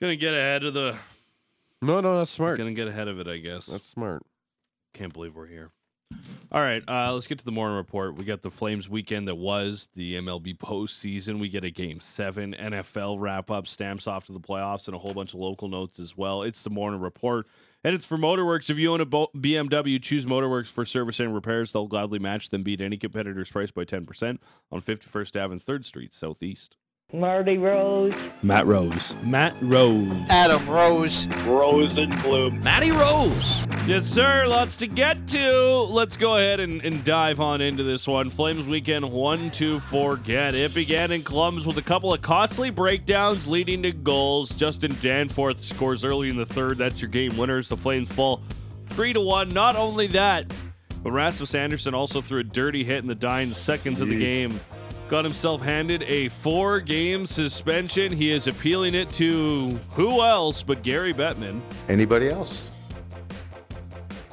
gonna 0.00 0.16
get 0.16 0.34
ahead 0.34 0.64
of 0.64 0.74
the. 0.74 0.96
No, 1.82 2.00
no, 2.00 2.18
that's 2.18 2.30
smart. 2.30 2.58
Gonna 2.58 2.72
get 2.72 2.88
ahead 2.88 3.08
of 3.08 3.20
it, 3.20 3.28
I 3.28 3.36
guess. 3.36 3.66
That's 3.66 3.86
smart. 3.86 4.22
Can't 4.94 5.12
believe 5.12 5.36
we're 5.36 5.46
here. 5.46 5.70
All 6.52 6.60
right, 6.60 6.82
uh, 6.88 7.12
let's 7.12 7.28
get 7.28 7.38
to 7.38 7.44
the 7.44 7.52
morning 7.52 7.76
report. 7.76 8.16
We 8.16 8.24
got 8.24 8.42
the 8.42 8.50
Flames 8.50 8.88
weekend 8.88 9.28
that 9.28 9.36
was 9.36 9.86
the 9.94 10.16
MLB 10.16 10.58
postseason. 10.58 11.38
We 11.38 11.48
get 11.48 11.62
a 11.62 11.70
game 11.70 12.00
seven 12.00 12.56
NFL 12.58 13.20
wrap 13.20 13.52
up, 13.52 13.68
stamps 13.68 14.08
off 14.08 14.26
to 14.26 14.32
the 14.32 14.40
playoffs, 14.40 14.88
and 14.88 14.96
a 14.96 14.98
whole 14.98 15.14
bunch 15.14 15.32
of 15.32 15.38
local 15.38 15.68
notes 15.68 16.00
as 16.00 16.16
well. 16.16 16.42
It's 16.42 16.62
the 16.62 16.70
morning 16.70 17.00
report. 17.00 17.46
And 17.84 17.94
it's 17.94 18.04
for 18.04 18.18
Motorworks. 18.18 18.68
If 18.68 18.78
you 18.78 18.92
own 18.92 19.00
a 19.00 19.06
BMW, 19.06 20.02
choose 20.02 20.26
Motorworks 20.26 20.66
for 20.66 20.84
service 20.84 21.20
and 21.20 21.32
repairs. 21.32 21.70
They'll 21.70 21.86
gladly 21.86 22.18
match 22.18 22.48
them, 22.48 22.64
beat 22.64 22.80
any 22.80 22.96
competitor's 22.96 23.52
price 23.52 23.70
by 23.70 23.84
10% 23.84 24.38
on 24.72 24.82
51st 24.82 25.40
Ave 25.40 25.52
and 25.52 25.64
3rd 25.64 25.84
Street, 25.84 26.12
Southeast. 26.12 26.76
Marty 27.12 27.58
Rose. 27.58 28.14
Matt 28.42 28.66
Rose. 28.66 29.14
Matt 29.22 29.56
Rose. 29.62 30.12
Adam 30.28 30.64
Rose. 30.68 31.26
Rose 31.44 31.96
and 31.98 32.22
Bloom. 32.22 32.62
Matty 32.62 32.92
Rose. 32.92 33.66
Yes, 33.86 34.06
sir. 34.06 34.46
Lots 34.46 34.76
to 34.76 34.86
get 34.86 35.26
to. 35.28 35.50
Let's 35.88 36.16
go 36.16 36.36
ahead 36.36 36.60
and, 36.60 36.80
and 36.82 37.02
dive 37.04 37.40
on 37.40 37.60
into 37.60 37.82
this 37.82 38.06
one. 38.06 38.30
Flames 38.30 38.66
weekend 38.66 39.10
one 39.10 39.30
one, 39.30 39.50
two, 39.50 39.78
four, 39.80 40.16
get. 40.16 40.54
It 40.54 40.74
began 40.74 41.12
in 41.12 41.22
Columbus 41.22 41.64
with 41.64 41.78
a 41.78 41.82
couple 41.82 42.12
of 42.12 42.20
costly 42.20 42.70
breakdowns 42.70 43.46
leading 43.46 43.82
to 43.82 43.92
goals. 43.92 44.50
Justin 44.50 44.96
Danforth 45.00 45.62
scores 45.62 46.04
early 46.04 46.28
in 46.28 46.36
the 46.36 46.46
third. 46.46 46.78
That's 46.78 47.00
your 47.00 47.10
game 47.10 47.36
winners. 47.36 47.68
The 47.68 47.76
Flames 47.76 48.10
fall 48.10 48.42
three 48.86 49.12
to 49.12 49.20
one. 49.20 49.50
Not 49.50 49.76
only 49.76 50.08
that, 50.08 50.52
but 51.02 51.12
Rasmus 51.12 51.54
Andersson 51.54 51.94
also 51.94 52.20
threw 52.20 52.40
a 52.40 52.44
dirty 52.44 52.82
hit 52.82 52.98
in 52.98 53.06
the 53.06 53.14
dying 53.14 53.50
seconds 53.50 54.00
of 54.00 54.08
the 54.08 54.18
game. 54.18 54.58
Got 55.10 55.24
himself 55.24 55.60
handed 55.60 56.04
a 56.04 56.28
four 56.28 56.78
game 56.80 57.26
suspension. 57.26 58.12
He 58.12 58.30
is 58.30 58.46
appealing 58.46 58.94
it 58.94 59.10
to 59.14 59.78
who 59.94 60.22
else 60.22 60.62
but 60.62 60.84
Gary 60.84 61.12
Bettman. 61.12 61.60
Anybody 61.88 62.28
else? 62.28 62.70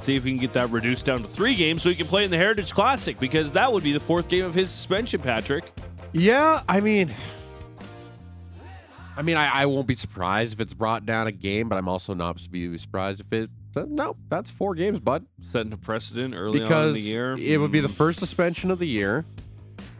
See 0.03 0.15
if 0.15 0.23
he 0.23 0.29
can 0.31 0.39
get 0.39 0.53
that 0.53 0.69
reduced 0.69 1.05
down 1.05 1.23
to 1.23 1.27
three 1.27 1.55
games 1.55 1.81
so 1.81 1.89
he 1.89 1.95
can 1.95 2.05
play 2.05 2.23
in 2.25 2.29
the 2.31 2.37
Heritage 2.37 2.73
Classic 2.73 3.19
because 3.19 3.51
that 3.53 3.73
would 3.73 3.83
be 3.83 3.91
the 3.91 3.99
fourth 3.99 4.29
game 4.29 4.45
of 4.45 4.53
his 4.53 4.69
suspension, 4.69 5.19
Patrick. 5.19 5.73
Yeah, 6.13 6.61
I 6.69 6.79
mean, 6.79 7.13
I 9.17 9.23
mean, 9.23 9.35
I, 9.35 9.63
I 9.63 9.65
won't 9.65 9.87
be 9.87 9.95
surprised 9.95 10.53
if 10.53 10.59
it's 10.61 10.75
brought 10.75 11.07
down 11.07 11.25
a 11.25 11.31
game, 11.31 11.67
but 11.69 11.77
I'm 11.77 11.89
also 11.89 12.13
not 12.13 12.37
to 12.37 12.49
be 12.49 12.77
surprised 12.77 13.19
if 13.19 13.33
it. 13.33 13.49
uh, 13.75 13.85
No, 13.89 14.15
that's 14.29 14.51
four 14.51 14.75
games, 14.75 14.99
bud. 14.99 15.25
Setting 15.51 15.73
a 15.73 15.77
precedent 15.77 16.35
early 16.35 16.59
on 16.59 16.61
in 16.61 16.63
Because 16.69 16.93
the 16.93 17.01
year. 17.01 17.35
it 17.39 17.59
would 17.59 17.71
be 17.71 17.79
the 17.79 17.87
Hmm. 17.87 17.93
first 17.95 18.19
suspension 18.19 18.69
of 18.71 18.77
the 18.79 18.87
year, 18.87 19.25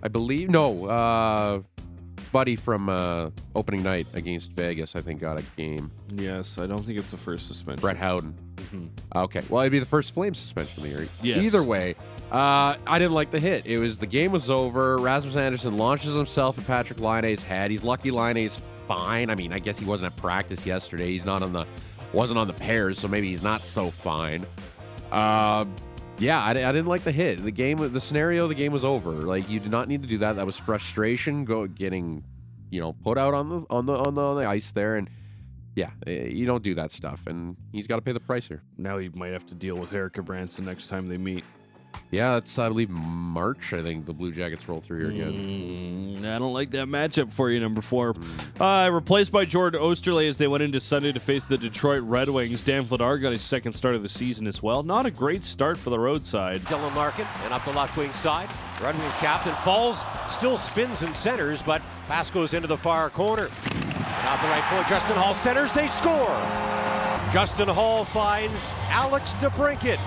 I 0.08 0.10
believe. 0.10 0.50
No, 0.50 0.86
uh, 0.86 1.62
Buddy 2.32 2.56
from 2.56 2.88
uh, 2.88 3.30
opening 3.56 3.84
night 3.84 4.08
against 4.14 4.54
Vegas, 4.54 4.96
I 4.96 5.02
think, 5.02 5.20
got 5.20 5.38
a 5.38 5.44
game. 5.58 5.92
Yes, 6.16 6.58
I 6.58 6.66
don't 6.66 6.86
think 6.86 6.98
it's 6.98 7.12
the 7.12 7.18
first 7.18 7.50
suspension. 7.50 7.82
Brett 7.82 7.98
Howden. 7.98 8.34
Okay, 9.14 9.42
well, 9.50 9.64
it'd 9.64 9.74
be 9.74 9.80
the 9.80 9.86
first 9.86 10.14
flame 10.14 10.34
suspension 10.34 10.82
of 10.82 10.90
the 10.90 10.96
year. 10.98 11.10
Yes. 11.22 11.44
Either 11.44 11.62
way, 11.62 11.96
uh, 12.32 12.78
I 12.88 13.00
didn't 13.00 13.16
like 13.16 13.32
the 13.32 13.42
hit. 13.42 13.66
It 13.66 13.80
was 13.80 13.98
the 13.98 14.08
game 14.08 14.32
was 14.32 14.50
over. 14.50 14.98
Rasmus 14.98 15.36
Andersson 15.36 15.78
launches 15.78 16.16
himself 16.16 16.58
at 16.58 16.66
Patrick 16.66 17.02
Laine's 17.02 17.44
head. 17.44 17.70
He's 17.70 17.84
lucky 17.84 18.12
Laine's 18.12 18.62
fine. 18.88 19.30
I 19.30 19.36
mean, 19.36 19.52
I 19.52 19.60
guess 19.60 19.78
he 19.78 19.84
wasn't 19.84 20.14
at 20.14 20.22
practice 20.22 20.66
yesterday. 20.66 21.08
He's 21.08 21.26
not 21.26 21.44
on 21.44 21.52
the 21.52 21.66
wasn't 22.14 22.40
on 22.40 22.48
the 22.48 22.54
pairs, 22.54 22.98
so 22.98 23.10
maybe 23.10 23.28
he's 23.28 23.44
not 23.44 23.60
so 23.60 23.92
fine. 23.92 24.46
Uh, 25.12 25.66
yeah, 26.20 26.42
I, 26.42 26.52
I 26.52 26.54
didn't 26.54 26.88
like 26.88 27.04
the 27.04 27.12
hit. 27.12 27.44
The 27.44 27.52
game, 27.52 27.78
the 27.78 28.00
scenario, 28.00 28.48
the 28.48 28.56
game 28.56 28.72
was 28.72 28.84
over. 28.84 29.12
Like 29.12 29.50
you 29.50 29.60
did 29.60 29.72
not 29.72 29.88
need 29.88 30.02
to 30.02 30.08
do 30.08 30.18
that. 30.20 30.38
That 30.38 30.46
was 30.46 30.58
frustration. 30.58 31.46
Go 31.46 31.68
getting, 31.68 32.24
you 32.70 32.82
know, 32.82 32.94
put 32.94 33.18
out 33.18 33.34
on 33.34 33.50
the 33.50 33.66
on 33.70 33.86
the 33.86 33.94
on 33.94 34.16
the, 34.16 34.22
on 34.22 34.38
the 34.38 34.48
ice 34.48 34.72
there, 34.72 34.96
and 34.96 35.10
yeah, 35.76 35.92
eh, 36.06 36.26
you 36.26 36.46
don't 36.46 36.64
do 36.64 36.76
that 36.76 36.92
stuff. 36.92 37.28
And 37.28 37.56
he's 37.72 37.88
got 37.88 37.98
to 37.98 38.02
pay 38.02 38.12
the 38.12 38.20
price 38.20 38.48
here. 38.48 38.64
Now 38.78 38.98
he 38.98 39.10
might 39.10 39.32
have 39.34 39.46
to 39.48 39.56
deal 39.56 39.76
with 39.76 39.94
Erik 39.94 40.14
Gudbranson 40.14 40.66
next 40.66 40.88
time 40.88 41.08
they 41.08 41.18
meet. 41.18 41.46
Yeah, 42.12 42.36
that's 42.36 42.58
I 42.58 42.68
believe 42.70 42.90
March. 42.90 43.74
I 43.74 43.82
think 43.82 44.06
the 44.06 44.14
Blue 44.14 44.32
Jackets 44.32 44.68
roll 44.68 44.82
through 44.82 45.00
here 45.00 45.10
again. 45.10 46.22
Mm, 46.22 46.26
I 46.26 46.40
don't 46.40 46.54
like 46.54 46.72
that 46.72 46.88
matchup 46.88 47.32
for 47.32 47.50
you, 47.50 47.60
number 47.60 47.82
four. 47.82 48.16
Uh, 48.60 48.90
replaced 48.92 49.32
by 49.32 49.46
Jordan 49.46 49.82
Oesterle 49.82 50.28
as 50.28 50.38
they 50.38 50.48
went 50.48 50.64
into 50.64 50.80
Sunday 50.80 51.12
to 51.12 51.20
face 51.20 51.44
the 51.44 51.58
Detroit 51.58 52.02
Red 52.04 52.30
Wings. 52.30 52.64
Dan 52.64 52.86
Vladar 52.86 53.22
got 53.22 53.34
his 53.34 53.42
second 53.42 53.74
start 53.74 53.96
of 53.96 54.04
the 54.04 54.10
season 54.10 54.48
as 54.48 54.64
well. 54.64 54.84
Not 54.84 55.06
a 55.06 55.12
great 55.12 55.44
start 55.44 55.78
for 55.78 55.90
the 55.90 56.00
roadside. 56.00 56.62
Dylan 56.62 56.96
Larkin 56.96 57.28
and 57.44 57.54
up 57.54 57.64
the 57.66 57.74
left 57.74 57.98
wing 57.98 58.12
side. 58.14 58.50
Red 58.82 58.98
Wing 58.98 59.12
captain 59.20 59.56
falls, 59.56 60.06
still 60.28 60.58
spins 60.58 61.02
and 61.02 61.16
centers, 61.16 61.62
but 61.62 61.82
pass 62.08 62.30
goes 62.30 62.54
into 62.54 62.68
the 62.68 62.78
far 62.78 63.10
corner. 63.10 63.50
And 63.66 64.28
out 64.28 64.42
the 64.42 64.48
right 64.48 64.64
point, 64.64 64.88
Justin 64.88 65.16
Holl 65.18 65.34
centers, 65.34 65.72
they 65.74 65.88
score. 65.88 66.36
Justin 67.32 67.68
Holl 67.68 68.06
finds 68.06 68.74
Alex 68.86 69.34
DeBrincat, 69.36 69.98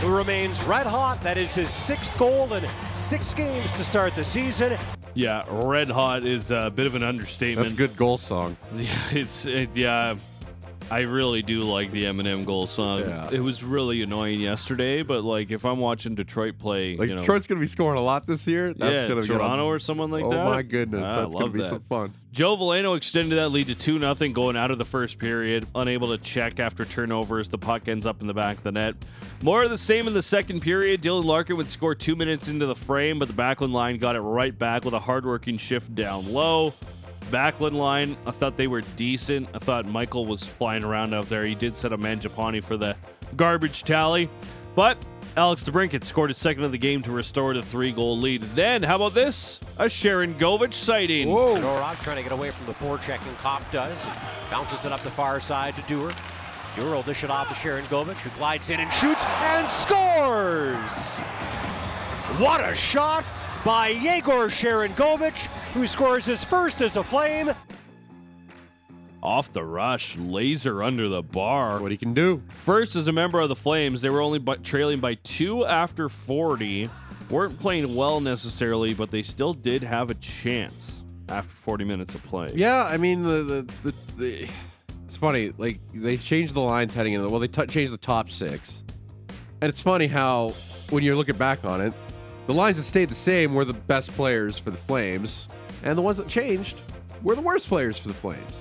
who 0.00 0.14
remains 0.14 0.62
red 0.64 0.86
hot. 0.86 1.20
That 1.22 1.38
is 1.38 1.54
his 1.54 1.70
sixth 1.70 2.16
goal 2.18 2.52
in 2.54 2.66
six 2.92 3.34
games 3.34 3.70
to 3.72 3.84
start 3.84 4.14
the 4.14 4.24
season. 4.24 4.76
Yeah, 5.14 5.44
red 5.48 5.90
hot 5.90 6.24
is 6.24 6.50
a 6.50 6.70
bit 6.70 6.86
of 6.86 6.94
an 6.94 7.02
understatement. 7.02 7.68
That's 7.68 7.72
a 7.72 7.76
good 7.76 7.96
goal 7.96 8.18
song. 8.18 8.56
Yeah, 8.76 9.10
it's 9.10 9.46
it, 9.46 9.70
yeah. 9.74 10.16
I 10.90 11.00
really 11.00 11.42
do 11.42 11.62
like 11.62 11.90
the 11.92 12.04
Eminem 12.04 12.44
goal 12.44 12.66
song. 12.66 13.00
Yeah. 13.00 13.30
It 13.32 13.40
was 13.40 13.62
really 13.62 14.02
annoying 14.02 14.40
yesterday, 14.40 15.02
but 15.02 15.24
like 15.24 15.50
if 15.50 15.64
I'm 15.64 15.78
watching 15.78 16.14
Detroit 16.14 16.58
play, 16.58 16.96
Like 16.96 17.08
you 17.08 17.14
know, 17.14 17.20
Detroit's 17.20 17.46
gonna 17.46 17.60
be 17.60 17.66
scoring 17.66 17.98
a 17.98 18.02
lot 18.02 18.26
this 18.26 18.46
year. 18.46 18.74
That's 18.74 18.92
yeah, 18.92 19.08
gonna 19.08 19.22
be 19.22 19.28
Toronto 19.28 19.66
or 19.66 19.78
someone 19.78 20.10
like 20.10 20.24
oh 20.24 20.30
that. 20.30 20.40
Oh 20.40 20.50
my 20.50 20.62
goodness, 20.62 21.04
ah, 21.04 21.18
I 21.18 21.20
that's 21.22 21.34
gonna 21.34 21.48
be 21.48 21.60
that. 21.60 21.68
some 21.68 21.80
fun. 21.88 22.14
Joe 22.32 22.56
Veleno 22.56 22.96
extended 22.96 23.36
that 23.36 23.50
lead 23.50 23.68
to 23.68 23.76
2 23.76 24.00
0 24.00 24.14
going 24.32 24.56
out 24.56 24.72
of 24.72 24.78
the 24.78 24.84
first 24.84 25.18
period, 25.18 25.66
unable 25.74 26.08
to 26.08 26.18
check 26.18 26.58
after 26.58 26.84
turnovers. 26.84 27.48
The 27.48 27.58
puck 27.58 27.86
ends 27.86 28.06
up 28.06 28.20
in 28.20 28.26
the 28.26 28.34
back 28.34 28.58
of 28.58 28.64
the 28.64 28.72
net. 28.72 28.96
More 29.40 29.62
of 29.62 29.70
the 29.70 29.78
same 29.78 30.08
in 30.08 30.14
the 30.14 30.22
second 30.22 30.60
period. 30.60 31.00
Dylan 31.00 31.24
Larkin 31.24 31.56
would 31.56 31.68
score 31.68 31.94
two 31.94 32.16
minutes 32.16 32.48
into 32.48 32.66
the 32.66 32.74
frame, 32.74 33.18
but 33.18 33.28
the 33.28 33.34
Backlund 33.34 33.72
line 33.72 33.98
got 33.98 34.16
it 34.16 34.20
right 34.20 34.56
back 34.58 34.84
with 34.84 34.94
a 34.94 34.98
hardworking 34.98 35.58
shift 35.58 35.94
down 35.94 36.32
low. 36.32 36.74
Backlund 37.30 37.72
line, 37.72 38.16
I 38.26 38.30
thought 38.30 38.56
they 38.56 38.66
were 38.66 38.82
decent. 38.96 39.48
I 39.54 39.58
thought 39.58 39.86
Michael 39.86 40.26
was 40.26 40.44
flying 40.44 40.84
around 40.84 41.14
out 41.14 41.28
there. 41.28 41.44
He 41.44 41.54
did 41.54 41.76
set 41.76 41.92
a 41.92 41.98
Mangiapane 41.98 42.62
for 42.62 42.76
the 42.76 42.96
garbage 43.36 43.82
tally. 43.84 44.30
But 44.74 44.98
Alex 45.36 45.64
DeBrincat 45.64 46.04
scored 46.04 46.30
his 46.30 46.38
second 46.38 46.64
of 46.64 46.72
the 46.72 46.78
game 46.78 47.02
to 47.02 47.10
restore 47.10 47.54
the 47.54 47.62
three 47.62 47.92
goal 47.92 48.18
lead. 48.18 48.42
Then, 48.42 48.82
how 48.82 48.96
about 48.96 49.14
this? 49.14 49.58
A 49.78 49.84
Sharangovich 49.84 50.74
sighting. 50.74 51.28
Norok 51.28 52.02
trying 52.02 52.16
to 52.16 52.22
get 52.22 52.32
away 52.32 52.50
from 52.50 52.66
the 52.66 52.72
forechecking. 52.72 53.36
Copp 53.38 53.68
does. 53.72 54.04
and 54.04 54.14
Bounces 54.50 54.84
it 54.84 54.92
up 54.92 55.00
the 55.00 55.10
far 55.10 55.40
side 55.40 55.74
to 55.76 55.82
Dewar. 55.82 56.12
Dewar 56.76 56.94
will 56.94 57.02
dish 57.02 57.24
it 57.24 57.30
off 57.30 57.48
to 57.48 57.54
Sharangovich, 57.54 58.16
who 58.16 58.30
glides 58.38 58.70
in 58.70 58.80
and 58.80 58.92
shoots 58.92 59.24
and 59.24 59.68
scores! 59.68 61.18
What 62.40 62.60
a 62.60 62.74
shot 62.74 63.24
by 63.64 63.88
Yegor 63.88 64.48
Sharangovich, 64.48 65.46
who 65.72 65.86
scores 65.86 66.26
his 66.26 66.44
first 66.44 66.82
as 66.82 66.96
a 66.96 67.02
Flame. 67.02 67.50
Off 69.22 69.50
the 69.54 69.64
rush, 69.64 70.16
laser 70.18 70.82
under 70.82 71.08
the 71.08 71.22
bar. 71.22 71.80
What 71.80 71.90
he 71.90 71.96
can 71.96 72.12
do. 72.12 72.42
First, 72.48 72.94
as 72.94 73.08
a 73.08 73.12
member 73.12 73.40
of 73.40 73.48
the 73.48 73.56
Flames, 73.56 74.02
they 74.02 74.10
were 74.10 74.20
only 74.20 74.38
but 74.38 74.62
trailing 74.62 75.00
by 75.00 75.14
two 75.14 75.64
after 75.64 76.10
40. 76.10 76.90
Weren't 77.30 77.58
playing 77.58 77.96
well 77.96 78.20
necessarily, 78.20 78.92
but 78.92 79.10
they 79.10 79.22
still 79.22 79.54
did 79.54 79.82
have 79.82 80.10
a 80.10 80.14
chance 80.14 81.00
after 81.30 81.54
40 81.54 81.84
minutes 81.84 82.14
of 82.14 82.22
play. 82.24 82.50
Yeah, 82.54 82.84
I 82.84 82.98
mean 82.98 83.22
the 83.22 83.42
the, 83.42 83.72
the, 83.82 83.94
the 84.18 84.48
it's 85.06 85.16
funny. 85.16 85.54
Like 85.56 85.80
they 85.94 86.18
changed 86.18 86.52
the 86.52 86.60
lines 86.60 86.92
heading 86.92 87.14
into 87.14 87.30
well, 87.30 87.40
they 87.40 87.48
t- 87.48 87.66
changed 87.66 87.94
the 87.94 87.98
top 87.98 88.30
six, 88.30 88.82
and 89.62 89.70
it's 89.70 89.80
funny 89.80 90.06
how 90.06 90.50
when 90.90 91.02
you're 91.02 91.16
looking 91.16 91.38
back 91.38 91.64
on 91.64 91.80
it, 91.80 91.94
the 92.46 92.54
lines 92.54 92.76
that 92.76 92.82
stayed 92.84 93.08
the 93.08 93.14
same 93.14 93.54
were 93.54 93.64
the 93.64 93.72
best 93.72 94.10
players 94.12 94.58
for 94.58 94.70
the 94.70 94.76
Flames, 94.76 95.48
and 95.82 95.96
the 95.98 96.02
ones 96.02 96.18
that 96.18 96.28
changed 96.28 96.80
were 97.22 97.34
the 97.34 97.40
worst 97.40 97.68
players 97.68 97.98
for 97.98 98.08
the 98.08 98.14
Flames. 98.14 98.52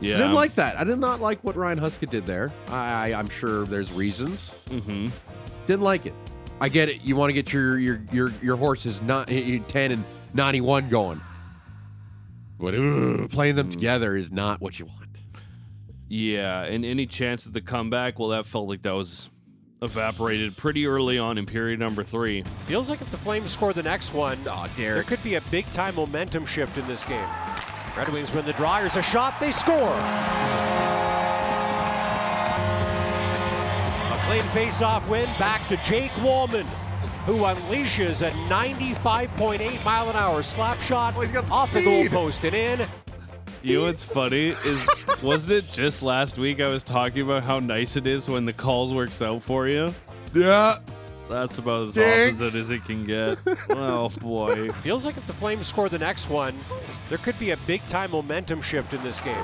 yeah. 0.00 0.14
I 0.14 0.18
didn't 0.18 0.34
like 0.34 0.54
that. 0.56 0.76
I 0.78 0.84
did 0.84 0.98
not 0.98 1.20
like 1.20 1.42
what 1.42 1.56
Ryan 1.56 1.80
Huska 1.80 2.08
did 2.08 2.26
there. 2.26 2.52
I, 2.68 3.12
I'm 3.12 3.28
sure 3.28 3.64
there's 3.66 3.92
reasons. 3.92 4.50
hmm 4.68 5.08
Didn't 5.66 5.82
like 5.82 6.06
it. 6.06 6.14
I 6.60 6.68
get 6.68 6.88
it. 6.88 7.04
You 7.04 7.16
want 7.16 7.30
to 7.30 7.32
get 7.34 7.52
your 7.52 7.76
your 7.78 8.00
your 8.12 8.30
your 8.40 8.56
horses 8.56 9.02
not 9.02 9.26
ten 9.26 9.90
and 9.90 10.04
ninety 10.32 10.60
one 10.60 10.88
going, 10.88 11.20
but 12.58 12.72
playing 13.30 13.56
them 13.56 13.68
together 13.70 14.14
is 14.16 14.30
not 14.30 14.60
what 14.60 14.78
you 14.78 14.86
want. 14.86 14.98
Yeah, 16.08 16.62
and 16.64 16.84
any 16.84 17.06
chance 17.06 17.46
at 17.46 17.52
the 17.52 17.60
comeback, 17.62 18.18
well, 18.18 18.28
that 18.28 18.46
felt 18.46 18.68
like 18.68 18.82
that 18.82 18.92
was 18.92 19.28
evaporated 19.82 20.56
pretty 20.56 20.86
early 20.86 21.18
on 21.18 21.36
in 21.38 21.44
period 21.44 21.78
number 21.80 22.02
three. 22.04 22.42
Feels 22.66 22.88
like 22.88 23.00
if 23.02 23.10
the 23.10 23.16
Flames 23.16 23.50
score 23.50 23.72
the 23.72 23.82
next 23.82 24.14
one, 24.14 24.38
Oh, 24.46 24.68
there 24.76 25.02
could 25.02 25.22
be 25.22 25.34
a 25.34 25.40
big 25.50 25.66
time 25.72 25.94
momentum 25.96 26.46
shift 26.46 26.78
in 26.78 26.86
this 26.86 27.04
game. 27.04 27.28
Red 27.96 28.08
Wings 28.08 28.32
win 28.32 28.46
the 28.46 28.52
draw. 28.54 28.78
Here's 28.78 28.96
a 28.96 29.02
shot. 29.02 29.38
They 29.40 29.50
score. 29.50 29.76
A 34.10 34.20
clean 34.26 34.42
face-off 34.54 35.08
win 35.10 35.26
back 35.38 35.66
to 35.68 35.76
Jake 35.78 36.12
Walman, 36.12 36.64
who 37.26 37.38
unleashes 37.38 38.26
a 38.26 38.30
95.8 38.48 39.84
mile 39.84 40.08
an 40.10 40.16
hour 40.16 40.42
slap 40.42 40.80
shot 40.80 41.14
off 41.50 41.72
the 41.72 41.82
goal 41.82 42.08
post 42.08 42.44
and 42.44 42.54
in. 42.54 42.86
You 43.62 43.78
know 43.78 43.84
what's 43.84 44.02
funny 44.02 44.48
is, 44.64 44.88
wasn't 45.22 45.52
it 45.52 45.70
just 45.72 46.02
last 46.02 46.36
week 46.36 46.60
I 46.60 46.66
was 46.68 46.82
talking 46.82 47.22
about 47.22 47.44
how 47.44 47.60
nice 47.60 47.96
it 47.96 48.06
is 48.06 48.28
when 48.28 48.44
the 48.44 48.52
calls 48.52 48.92
works 48.92 49.22
out 49.22 49.42
for 49.42 49.68
you? 49.68 49.94
Yeah. 50.34 50.78
That's 51.28 51.58
about 51.58 51.88
as 51.88 51.94
Jinx. 51.94 52.40
opposite 52.40 52.58
as 52.58 52.70
it 52.70 52.84
can 52.84 53.04
get. 53.06 53.38
oh 53.70 54.10
boy. 54.20 54.70
Feels 54.70 55.04
like 55.06 55.16
if 55.16 55.26
the 55.26 55.32
Flames 55.32 55.66
score 55.66 55.88
the 55.88 55.98
next 55.98 56.28
one, 56.28 56.54
there 57.08 57.18
could 57.18 57.38
be 57.38 57.52
a 57.52 57.56
big 57.58 57.80
time 57.86 58.10
momentum 58.10 58.60
shift 58.60 58.92
in 58.92 59.02
this 59.02 59.20
game. 59.20 59.42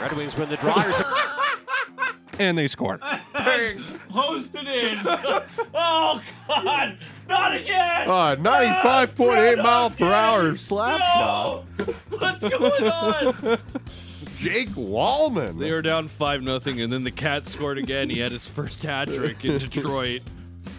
Red 0.00 0.12
Wings 0.12 0.36
win 0.36 0.48
the 0.48 0.56
draw. 0.56 0.74
Here's 2.40 2.46
a- 2.46 2.48
and 2.48 2.58
they 2.58 2.66
scored. 2.66 3.00
Posted 4.10 4.66
in. 4.66 4.98
oh 5.74 6.22
God! 6.48 6.98
Not 7.28 7.56
again! 7.56 8.08
Uh, 8.08 8.36
95.8 8.36 9.62
mile 9.62 9.90
per 9.90 10.12
hour 10.12 10.56
slap 10.56 10.98
shot. 11.00 11.64
What's 12.10 12.48
going 12.48 12.88
on? 12.88 13.58
Jake 14.38 14.70
Walman. 14.70 15.58
They 15.58 15.70
were 15.70 15.82
down 15.82 16.08
five 16.08 16.42
nothing, 16.42 16.80
and 16.80 16.92
then 16.92 17.04
the 17.04 17.10
Cats 17.10 17.52
scored 17.52 17.78
again. 17.78 18.08
He 18.08 18.18
had 18.18 18.32
his 18.32 18.46
first 18.46 18.82
hat 18.82 19.08
trick 19.08 19.44
in 19.44 19.58
Detroit. 19.58 20.22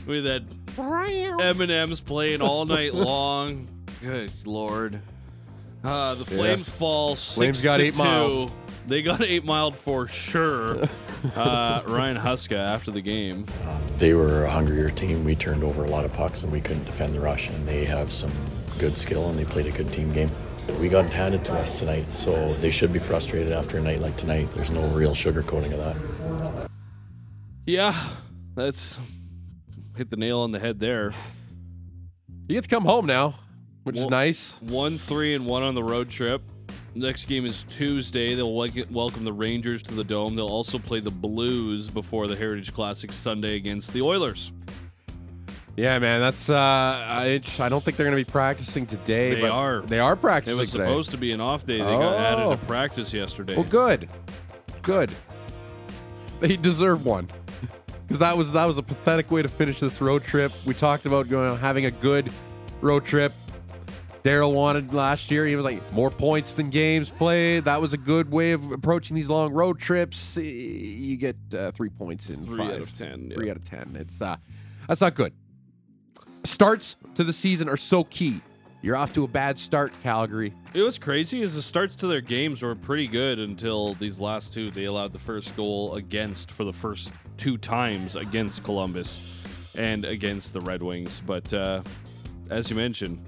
We 0.07 0.25
had 0.25 0.45
M&M's 0.77 2.01
playing 2.01 2.41
all 2.41 2.65
night 2.65 2.95
long. 2.95 3.67
Good 4.01 4.31
lord. 4.45 4.99
Uh, 5.83 6.15
the 6.15 6.25
Flames 6.25 6.67
fall. 6.67 7.15
Flames 7.15 7.57
six 7.59 7.63
got 7.63 7.77
to 7.77 7.83
eight 7.83 7.95
mile. 7.95 8.49
Two. 8.83 8.89
They 8.89 9.01
got 9.01 9.21
eight 9.23 9.45
mile 9.45 9.71
for 9.71 10.07
sure. 10.07 10.83
uh, 11.35 11.81
Ryan 11.85 12.17
Huska 12.17 12.57
after 12.57 12.91
the 12.91 13.01
game. 13.01 13.45
They 13.97 14.13
were 14.13 14.45
a 14.45 14.49
hungrier 14.49 14.89
team. 14.89 15.23
We 15.23 15.35
turned 15.35 15.63
over 15.63 15.83
a 15.83 15.89
lot 15.89 16.05
of 16.05 16.13
pucks 16.13 16.43
and 16.43 16.51
we 16.51 16.61
couldn't 16.61 16.85
defend 16.85 17.13
the 17.13 17.19
rush. 17.19 17.49
And 17.49 17.67
they 17.67 17.85
have 17.85 18.11
some 18.11 18.31
good 18.79 18.97
skill 18.97 19.29
and 19.29 19.37
they 19.37 19.45
played 19.45 19.67
a 19.67 19.71
good 19.71 19.91
team 19.91 20.11
game. 20.11 20.29
We 20.79 20.89
got 20.89 21.09
handed 21.09 21.43
to 21.45 21.53
us 21.53 21.77
tonight, 21.77 22.13
so 22.13 22.55
they 22.57 22.71
should 22.71 22.93
be 22.93 22.99
frustrated 22.99 23.51
after 23.51 23.77
a 23.77 23.81
night 23.81 23.99
like 23.99 24.15
tonight. 24.15 24.47
There's 24.53 24.71
no 24.71 24.87
real 24.89 25.11
sugarcoating 25.11 25.73
of 25.73 25.79
that. 25.79 26.69
Yeah, 27.65 27.95
that's 28.55 28.97
hit 29.97 30.09
the 30.09 30.17
nail 30.17 30.39
on 30.39 30.51
the 30.51 30.59
head 30.59 30.79
there. 30.79 31.13
You 32.47 32.55
get 32.55 32.63
to 32.63 32.69
come 32.69 32.85
home 32.85 33.05
now, 33.05 33.35
which 33.83 33.97
is 33.97 34.07
nice. 34.07 34.51
One, 34.61 34.97
three, 34.97 35.33
and 35.35 35.45
one 35.45 35.63
on 35.63 35.75
the 35.75 35.83
road 35.83 36.09
trip. 36.09 36.41
Next 36.93 37.25
game 37.25 37.45
is 37.45 37.63
Tuesday. 37.63 38.35
They'll 38.35 38.53
welcome 38.53 39.23
the 39.23 39.31
Rangers 39.31 39.81
to 39.83 39.93
the 39.93 40.03
Dome. 40.03 40.35
They'll 40.35 40.47
also 40.47 40.77
play 40.77 40.99
the 40.99 41.11
Blues 41.11 41.89
before 41.89 42.27
the 42.27 42.35
Heritage 42.35 42.73
Classic 42.73 43.11
Sunday 43.13 43.55
against 43.55 43.93
the 43.93 44.01
Oilers. 44.01 44.51
Yeah, 45.77 45.97
man, 45.99 46.19
that's. 46.19 46.49
Uh, 46.49 46.55
I, 46.57 47.41
I 47.59 47.69
don't 47.69 47.81
think 47.81 47.95
they're 47.95 48.05
going 48.05 48.17
to 48.17 48.23
be 48.25 48.29
practicing 48.29 48.85
today. 48.85 49.35
They 49.35 49.47
are. 49.47 49.81
They 49.81 49.99
are 49.99 50.17
practicing. 50.17 50.57
It 50.57 50.59
was 50.59 50.71
today. 50.71 50.83
supposed 50.83 51.11
to 51.11 51.17
be 51.17 51.31
an 51.31 51.39
off 51.39 51.65
day. 51.65 51.77
They 51.77 51.83
got 51.85 52.17
added 52.17 52.43
Oh. 52.43 52.51
to 52.51 52.65
practice 52.65 53.13
yesterday. 53.13 53.55
Well, 53.55 53.63
good, 53.63 54.09
good. 54.81 55.11
They 56.41 56.57
deserve 56.57 57.05
one 57.05 57.29
because 58.07 58.19
that 58.19 58.35
was 58.35 58.51
that 58.51 58.65
was 58.65 58.77
a 58.79 58.83
pathetic 58.83 59.31
way 59.31 59.41
to 59.43 59.47
finish 59.47 59.79
this 59.79 60.01
road 60.01 60.23
trip. 60.23 60.51
We 60.65 60.73
talked 60.73 61.05
about 61.05 61.29
going 61.29 61.57
having 61.57 61.85
a 61.85 61.91
good 61.91 62.29
road 62.81 63.05
trip. 63.05 63.31
Daryl 64.23 64.53
wanted 64.53 64.93
last 64.93 65.31
year. 65.31 65.45
He 65.47 65.55
was 65.55 65.65
like 65.65 65.91
more 65.93 66.11
points 66.11 66.53
than 66.53 66.69
games 66.69 67.09
played. 67.09 67.65
That 67.65 67.81
was 67.81 67.93
a 67.93 67.97
good 67.97 68.31
way 68.31 68.51
of 68.51 68.71
approaching 68.71 69.15
these 69.15 69.29
long 69.29 69.51
road 69.51 69.79
trips. 69.79 70.37
You 70.37 71.17
get 71.17 71.37
uh, 71.57 71.71
three 71.71 71.89
points 71.89 72.29
in 72.29 72.45
Three 72.45 72.57
five. 72.59 72.75
out 72.75 72.81
of 72.81 72.97
10, 72.97 73.29
yeah. 73.29 73.35
Three 73.35 73.49
out 73.49 73.57
of 73.57 73.63
ten. 73.63 73.95
It's 73.99 74.21
uh, 74.21 74.37
that's 74.87 75.01
not 75.01 75.15
good. 75.15 75.33
Starts 76.43 76.95
to 77.15 77.23
the 77.23 77.33
season 77.33 77.67
are 77.67 77.77
so 77.77 78.03
key. 78.03 78.41
You're 78.83 78.95
off 78.95 79.13
to 79.13 79.23
a 79.23 79.27
bad 79.27 79.59
start, 79.59 79.93
Calgary. 80.01 80.55
It 80.73 80.81
was 80.81 80.97
crazy 80.97 81.43
is 81.43 81.53
the 81.53 81.61
starts 81.61 81.95
to 81.97 82.07
their 82.07 82.21
games 82.21 82.63
were 82.63 82.73
pretty 82.73 83.05
good 83.07 83.37
until 83.37 83.93
these 83.95 84.19
last 84.19 84.53
two. 84.53 84.71
They 84.71 84.85
allowed 84.85 85.11
the 85.13 85.19
first 85.19 85.55
goal 85.55 85.95
against 85.95 86.49
for 86.49 86.63
the 86.63 86.73
first 86.73 87.11
two 87.37 87.57
times 87.59 88.15
against 88.15 88.63
Columbus 88.63 89.43
and 89.75 90.03
against 90.03 90.53
the 90.53 90.61
Red 90.61 90.81
Wings. 90.81 91.21
But 91.23 91.53
uh, 91.53 91.83
as 92.49 92.71
you 92.71 92.75
mentioned, 92.75 93.23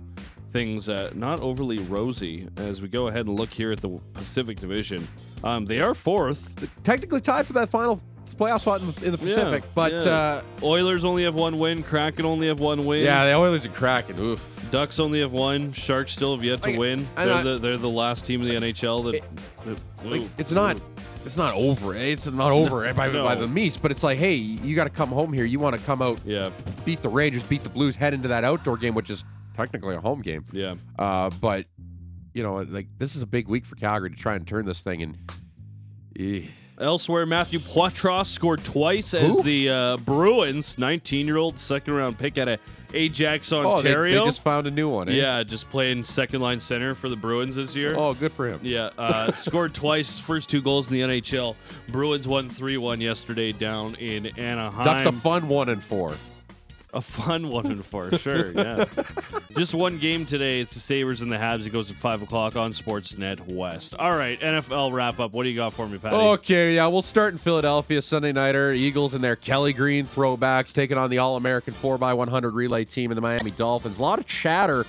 things 0.53 0.87
uh, 0.87 1.11
not 1.15 1.39
overly 1.41 1.79
rosy 1.79 2.47
as 2.57 2.81
we 2.81 2.87
go 2.87 3.07
ahead 3.07 3.25
and 3.25 3.35
look 3.35 3.49
here 3.51 3.71
at 3.71 3.81
the 3.81 3.89
Pacific 4.13 4.59
Division. 4.59 5.05
Um, 5.43 5.65
they 5.65 5.81
are 5.81 5.93
fourth. 5.93 6.53
Technically 6.83 7.19
tied 7.21 7.45
for 7.47 7.53
that 7.53 7.69
final 7.69 7.99
playoff 8.37 8.61
spot 8.61 8.81
in 8.81 8.91
the, 8.91 9.05
in 9.05 9.11
the 9.11 9.17
Pacific, 9.17 9.63
Yeah, 9.63 9.69
but 9.75 9.91
yeah. 9.93 9.99
uh, 9.99 10.41
Oilers 10.63 11.05
only 11.05 11.23
have 11.23 11.35
one 11.35 11.57
win. 11.57 11.83
Kraken 11.83 12.25
only 12.25 12.47
have 12.47 12.59
one 12.59 12.85
win. 12.85 13.03
yeah, 13.03 13.25
the 13.25 13.33
Oilers 13.33 13.65
are 13.65 13.69
cracking. 13.69 14.17
Oof. 14.19 14.49
Ducks 14.71 14.99
only 14.99 15.19
have 15.21 15.33
one. 15.33 15.71
Sharks 15.73 16.13
still 16.13 16.35
have 16.35 16.43
yet 16.43 16.63
to 16.63 16.69
Like, 16.69 16.79
win. 16.79 17.07
They're 17.15 17.31
I- 17.33 17.43
the, 17.43 17.57
they're 17.59 17.77
the 17.77 17.89
last 17.89 18.25
team 18.25 18.41
in 18.41 18.47
the 18.47 18.55
NHL 18.71 19.03
that. 19.05 19.15
It- 19.15 19.23
that- 19.65 19.79
Like 20.09 20.21
ooh, 20.21 20.29
it's 20.39 20.51
not, 20.51 20.79
it's 21.25 21.37
not 21.37 21.53
over. 21.53 21.95
It's 21.95 22.25
not 22.25 22.51
over 22.51 22.91
by, 22.95 23.09
no. 23.11 23.23
by 23.23 23.35
the 23.35 23.45
Meese, 23.45 23.79
but 23.79 23.91
it's 23.91 24.01
like, 24.03 24.17
hey, 24.17 24.33
you 24.33 24.75
got 24.75 24.85
to 24.85 24.89
come 24.89 25.09
home 25.09 25.31
here. 25.31 25.45
You 25.45 25.59
want 25.59 25.77
to 25.77 25.81
come 25.83 26.01
out, 26.01 26.19
Yeah, 26.25 26.49
beat 26.85 27.01
the 27.03 27.09
Rangers, 27.09 27.43
beat 27.43 27.61
the 27.63 27.69
Blues, 27.69 27.95
head 27.95 28.13
into 28.15 28.27
that 28.29 28.43
outdoor 28.43 28.77
game, 28.77 28.95
which 28.95 29.09
is 29.11 29.23
technically 29.55 29.95
a 29.95 30.01
home 30.01 30.21
game. 30.21 30.45
yeah. 30.51 30.75
Uh, 30.97 31.29
but 31.29 31.65
you 32.33 32.43
know, 32.43 32.55
like 32.55 32.87
this 32.97 33.15
is 33.15 33.21
a 33.21 33.27
big 33.27 33.47
week 33.47 33.65
for 33.65 33.75
Calgary 33.75 34.09
to 34.09 34.15
try 34.15 34.35
and 34.35 34.47
turn 34.47 34.65
this 34.65 34.81
thing. 34.81 35.03
And 35.03 35.17
eh, 36.19 36.47
Elsewhere, 36.79 37.25
Matthew 37.25 37.59
Poitras 37.59 38.27
scored 38.27 38.63
twice 38.63 39.13
as 39.13 39.39
the 39.41 39.69
uh, 39.69 39.97
Bruins, 39.97 40.75
19-year-old 40.77 41.59
second 41.59 41.93
round 41.93 42.17
pick 42.17 42.37
out 42.39 42.47
of 42.47 42.59
Ajax, 42.95 43.51
oh, 43.51 43.61
they, 43.61 43.69
Ontario. 43.69 44.19
they 44.21 44.25
just 44.25 44.43
found 44.43 44.67
a 44.67 44.71
new 44.71 44.89
one. 44.89 45.09
Eh? 45.09 45.13
yeah, 45.13 45.43
just 45.43 45.69
playing 45.69 46.03
second 46.03 46.41
line 46.41 46.59
center 46.59 46.95
for 46.95 47.09
the 47.09 47.15
Bruins 47.15 47.55
this 47.55 47.75
year. 47.75 47.95
Oh, 47.95 48.13
good 48.13 48.33
for 48.33 48.47
him. 48.47 48.59
Yeah, 48.63 48.89
uh, 48.97 49.31
scored 49.33 49.73
twice, 49.73 50.19
first 50.19 50.49
two 50.49 50.61
goals 50.61 50.87
in 50.87 50.93
the 50.93 51.01
NHL. 51.01 51.55
Bruins 51.89 52.27
won 52.27 52.49
3 52.49 52.77
1 52.77 53.01
yesterday 53.01 53.51
down 53.51 53.95
in 53.95 54.27
Anaheim. 54.37 54.85
Ducks 54.85 55.05
a 55.05 55.11
fun 55.11 55.47
one 55.47 55.69
and 55.69 55.83
four. 55.83 56.17
A 56.93 57.01
fun 57.01 57.49
one 57.49 57.81
for 57.81 58.15
sure, 58.19 58.51
yeah. 58.51 58.85
Just 59.57 59.73
one 59.73 59.97
game 59.97 60.27
today. 60.27 60.61
It's 60.61 60.75
the 60.75 60.79
Sabres 60.79 61.21
and 61.21 61.31
the 61.31 61.37
Habs. 61.37 61.65
It 61.65 61.71
goes 61.71 61.89
at 61.89 61.97
5 61.97 62.21
o'clock 62.21 62.55
on 62.55 62.71
Sportsnet 62.71 63.47
West. 63.47 63.95
All 63.95 64.15
right, 64.15 64.39
NFL 64.39 64.93
wrap 64.93 65.19
up. 65.19 65.31
What 65.31 65.43
do 65.43 65.49
you 65.49 65.55
got 65.55 65.73
for 65.73 65.87
me, 65.87 65.97
Patty? 65.97 66.15
Okay, 66.15 66.75
yeah, 66.75 66.85
we'll 66.85 67.01
start 67.01 67.33
in 67.33 67.39
Philadelphia 67.39 67.99
Sunday 67.99 68.31
nighter. 68.31 68.71
Eagles 68.71 69.15
and 69.15 69.23
their 69.23 69.35
Kelly 69.35 69.73
Green 69.73 70.05
throwbacks 70.05 70.71
taking 70.71 70.97
on 70.99 71.09
the 71.09 71.17
All 71.17 71.35
American 71.35 71.73
4x100 71.73 72.53
relay 72.53 72.85
team 72.85 73.11
in 73.11 73.15
the 73.15 73.21
Miami 73.21 73.51
Dolphins. 73.51 73.97
A 73.97 74.01
lot 74.01 74.19
of 74.19 74.27
chatter. 74.27 74.85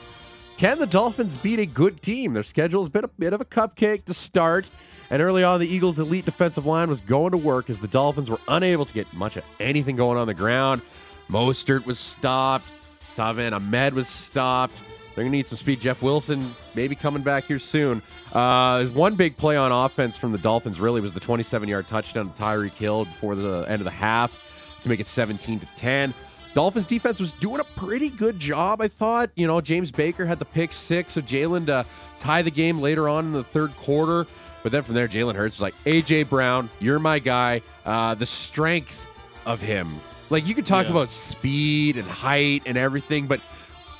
Can 0.58 0.78
the 0.78 0.86
Dolphins 0.86 1.38
beat 1.38 1.58
a 1.58 1.66
good 1.66 2.02
team? 2.02 2.34
Their 2.34 2.42
schedule's 2.42 2.90
been 2.90 3.04
a 3.04 3.08
bit 3.08 3.32
of 3.32 3.40
a 3.40 3.44
cupcake 3.46 4.04
to 4.04 4.14
start. 4.14 4.70
And 5.10 5.22
early 5.22 5.42
on, 5.42 5.58
the 5.58 5.66
Eagles' 5.66 5.98
elite 5.98 6.26
defensive 6.26 6.66
line 6.66 6.88
was 6.88 7.00
going 7.00 7.32
to 7.32 7.38
work 7.38 7.70
as 7.70 7.78
the 7.78 7.88
Dolphins 7.88 8.28
were 8.28 8.40
unable 8.46 8.84
to 8.84 8.92
get 8.92 9.12
much 9.14 9.36
of 9.36 9.44
anything 9.58 9.96
going 9.96 10.18
on 10.18 10.26
the 10.26 10.34
ground. 10.34 10.82
Mostert 11.28 11.86
was 11.86 11.98
stopped. 11.98 12.68
Salvon 13.16 13.52
Ahmed 13.52 13.94
was 13.94 14.08
stopped. 14.08 14.74
They're 15.14 15.22
going 15.22 15.30
to 15.30 15.36
need 15.36 15.46
some 15.46 15.56
speed. 15.56 15.80
Jeff 15.80 16.02
Wilson 16.02 16.54
maybe 16.74 16.96
coming 16.96 17.22
back 17.22 17.44
here 17.44 17.60
soon. 17.60 18.02
Uh, 18.32 18.86
one 18.86 19.14
big 19.14 19.36
play 19.36 19.56
on 19.56 19.70
offense 19.70 20.16
from 20.16 20.32
the 20.32 20.38
Dolphins 20.38 20.80
really 20.80 21.00
was 21.00 21.12
the 21.12 21.20
27 21.20 21.68
yard 21.68 21.86
touchdown 21.86 22.32
to 22.32 22.42
Tyreek 22.42 22.72
Hill 22.72 23.04
before 23.04 23.36
the 23.36 23.64
end 23.68 23.80
of 23.80 23.84
the 23.84 23.90
half 23.90 24.36
to 24.82 24.88
make 24.88 24.98
it 24.98 25.06
17 25.06 25.60
to 25.60 25.66
10. 25.76 26.12
Dolphins 26.52 26.86
defense 26.86 27.18
was 27.18 27.32
doing 27.32 27.60
a 27.60 27.64
pretty 27.64 28.08
good 28.08 28.38
job, 28.38 28.80
I 28.80 28.88
thought. 28.88 29.30
You 29.34 29.46
know, 29.46 29.60
Jerome 29.60 29.86
Baker 29.96 30.24
had 30.24 30.38
the 30.38 30.44
pick 30.44 30.72
six 30.72 31.16
of 31.16 31.26
Jalen 31.26 31.66
to 31.66 31.84
tie 32.20 32.42
the 32.42 32.50
game 32.50 32.80
later 32.80 33.08
on 33.08 33.26
in 33.26 33.32
the 33.32 33.44
third 33.44 33.76
quarter. 33.76 34.26
But 34.62 34.72
then 34.72 34.82
from 34.82 34.94
there, 34.94 35.08
Jalen 35.08 35.34
Hurts 35.34 35.56
was 35.56 35.62
like, 35.62 35.74
AJ 35.84 36.28
Brown, 36.28 36.70
you're 36.80 36.98
my 36.98 37.18
guy. 37.18 37.60
Uh, 37.84 38.14
the 38.14 38.26
strength 38.26 39.06
of 39.46 39.60
him. 39.60 40.00
Like, 40.34 40.48
you 40.48 40.54
could 40.56 40.66
talk 40.66 40.86
Yeah. 40.86 40.90
about 40.90 41.12
speed 41.12 41.96
and 41.96 42.08
height 42.08 42.62
and 42.66 42.76
everything, 42.76 43.28
but 43.28 43.40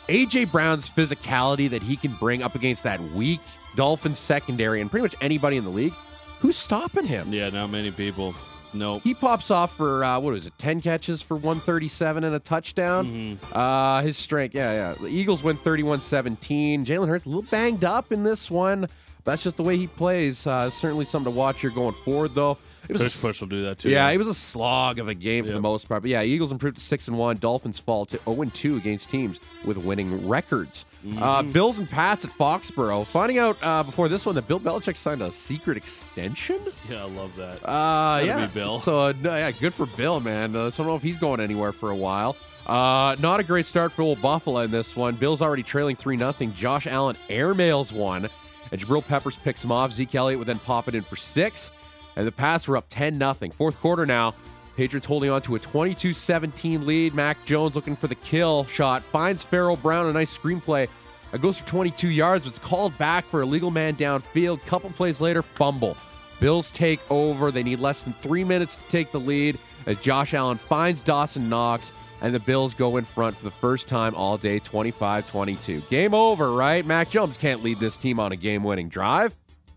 AJ 0.09 0.51
Brown's 0.51 0.91
physicality 0.91 1.71
that 1.71 1.81
he 1.81 1.95
can 1.97 2.13
bring 2.15 2.43
up 2.43 2.57
against 2.57 2.83
that 2.83 3.01
weak 3.13 3.39
Dolphins 3.77 4.19
secondary 4.19 4.81
and 4.81 4.91
pretty 4.91 5.03
much 5.05 5.15
anybody 5.21 5.57
in 5.57 5.63
the 5.65 5.71
league, 5.71 5.93
who's 6.41 6.57
stopping 6.57 7.07
him? 7.07 7.33
Yeah, 7.33 7.51
not 7.51 7.71
many 7.71 7.93
people. 7.93 8.35
Nope. 8.73 9.03
He 9.05 9.15
pops 9.15 9.53
off 9.53 9.77
for 9.77 10.03
uh, 10.03 10.19
what 10.19 10.33
was 10.33 10.47
it, 10.47 10.55
ten 10.59 10.81
catches 10.81 11.23
for 11.23 11.37
137 11.37 12.25
and 12.25 12.35
a 12.35 12.41
touchdown. 12.41 13.39
Uh, 13.53 14.03
his 14.03 14.17
strength, 14.17 14.57
yeah, 14.57 14.73
yeah. 14.73 14.95
The 15.01 15.07
Eagles 15.07 15.45
win 15.45 15.57
31-17. 15.59 16.85
Jalen 16.85 17.07
Hurts 17.07 17.27
a 17.27 17.29
little 17.29 17.43
banged 17.43 17.85
up 17.85 18.11
in 18.11 18.25
this 18.25 18.51
one. 18.51 18.89
That's 19.23 19.45
just 19.45 19.57
the 19.57 19.63
way 19.63 19.77
he 19.77 19.87
plays. 19.87 20.49
Uh, 20.49 20.69
certainly 20.71 21.05
something 21.05 21.33
to 21.33 21.39
watch 21.39 21.61
here 21.61 21.71
going 21.71 21.95
forward, 22.05 22.35
though. 22.35 22.59
It 22.89 22.93
was 22.99 23.17
a 23.17 23.19
Push 23.19 23.41
will 23.41 23.49
do 23.49 23.61
that 23.63 23.79
too. 23.79 23.89
yeah, 23.91 24.09
it 24.11 24.19
was 24.19 24.27
a 24.27 24.35
slog 24.35 24.99
of 24.99 25.09
a 25.09 25.15
game 25.15 25.45
for 25.47 25.53
the 25.53 25.61
most 25.61 25.89
part. 25.89 26.03
But 26.03 26.11
yeah, 26.11 26.23
Eagles 26.23 26.53
improved 26.53 26.77
to 26.79 26.83
six 26.83 27.09
and 27.09 27.17
one. 27.19 27.37
Dolphins 27.39 27.79
fall 27.79 28.05
to 28.07 28.19
zero 28.25 28.43
and 28.43 28.53
two 28.53 28.77
against 28.77 29.11
teams 29.11 29.41
with 29.65 29.77
winning 29.77 30.27
records. 30.29 30.85
Uh, 30.85 30.95
Mm-hmm. 31.05 31.51
Bills 31.53 31.77
and 31.79 31.89
Pats 31.89 32.25
at 32.25 32.31
Foxborough. 32.31 33.07
Finding 33.07 33.39
out 33.39 33.59
uh, 33.63 33.83
before 33.83 34.09
this 34.09 34.25
one 34.25 34.35
that 34.37 34.49
Bill 34.49 34.59
Belichick 34.59 34.97
signed 34.97 35.21
a 35.21 35.31
secret 35.31 35.77
extension. 35.77 36.61
Yeah, 36.89 37.03
I 37.05 37.09
love 37.09 37.37
that. 37.37 37.63
Uh, 37.69 38.23
yeah, 38.25 38.47
Bill. 38.47 38.81
So 38.81 38.99
uh, 39.01 39.13
no, 39.21 39.37
yeah, 39.37 39.51
good 39.51 39.75
for 39.75 39.85
Bill, 39.85 40.21
man. 40.21 40.57
Uh, 40.57 40.71
so 40.71 40.83
I 40.83 40.87
don't 40.87 40.93
know 40.93 40.97
if 40.97 41.03
he's 41.03 41.19
going 41.19 41.41
anywhere 41.41 41.73
for 41.73 41.91
a 41.91 41.97
while. 41.97 42.37
Uh, 42.67 43.17
not 43.21 43.39
a 43.41 43.43
great 43.43 43.67
start 43.67 43.93
for 43.93 44.01
old 44.01 44.23
Buffalo 44.23 44.61
in 44.61 44.71
this 44.71 44.97
one. 44.97 45.17
Bill's 45.17 45.43
already 45.43 45.63
trailing 45.63 45.97
three 45.97 46.17
nothing. 46.17 46.55
Josh 46.55 46.87
Allen 46.87 47.17
airmails 47.29 47.93
one, 47.93 48.31
and 48.73 48.81
Jabril 48.81 49.07
Peppers 49.07 49.37
picks 49.37 49.63
him 49.63 49.71
off. 49.71 49.93
Zeke 49.93 50.15
Elliott 50.15 50.39
would 50.39 50.49
then 50.49 50.59
pop 50.61 50.89
it 50.89 50.95
in 50.95 51.03
for 51.03 51.17
six, 51.17 51.71
and 52.17 52.27
the 52.27 52.33
Pats 52.33 52.69
were 52.69 52.77
up 52.77 52.87
10 52.91 53.19
0. 53.19 53.35
Fourth 53.57 53.81
quarter 53.81 54.07
now. 54.07 54.35
Patriots 54.77 55.07
holding 55.07 55.31
on 55.31 55.41
to 55.43 55.55
a 55.55 55.61
22-17 55.61 56.85
lead. 56.85 57.15
Mac 57.15 57.45
Jones 57.45 57.77
looking 57.77 57.95
for 57.95 58.09
the 58.09 58.15
kill 58.17 58.65
shot. 58.67 59.05
Finds 59.05 59.45
Pharaoh 59.45 59.77
Brown 59.77 60.07
a 60.07 60.13
nice 60.13 60.37
screenplay. 60.37 60.89
It 61.33 61.43
goes 61.43 61.59
for 61.59 61.67
22 61.67 62.09
yards, 62.09 62.45
but 62.45 62.51
it's 62.51 62.59
called 62.59 62.97
back 62.99 63.25
for 63.27 63.43
a 63.43 63.47
legal 63.47 63.71
man 63.71 63.97
downfield. 63.97 64.63
Couple 64.63 64.91
plays 64.91 65.21
later, 65.21 65.43
fumble. 65.43 65.97
Bills 66.41 66.71
take 66.71 67.01
over. 67.11 67.51
They 67.51 67.63
need 67.63 67.81
less 67.81 68.03
than 68.03 68.15
three 68.15 68.45
minutes 68.45 68.77
to 68.77 68.83
take 68.89 69.13
the 69.13 69.21
lead 69.21 69.59
as 69.87 69.99
Josh 69.99 70.35
Allen 70.35 70.59
finds 70.59 71.03
Dawson 71.03 71.49
Knox, 71.49 71.93
and 72.21 72.35
the 72.35 72.41
Bills 72.41 72.75
go 72.75 72.97
in 72.97 73.05
front 73.05 73.37
for 73.37 73.45
the 73.45 73.51
first 73.51 73.89
time 73.89 74.15
all 74.15 74.39
day 74.39 74.59
25 74.59 75.27
22. 75.27 75.81
Game 75.83 76.15
over, 76.15 76.53
right? 76.53 76.85
Mac 76.85 77.11
Jones 77.11 77.37
can't 77.37 77.63
lead 77.63 77.79
this 77.79 77.97
team 77.97 78.19
on 78.19 78.33
a 78.33 78.37
game 78.37 78.65
winning 78.65 78.89
drive. 78.89 79.35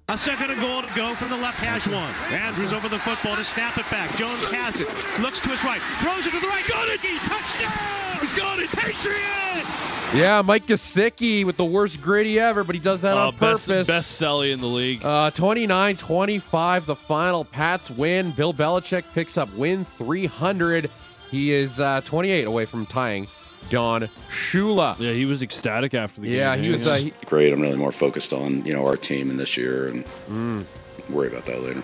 A 0.10 0.18
second 0.18 0.52
and 0.52 0.62
goal 0.62 0.82
to 0.84 0.88
go 0.96 1.14
from 1.16 1.30
the 1.30 1.36
left 1.36 1.58
hash 1.60 1.86
one. 1.86 2.14
Andrews 2.34 2.72
over 2.72 2.88
the 2.88 2.98
football 2.98 3.36
to 3.36 3.44
snap 3.44 3.78
it 3.78 3.84
back. 3.92 4.10
Jones 4.16 4.42
has 4.52 4.80
it. 4.80 4.88
Looks 5.20 5.42
to 5.42 5.50
his 5.50 5.62
right. 5.66 5.82
Throws 6.00 6.26
it 6.26 6.32
to 6.32 6.40
the 6.40 6.48
right. 6.48 6.66
Got 6.66 6.88
it. 6.88 7.02
Touchdown. 7.02 8.22
He's 8.22 8.34
got 8.34 8.58
it. 8.60 8.70
Patriots. 8.70 10.02
Yeah, 10.16 10.42
Mike 10.46 10.66
Gesicki 10.66 11.44
with 11.44 11.58
the 11.58 11.66
worst 11.66 12.02
griddy 12.02 12.40
ever, 12.40 12.64
but 12.64 12.74
he 12.74 12.80
does 12.80 13.02
that 13.02 13.18
Oh, 13.18 13.28
on 13.28 13.32
best, 13.36 13.68
purpose. 13.68 13.86
best 13.86 14.22
Selly 14.22 14.54
in 14.54 14.60
the 14.60 14.66
league. 14.68 15.04
Uh, 15.04 15.30
29 15.32 15.98
25, 15.98 16.86
the 16.86 16.96
final. 16.96 17.44
Pats 17.44 17.90
win. 17.90 18.32
Bill 18.32 18.54
Belichick 18.54 19.04
picks 19.14 19.38
up 19.38 19.54
win 19.56 19.84
300. 19.84 20.90
He 21.32 21.52
is 21.52 21.82
uh, 21.82 22.00
28 22.06 22.46
away 22.48 22.64
from 22.64 22.86
tying 22.86 23.28
Don 23.70 24.10
Shula. 24.32 24.98
yeah, 25.00 25.12
he 25.14 25.26
was 25.26 25.42
ecstatic 25.44 25.94
after 25.94 26.22
the 26.22 26.28
game. 26.28 26.36
Yeah, 26.38 26.56
he 26.56 26.70
was. 26.70 26.88
Uh, 26.88 26.96
he, 26.96 27.14
great. 27.26 27.54
I'm 27.54 27.62
really 27.62 27.78
more 27.78 27.92
focused 27.92 28.34
on 28.34 28.66
you 28.66 28.74
know 28.74 28.86
our 28.86 28.98
team 28.98 29.30
and 29.30 29.40
this 29.40 29.58
year, 29.58 29.88
and 29.88 30.06
Mm. 30.30 30.66
worry 31.10 31.28
about 31.28 31.46
that 31.46 31.62
later. 31.62 31.84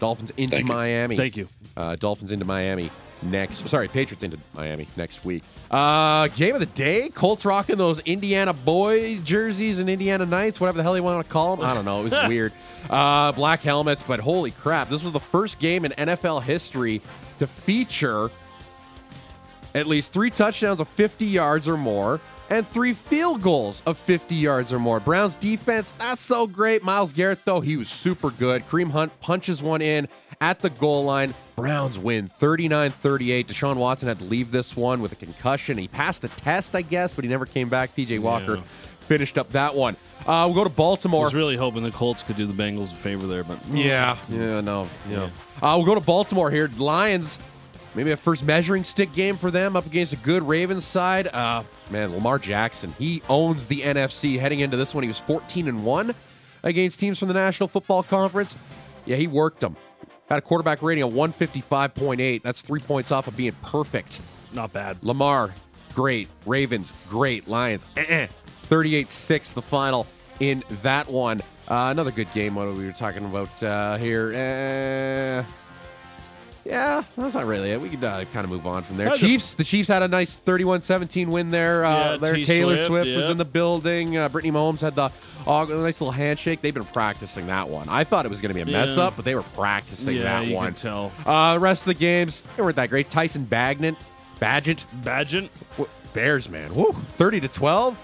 Dolphins 0.00 0.32
into 0.36 0.56
Thank 0.56 0.68
you. 0.68 0.74
Miami. 0.74 1.16
Thank 1.16 1.36
you. 1.36 1.48
Uh, 1.76 1.96
Dolphins 1.96 2.32
into 2.32 2.44
Miami 2.44 2.90
next. 3.22 3.68
Sorry, 3.68 3.88
Patriots 3.88 4.22
into 4.22 4.38
Miami 4.54 4.86
next 4.96 5.24
week. 5.24 5.42
Uh, 5.70 6.26
game 6.28 6.54
of 6.54 6.60
the 6.60 6.66
day. 6.66 7.08
Colts 7.10 7.44
rocking 7.44 7.76
those 7.76 8.00
Indiana 8.00 8.52
boy 8.52 9.18
jerseys 9.18 9.78
and 9.78 9.88
Indiana 9.88 10.26
Knights, 10.26 10.60
whatever 10.60 10.78
the 10.78 10.82
hell 10.82 10.96
you 10.96 11.02
want 11.02 11.24
to 11.24 11.32
call 11.32 11.54
them. 11.56 11.64
I 11.64 11.74
don't 11.74 11.84
know. 11.84 12.00
It 12.00 12.04
was 12.04 12.12
weird. 12.28 12.52
Uh, 12.88 13.30
black 13.32 13.60
helmets, 13.60 14.02
but 14.06 14.18
holy 14.20 14.50
crap! 14.50 14.88
This 14.88 15.02
was 15.02 15.12
the 15.12 15.20
first 15.20 15.58
game 15.60 15.84
in 15.84 15.92
NFL 15.92 16.42
history 16.42 17.00
to 17.38 17.46
feature 17.46 18.30
at 19.74 19.86
least 19.86 20.12
three 20.12 20.30
touchdowns 20.30 20.80
of 20.80 20.88
50 20.88 21.24
yards 21.26 21.68
or 21.68 21.76
more 21.76 22.20
and 22.50 22.68
three 22.70 22.94
field 22.94 23.40
goals 23.42 23.80
of 23.86 23.96
50 23.96 24.34
yards 24.34 24.72
or 24.72 24.80
more. 24.80 24.98
Browns 24.98 25.36
defense, 25.36 25.94
not 26.00 26.18
so 26.18 26.48
great. 26.48 26.82
Myles 26.82 27.12
Garrett, 27.12 27.38
though, 27.44 27.60
he 27.60 27.76
was 27.76 27.88
super 27.88 28.30
good. 28.30 28.66
Kareem 28.68 28.90
Hunt 28.90 29.18
punches 29.20 29.62
one 29.62 29.80
in 29.80 30.08
at 30.40 30.58
the 30.58 30.70
goal 30.70 31.04
line. 31.04 31.32
Browns 31.54 31.96
win 31.96 32.26
39 32.26 32.90
38. 32.90 33.46
Deshaun 33.46 33.76
Watson 33.76 34.08
had 34.08 34.18
to 34.18 34.24
leave 34.24 34.50
this 34.50 34.74
one 34.76 35.00
with 35.00 35.12
a 35.12 35.16
concussion. 35.16 35.78
He 35.78 35.86
passed 35.86 36.22
the 36.22 36.28
test, 36.28 36.74
I 36.74 36.82
guess, 36.82 37.12
but 37.14 37.22
he 37.24 37.30
never 37.30 37.46
came 37.46 37.68
back. 37.68 37.94
PJ 37.94 38.18
Walker 38.18 38.56
Yeah. 38.56 38.62
finished 39.06 39.38
up 39.38 39.50
that 39.50 39.76
one. 39.76 39.94
Uh, 40.26 40.42
we'll 40.46 40.54
go 40.54 40.64
to 40.64 40.70
Baltimore. 40.70 41.22
I 41.22 41.26
was 41.26 41.34
really 41.34 41.56
hoping 41.56 41.84
the 41.84 41.90
Colts 41.92 42.22
could 42.24 42.36
do 42.36 42.46
the 42.46 42.52
Bengals 42.52 42.92
a 42.92 42.96
favor 42.96 43.28
there, 43.28 43.44
but 43.44 43.58
Yeah. 43.70 44.16
Yeah, 44.28 44.60
no. 44.60 44.88
Yeah. 45.08 45.28
Uh, 45.62 45.74
we'll 45.76 45.84
go 45.86 45.94
to 45.94 46.00
Baltimore 46.00 46.50
here. 46.50 46.68
Lions, 46.78 47.38
maybe 47.94 48.10
a 48.12 48.16
first 48.16 48.44
measuring 48.44 48.84
stick 48.84 49.12
game 49.12 49.36
for 49.36 49.50
them 49.50 49.76
up 49.76 49.86
against 49.86 50.12
a 50.12 50.16
good 50.16 50.42
Ravens 50.42 50.84
side. 50.84 51.26
Uh, 51.28 51.62
man, 51.90 52.14
Lamar 52.14 52.38
Jackson, 52.38 52.92
he 52.98 53.22
owns 53.28 53.66
the 53.66 53.82
NFC 53.82 54.38
heading 54.38 54.60
into 54.60 54.76
this 54.76 54.94
one. 54.94 55.02
He 55.02 55.08
was 55.08 55.18
14 55.18 55.68
and 55.68 55.84
1 55.84 56.14
against 56.62 57.00
teams 57.00 57.18
from 57.18 57.28
the 57.28 57.34
National 57.34 57.68
Football 57.68 58.02
Conference. 58.02 58.56
Yeah, 59.06 59.16
he 59.16 59.26
worked 59.26 59.60
them. 59.60 59.76
Had 60.28 60.38
a 60.38 60.42
quarterback 60.42 60.82
rating 60.82 61.02
of 61.02 61.12
155.8. 61.12 62.42
That's 62.42 62.60
three 62.62 62.80
points 62.80 63.10
off 63.10 63.26
of 63.26 63.36
being 63.36 63.56
perfect. 63.62 64.20
not 64.54 64.72
bad. 64.72 64.96
Lamar, 65.02 65.52
great. 65.94 66.28
Ravens, 66.46 66.92
great. 67.08 67.48
Lions, 67.48 67.84
eh 67.96 68.28
38 68.64 69.10
6, 69.10 69.52
the 69.52 69.62
final 69.62 70.06
in 70.38 70.62
that 70.82 71.08
one. 71.08 71.40
Uh, 71.68 71.88
another 71.90 72.10
good 72.10 72.32
game. 72.32 72.54
What 72.54 72.72
we 72.74 72.86
were 72.86 72.92
talking 72.92 73.24
about 73.24 73.62
uh, 73.62 73.96
here. 73.96 75.44
Uh, 75.44 75.59
yeah, 76.64 77.02
that's 77.16 77.34
not 77.34 77.46
really 77.46 77.70
it. 77.70 77.80
We 77.80 77.88
could 77.88 78.04
uh, 78.04 78.24
kind 78.32 78.44
of 78.44 78.50
move 78.50 78.66
on 78.66 78.82
from 78.82 78.96
there. 78.96 79.06
Yeah, 79.08 79.12
the- 79.14 79.18
Chiefs, 79.18 79.54
the 79.54 79.64
Chiefs 79.64 79.88
had 79.88 80.02
a 80.02 80.08
nice 80.08 80.34
31 80.34 80.82
17 80.82 81.30
win 81.30 81.50
there. 81.50 81.84
Uh, 81.84 82.12
Yeah, 82.12 82.16
there. 82.18 82.34
Taylor 82.44 82.76
Swift, 82.76 83.06
Swift, 83.06 83.16
was 83.16 83.30
in 83.30 83.36
the 83.36 83.44
building. 83.44 84.16
Uh, 84.16 84.28
Brittany 84.28 84.52
Mahomes 84.52 84.80
had 84.80 84.94
the 84.94 85.10
uh, 85.46 85.64
nice 85.64 86.00
little 86.00 86.10
handshake. 86.12 86.60
They've 86.60 86.74
been 86.74 86.82
practicing 86.84 87.46
that 87.46 87.68
one. 87.68 87.88
I 87.88 88.04
thought 88.04 88.26
it 88.26 88.28
was 88.30 88.40
going 88.40 88.50
to 88.50 88.54
be 88.54 88.60
a 88.60 88.72
mess 88.72 88.96
Yeah. 88.96 89.04
up, 89.04 89.16
but 89.16 89.24
they 89.24 89.34
were 89.34 89.42
practicing 89.42 90.16
yeah, 90.16 90.22
that 90.40 90.46
you 90.46 90.54
one. 90.54 90.66
can 90.66 90.74
tell. 90.74 91.12
Uh, 91.26 91.54
the 91.54 91.60
rest 91.60 91.82
of 91.82 91.86
the 91.86 91.94
games, 91.94 92.42
they 92.56 92.62
weren't 92.62 92.76
that 92.76 92.90
great. 92.90 93.10
Tyson 93.10 93.44
Bagnett, 93.46 93.96
Badgett, 94.38 94.84
Badgent, 95.02 95.48
Bears, 96.12 96.48
man. 96.48 96.74
Woo. 96.74 96.92
30 96.92 97.40
to 97.40 97.48
12. 97.48 97.98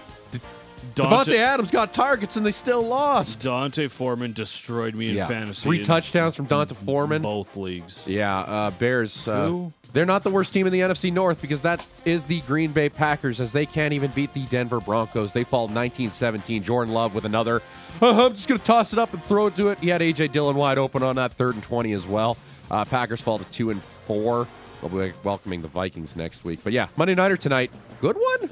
Dante, 0.97 1.31
Davante 1.31 1.35
Adams 1.37 1.71
got 1.71 1.93
targets 1.93 2.35
and 2.35 2.45
they 2.45 2.51
still 2.51 2.81
lost. 2.81 3.39
D'Onta 3.39 3.89
Foreman 3.89 4.33
destroyed 4.33 4.95
me 4.95 5.09
in 5.09 5.15
Yeah. 5.15 5.27
fantasy. 5.27 5.61
Three 5.63 5.79
in 5.79 5.83
touchdowns 5.85 6.35
from 6.35 6.45
D'Onta 6.47 6.75
Foreman. 6.75 7.21
both 7.21 7.55
leagues. 7.55 8.03
Yeah, 8.05 8.39
uh, 8.39 8.71
Bears. 8.71 9.27
Uh, 9.27 9.45
Who? 9.47 9.73
they're 9.93 10.05
not 10.05 10.23
the 10.23 10.29
worst 10.29 10.51
team 10.53 10.67
in 10.67 10.73
the 10.73 10.81
NFC 10.81 11.11
North 11.11 11.41
because 11.41 11.61
that 11.61 11.85
is 12.05 12.25
the 12.25 12.41
Green 12.41 12.71
Bay 12.71 12.89
Packers 12.89 13.39
as 13.39 13.51
they 13.51 13.65
can't 13.65 13.93
even 13.93 14.11
beat 14.11 14.33
the 14.33 14.43
Denver 14.47 14.79
Broncos. 14.79 15.31
They 15.33 15.43
fall 15.43 15.67
19-17. 15.69 16.63
Jordan 16.63 16.93
Love 16.93 17.13
with 17.15 17.25
another. 17.25 17.61
"Uh, 18.01 18.25
I'm 18.25 18.33
just 18.33 18.47
going 18.47 18.59
to 18.59 18.65
toss 18.65 18.91
it 18.93 18.99
up 18.99 19.13
and 19.13 19.23
throw 19.23 19.47
it 19.47 19.55
to 19.57 19.69
it. 19.69 19.79
He 19.79 19.89
had 19.89 20.01
A.J. 20.01 20.27
Dillon 20.29 20.55
wide 20.55 20.77
open 20.77 21.03
on 21.03 21.15
that 21.17 21.33
third 21.33 21.53
and 21.55 21.63
20 21.63 21.93
as 21.93 22.05
well. 22.05 22.37
Uh, 22.69 22.83
Packers 22.85 23.21
fall 23.21 23.37
to 23.39 23.45
2 23.45 23.69
and 23.69 23.81
4. 23.81 24.45
They'll 24.81 24.89
be 24.89 25.13
welcoming 25.23 25.61
the 25.61 25.67
Vikings 25.67 26.15
next 26.15 26.43
week. 26.43 26.59
But 26.63 26.73
yeah, 26.73 26.87
Monday 26.97 27.15
Nighter 27.15 27.37
tonight. 27.37 27.71
Good 28.01 28.15
one. 28.17 28.49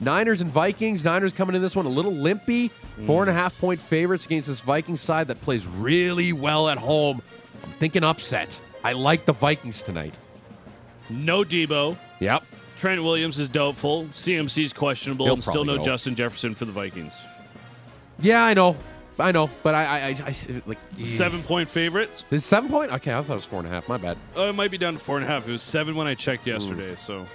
Niners 0.00 0.40
and 0.40 0.50
Vikings. 0.50 1.04
Niners 1.04 1.32
coming 1.32 1.56
in 1.56 1.62
this 1.62 1.74
one 1.74 1.86
a 1.86 1.90
little 1.90 2.12
limpy. 2.12 2.70
Four 3.06 3.22
and 3.22 3.30
a 3.30 3.32
half 3.32 3.56
point 3.58 3.80
favorites 3.80 4.26
against 4.26 4.48
this 4.48 4.60
Vikings 4.60 5.00
side 5.00 5.28
that 5.28 5.40
plays 5.42 5.66
really 5.66 6.32
well 6.32 6.68
at 6.68 6.78
home. 6.78 7.22
I'm 7.62 7.70
thinking 7.72 8.04
upset. 8.04 8.60
I 8.84 8.92
like 8.92 9.24
the 9.24 9.32
Vikings 9.32 9.82
tonight. 9.82 10.14
No 11.10 11.44
Debo. 11.44 11.96
Yep. 12.20 12.44
Trent 12.78 13.02
Williams 13.02 13.38
is 13.40 13.48
doubtful. 13.48 14.04
CMC's 14.06 14.72
questionable, 14.72 15.26
He'll 15.26 15.34
and 15.34 15.42
still 15.44 15.64
no 15.64 15.78
go. 15.78 15.84
Justin 15.84 16.14
Jefferson 16.14 16.54
for 16.54 16.64
the 16.64 16.72
Vikings. 16.72 17.14
Yeah, 18.20 18.44
I 18.44 18.54
know. 18.54 18.76
I 19.20 19.32
know. 19.32 19.50
But 19.62 19.74
I, 19.74 19.84
I, 19.84 19.98
I, 20.08 20.14
I 20.28 20.62
like 20.66 20.78
Seven 21.04 21.42
point 21.42 21.68
favorites. 21.68 22.24
Is 22.30 22.44
seven 22.44 22.70
point? 22.70 22.92
Okay, 22.92 23.12
I 23.12 23.20
thought 23.22 23.32
it 23.32 23.36
was 23.36 23.44
four 23.44 23.58
and 23.60 23.68
a 23.68 23.70
half. 23.70 23.88
My 23.88 23.96
bad. 23.96 24.16
Uh, 24.36 24.42
it 24.42 24.54
might 24.54 24.70
be 24.70 24.78
down 24.78 24.94
to 24.94 24.98
four 25.00 25.16
and 25.16 25.24
a 25.24 25.28
half. 25.28 25.48
It 25.48 25.52
was 25.52 25.62
seven 25.62 25.96
when 25.96 26.06
I 26.06 26.14
checked 26.14 26.46
yesterday. 26.46 26.94
So 27.04 27.26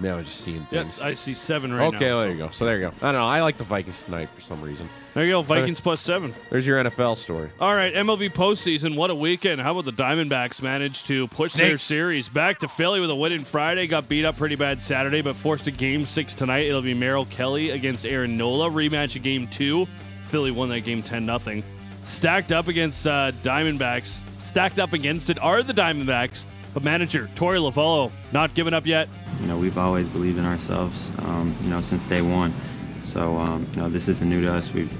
Yeah, 0.00 0.16
I'm 0.16 0.24
just 0.24 0.40
seeing 0.44 0.64
yeah, 0.70 0.82
things. 0.84 1.00
I 1.00 1.14
see 1.14 1.34
seven 1.34 1.72
right 1.72 1.90
now. 1.90 1.96
okay, 1.96 2.06
there 2.06 2.16
so- 2.16 2.24
you 2.28 2.38
go. 2.38 2.50
So 2.50 2.64
there 2.64 2.76
you 2.76 2.82
go. 2.82 2.92
I 3.02 3.12
don't 3.12 3.20
know. 3.20 3.26
I 3.26 3.40
like 3.42 3.58
the 3.58 3.64
Vikings 3.64 4.02
tonight 4.02 4.28
for 4.34 4.40
some 4.42 4.60
reason. 4.62 4.88
There 5.14 5.24
you 5.26 5.32
go. 5.32 5.42
Vikings 5.42 5.78
plus 5.78 6.00
seven. 6.00 6.34
There's 6.48 6.66
your 6.66 6.82
NFL 6.82 7.18
story. 7.18 7.50
All 7.60 7.74
right, 7.74 7.92
MLB 7.92 8.32
postseason. 8.32 8.96
What 8.96 9.10
a 9.10 9.14
weekend! 9.14 9.60
How 9.60 9.72
about 9.78 9.84
the 9.84 9.92
Diamondbacks 10.02 10.62
managed 10.62 11.06
to 11.08 11.28
push 11.28 11.52
their 11.52 11.70
Snakes. 11.70 11.82
series 11.82 12.28
back 12.30 12.60
to 12.60 12.68
Philly 12.68 12.98
with 12.98 13.10
a 13.10 13.14
win 13.14 13.32
in 13.32 13.44
Friday? 13.44 13.86
Got 13.86 14.08
beat 14.08 14.24
up 14.24 14.38
pretty 14.38 14.54
bad 14.56 14.80
Saturday, 14.80 15.20
but 15.20 15.36
forced 15.36 15.66
a 15.66 15.70
game 15.70 16.06
six 16.06 16.34
tonight. 16.34 16.64
It'll 16.66 16.80
be 16.80 16.94
Merrill 16.94 17.26
Kelly 17.26 17.70
against 17.70 18.06
Aaron 18.06 18.38
Nola. 18.38 18.70
Rematch 18.70 19.14
of 19.16 19.22
game 19.22 19.48
two. 19.48 19.86
Philly 20.32 20.50
won 20.50 20.70
that 20.70 20.80
game 20.80 21.02
ten 21.02 21.26
nothing. 21.26 21.62
Stacked 22.06 22.52
up 22.52 22.66
against 22.66 23.06
uh, 23.06 23.32
Diamondbacks. 23.42 24.22
Stacked 24.42 24.78
up 24.78 24.94
against 24.94 25.28
it 25.28 25.38
are 25.38 25.62
the 25.62 25.74
Diamondbacks. 25.74 26.46
But 26.72 26.82
manager 26.82 27.28
Torey 27.34 27.58
Lovullo 27.58 28.10
not 28.32 28.54
giving 28.54 28.72
up 28.72 28.86
yet. 28.86 29.10
You 29.42 29.46
know, 29.46 29.58
we've 29.58 29.76
always 29.76 30.08
believed 30.08 30.38
in 30.38 30.46
ourselves, 30.46 31.12
um, 31.18 31.54
you 31.62 31.68
know, 31.68 31.82
since 31.82 32.06
day 32.06 32.22
one. 32.22 32.54
So, 33.02 33.36
um, 33.36 33.68
you 33.74 33.82
know, 33.82 33.90
this 33.90 34.08
isn't 34.08 34.26
new 34.26 34.40
to 34.40 34.50
us. 34.50 34.72
We've 34.72 34.90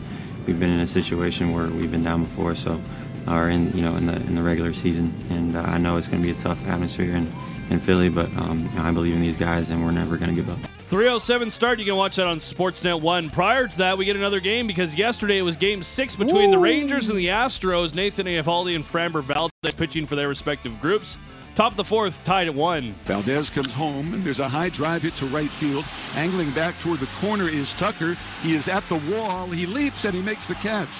we've 0.47 0.61
been 0.61 0.69
in 0.69 0.81
a 0.81 0.87
situation 0.87 1.53
where 1.53 1.67
we've 1.69 1.91
been 1.91 2.05
down 2.05 2.25
before, 2.25 2.55
so 2.55 2.79
or 3.27 3.49
in 3.49 3.75
you 3.75 3.81
know 3.81 3.97
in 3.97 4.05
the 4.05 4.17
in 4.17 4.35
the 4.35 4.43
regular 4.43 4.75
season, 4.75 5.15
and 5.31 5.57
uh, 5.57 5.63
I 5.63 5.79
know 5.79 5.97
it's 5.97 6.09
going 6.09 6.23
to 6.23 6.27
be 6.27 6.35
a 6.35 6.39
tough 6.39 6.63
atmosphere 6.67 7.17
in 7.17 7.33
in 7.71 7.81
Philly, 7.81 8.11
but 8.11 8.29
um, 8.37 8.69
I 8.77 8.91
believe 8.91 9.15
in 9.15 9.23
these 9.23 9.39
guys, 9.39 9.71
and 9.71 9.83
we're 9.83 9.93
never 9.93 10.19
going 10.19 10.29
to 10.29 10.37
give 10.37 10.51
up. 10.51 10.59
307 10.93 11.51
start. 11.51 11.79
You 11.79 11.87
can 11.87 11.97
watch 11.97 12.17
that 12.17 12.27
on 12.27 12.37
Sportsnet 12.37 13.01
1. 13.01 13.31
Prior 13.31 13.67
to 13.67 13.79
that, 13.79 13.97
we 13.97 14.05
get 14.05 14.15
another 14.15 14.41
game 14.41 14.67
because 14.67 14.95
yesterday 14.95 15.39
it 15.39 15.43
was 15.43 15.57
game 15.57 15.83
six 15.83 16.15
between 16.15 16.51
the 16.51 16.59
Rangers 16.59 17.09
and 17.09 17.19
the 17.19 17.29
Astros. 17.29 17.95
Nathan 17.95 18.27
Eovaldi 18.27 18.77
and 18.77 18.85
Framber 18.85 19.25
Valdez 19.25 19.73
pitching 19.75 20.05
for 20.05 20.17
their 20.17 20.29
respective 20.29 20.79
groups. 20.83 21.17
Top 21.55 21.73
of 21.73 21.79
the 21.79 21.85
fourth, 21.85 22.23
tied 22.25 22.47
at 22.47 22.55
one. 22.55 22.95
Valdez 23.07 23.49
comes 23.49 23.73
home, 23.73 24.13
and 24.13 24.23
there's 24.23 24.41
a 24.41 24.49
high 24.51 24.69
drive 24.69 25.01
hit 25.01 25.17
to 25.17 25.25
right 25.25 25.49
field. 25.49 25.87
Angling 26.15 26.51
back 26.51 26.79
toward 26.81 27.01
the 27.01 27.09
corner 27.23 27.49
is 27.49 27.73
Tucker. 27.73 28.19
He 28.43 28.55
is 28.55 28.69
at 28.69 28.87
the 28.89 28.97
wall. 29.11 29.47
He 29.47 29.65
leaps 29.65 30.05
and 30.05 30.15
he 30.15 30.21
makes 30.21 30.47
the 30.47 30.57
catch. 30.57 30.93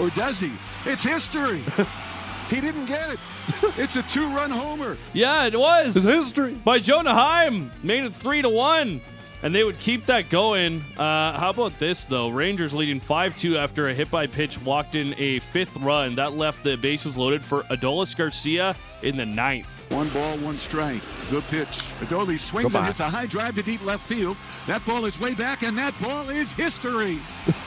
Or 0.00 0.10
does 0.10 0.38
he? 0.38 0.52
It's 0.84 1.02
history. 1.02 1.64
he 2.48 2.60
didn't 2.60 2.86
get 2.86 3.10
it. 3.10 3.18
It's 3.76 3.96
a 3.96 4.02
two-run 4.02 4.50
homer. 4.50 4.96
Yeah, 5.12 5.46
it 5.46 5.58
was. 5.58 5.96
It's 5.96 6.04
history. 6.04 6.54
By 6.54 6.78
Jonah 6.80 7.14
Heim. 7.14 7.70
Made 7.82 8.04
it 8.04 8.14
three 8.14 8.42
to 8.42 8.48
one. 8.48 9.00
And 9.42 9.54
they 9.54 9.64
would 9.64 9.78
keep 9.78 10.04
that 10.06 10.28
going. 10.28 10.82
Uh, 10.98 11.38
how 11.38 11.48
about 11.48 11.78
this, 11.78 12.04
though? 12.04 12.28
Rangers 12.28 12.74
leading 12.74 13.00
5 13.00 13.38
2 13.38 13.56
after 13.56 13.88
a 13.88 13.94
hit 13.94 14.10
by 14.10 14.26
pitch 14.26 14.60
walked 14.60 14.94
in 14.94 15.14
a 15.18 15.38
fifth 15.38 15.76
run. 15.76 16.14
That 16.16 16.34
left 16.34 16.62
the 16.62 16.76
bases 16.76 17.16
loaded 17.16 17.42
for 17.42 17.62
Adolis 17.64 18.14
Garcia 18.14 18.76
in 19.02 19.16
the 19.16 19.24
ninth. 19.24 19.66
One 19.90 20.10
ball, 20.10 20.36
one 20.38 20.58
strike. 20.58 21.00
The 21.30 21.40
pitch. 21.42 21.80
Adolis 22.00 22.40
swings 22.40 22.64
Goodbye. 22.66 22.78
and 22.80 22.86
hits 22.88 23.00
a 23.00 23.08
high 23.08 23.26
drive 23.26 23.54
to 23.54 23.62
deep 23.62 23.82
left 23.82 24.06
field. 24.06 24.36
That 24.66 24.84
ball 24.84 25.06
is 25.06 25.18
way 25.18 25.32
back, 25.34 25.62
and 25.62 25.76
that 25.78 25.98
ball 26.02 26.28
is 26.28 26.52
history. 26.52 27.18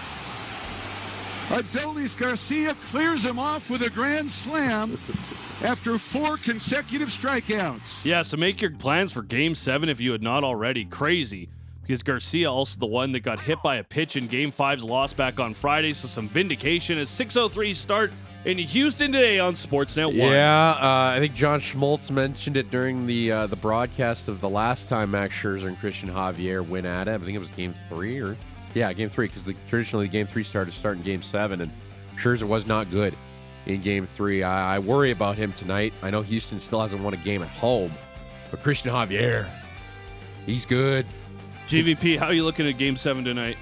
Adolis 1.49 2.15
Garcia 2.17 2.75
clears 2.85 3.25
him 3.25 3.37
off 3.37 3.69
with 3.69 3.81
a 3.81 3.89
grand 3.89 4.29
slam 4.29 4.97
after 5.61 5.97
four 5.97 6.37
consecutive 6.37 7.09
strikeouts. 7.09 8.05
Yeah, 8.05 8.21
so 8.21 8.37
make 8.37 8.61
your 8.61 8.71
plans 8.71 9.11
for 9.11 9.21
game 9.21 9.55
seven 9.55 9.89
if 9.89 9.99
you 9.99 10.11
had 10.11 10.21
not 10.21 10.43
already. 10.43 10.85
Crazy. 10.85 11.49
Because 11.81 12.01
Garcia 12.01 12.49
also 12.49 12.79
the 12.79 12.85
one 12.85 13.11
that 13.11 13.21
got 13.21 13.41
hit 13.41 13.61
by 13.61 13.75
a 13.75 13.83
pitch 13.83 14.15
in 14.15 14.27
game 14.27 14.51
five's 14.51 14.85
loss 14.85 15.11
back 15.11 15.39
on 15.39 15.53
Friday, 15.53 15.91
so 15.91 16.07
some 16.07 16.29
vindication. 16.29 16.97
A 16.99 17.05
603 17.05 17.73
start 17.73 18.13
in 18.45 18.57
Houston 18.57 19.11
today 19.11 19.37
on 19.39 19.53
Sportsnet 19.53 20.05
1. 20.05 20.15
Yeah, 20.15 20.69
uh, 20.71 21.13
I 21.15 21.19
think 21.19 21.33
John 21.33 21.59
Smoltz 21.59 22.09
mentioned 22.09 22.55
it 22.55 22.71
during 22.71 23.05
the 23.05 23.31
uh, 23.31 23.47
the 23.47 23.57
broadcast 23.57 24.29
of 24.29 24.39
the 24.39 24.47
last 24.47 24.87
time 24.87 25.11
Max 25.11 25.33
Scherzer 25.35 25.67
and 25.67 25.77
Christian 25.77 26.09
Javier 26.09 26.65
went 26.65 26.85
at 26.85 27.09
it. 27.09 27.15
I 27.15 27.17
think 27.17 27.35
it 27.35 27.39
was 27.39 27.49
game 27.49 27.75
three 27.89 28.21
or 28.21 28.37
yeah, 28.73 28.93
game 28.93 29.09
three 29.09 29.27
because 29.27 29.43
the, 29.43 29.55
traditionally 29.67 30.07
game 30.07 30.25
three 30.25 30.43
started 30.43 30.73
start 30.73 30.95
in 30.95 31.03
game 31.03 31.21
seven, 31.21 31.59
and 31.59 31.71
Scherzer 32.15 32.43
was 32.43 32.65
not 32.65 32.89
good 32.91 33.13
in 33.65 33.81
game 33.81 34.05
three. 34.07 34.43
I, 34.43 34.75
I 34.75 34.79
worry 34.79 35.11
about 35.11 35.37
him 35.37 35.53
tonight. 35.53 35.93
I 36.01 36.09
know 36.09 36.21
Houston 36.21 36.59
still 36.59 36.81
hasn't 36.81 37.01
won 37.01 37.13
a 37.13 37.17
game 37.17 37.41
at 37.41 37.49
home, 37.49 37.91
but 38.51 38.61
Christian 38.63 38.91
Javier, 38.91 39.49
he's 40.45 40.65
good. 40.65 41.05
GVP, 41.67 42.19
how 42.19 42.25
are 42.27 42.33
you 42.33 42.43
looking 42.43 42.67
at 42.67 42.77
game 42.77 42.97
seven 42.97 43.23
tonight? 43.23 43.57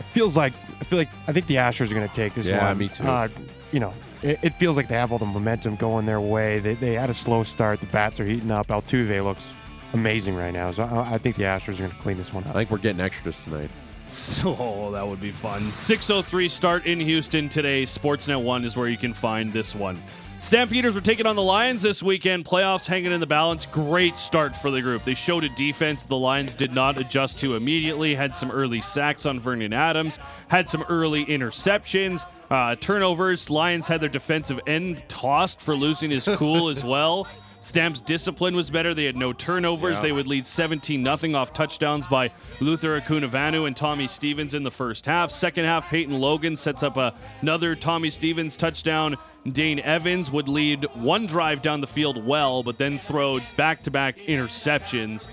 It 0.00 0.06
feels 0.12 0.36
like 0.36 0.52
I 0.80 0.84
feel 0.84 0.98
like 0.98 1.08
I 1.28 1.32
think 1.32 1.46
the 1.46 1.54
Astros 1.56 1.90
are 1.90 1.94
going 1.94 2.08
to 2.08 2.14
take 2.14 2.34
this 2.34 2.46
Yeah, 2.46 2.68
one. 2.68 2.78
me 2.78 2.88
too. 2.88 3.04
Uh, 3.04 3.28
you 3.72 3.80
know, 3.80 3.94
it, 4.22 4.38
it 4.42 4.54
feels 4.54 4.76
like 4.76 4.88
they 4.88 4.94
have 4.94 5.12
all 5.12 5.18
the 5.18 5.24
momentum 5.26 5.76
going 5.76 6.06
their 6.06 6.20
way. 6.20 6.58
They, 6.58 6.74
they 6.74 6.94
had 6.94 7.08
a 7.10 7.14
slow 7.14 7.44
start. 7.44 7.80
The 7.80 7.86
bats 7.86 8.18
are 8.20 8.24
heating 8.26 8.50
up. 8.50 8.66
Altuve 8.68 9.22
looks 9.24 9.44
amazing 9.92 10.34
right 10.36 10.52
now. 10.52 10.72
So 10.72 10.82
I, 10.84 11.14
I 11.14 11.18
think 11.18 11.36
the 11.36 11.44
Astros 11.44 11.74
are 11.74 11.78
going 11.78 11.90
to 11.90 11.96
clean 11.98 12.16
this 12.18 12.32
one 12.32 12.44
up. 12.44 12.50
I 12.50 12.52
think 12.60 12.70
we're 12.70 12.78
getting 12.78 13.00
extras 13.00 13.36
tonight. 13.44 13.70
Oh, 14.44 14.90
that 14.92 15.06
would 15.06 15.20
be 15.20 15.32
fun. 15.32 15.62
603 15.72 16.48
start 16.48 16.86
in 16.86 17.00
Houston 17.00 17.48
today. 17.48 17.84
Sportsnet 17.84 18.42
1 18.42 18.64
is 18.64 18.76
where 18.76 18.88
you 18.88 18.96
can 18.96 19.12
find 19.12 19.52
this 19.52 19.74
one. 19.74 20.00
Stampeders 20.42 20.94
were 20.94 21.00
taking 21.00 21.26
on 21.26 21.34
the 21.34 21.42
Lions 21.42 21.82
this 21.82 22.02
weekend. 22.02 22.44
Playoffs 22.44 22.86
hanging 22.86 23.10
in 23.10 23.18
the 23.18 23.26
balance. 23.26 23.66
Great 23.66 24.16
start 24.16 24.54
for 24.54 24.70
the 24.70 24.80
group. 24.80 25.02
They 25.04 25.14
showed 25.14 25.42
a 25.42 25.48
defense 25.48 26.04
the 26.04 26.16
Lions 26.16 26.54
did 26.54 26.72
not 26.72 27.00
adjust 27.00 27.38
to 27.40 27.56
immediately. 27.56 28.14
Had 28.14 28.36
some 28.36 28.52
early 28.52 28.80
sacks 28.80 29.26
on 29.26 29.40
Vernon 29.40 29.72
Adams. 29.72 30.20
Had 30.46 30.68
some 30.68 30.84
early 30.88 31.24
interceptions. 31.26 32.24
Uh, 32.48 32.76
turnovers. 32.76 33.50
Lions 33.50 33.88
had 33.88 34.00
their 34.00 34.08
defensive 34.08 34.60
end 34.68 35.02
tossed 35.08 35.60
for 35.60 35.74
losing 35.74 36.12
his 36.12 36.28
cool 36.36 36.68
as 36.68 36.84
well. 36.84 37.26
Stamp's 37.66 38.00
discipline 38.00 38.54
was 38.54 38.70
better. 38.70 38.94
They 38.94 39.06
had 39.06 39.16
no 39.16 39.32
turnovers. 39.32 39.96
Yeah. 39.96 40.02
They 40.02 40.12
would 40.12 40.28
lead 40.28 40.46
17 40.46 41.04
0 41.04 41.34
off 41.34 41.52
touchdowns 41.52 42.06
by 42.06 42.30
Luther 42.60 43.00
Hakunavanhu 43.00 43.66
and 43.66 43.76
Tommy 43.76 44.06
Stevens 44.06 44.54
in 44.54 44.62
the 44.62 44.70
first 44.70 45.04
half. 45.04 45.32
Second 45.32 45.64
half, 45.64 45.88
Peyton 45.88 46.20
Logan 46.20 46.56
sets 46.56 46.84
up 46.84 46.96
a- 46.96 47.12
another 47.40 47.74
Tommy 47.74 48.10
Stevens 48.10 48.56
touchdown. 48.56 49.16
Dane 49.50 49.80
Evans 49.80 50.30
would 50.30 50.46
lead 50.46 50.86
one 50.94 51.26
drive 51.26 51.60
down 51.60 51.80
the 51.80 51.88
field 51.88 52.24
well, 52.24 52.62
but 52.62 52.78
then 52.78 53.00
throw 53.00 53.40
back 53.56 53.82
to 53.82 53.90
back 53.90 54.16
interceptions. 54.18 55.26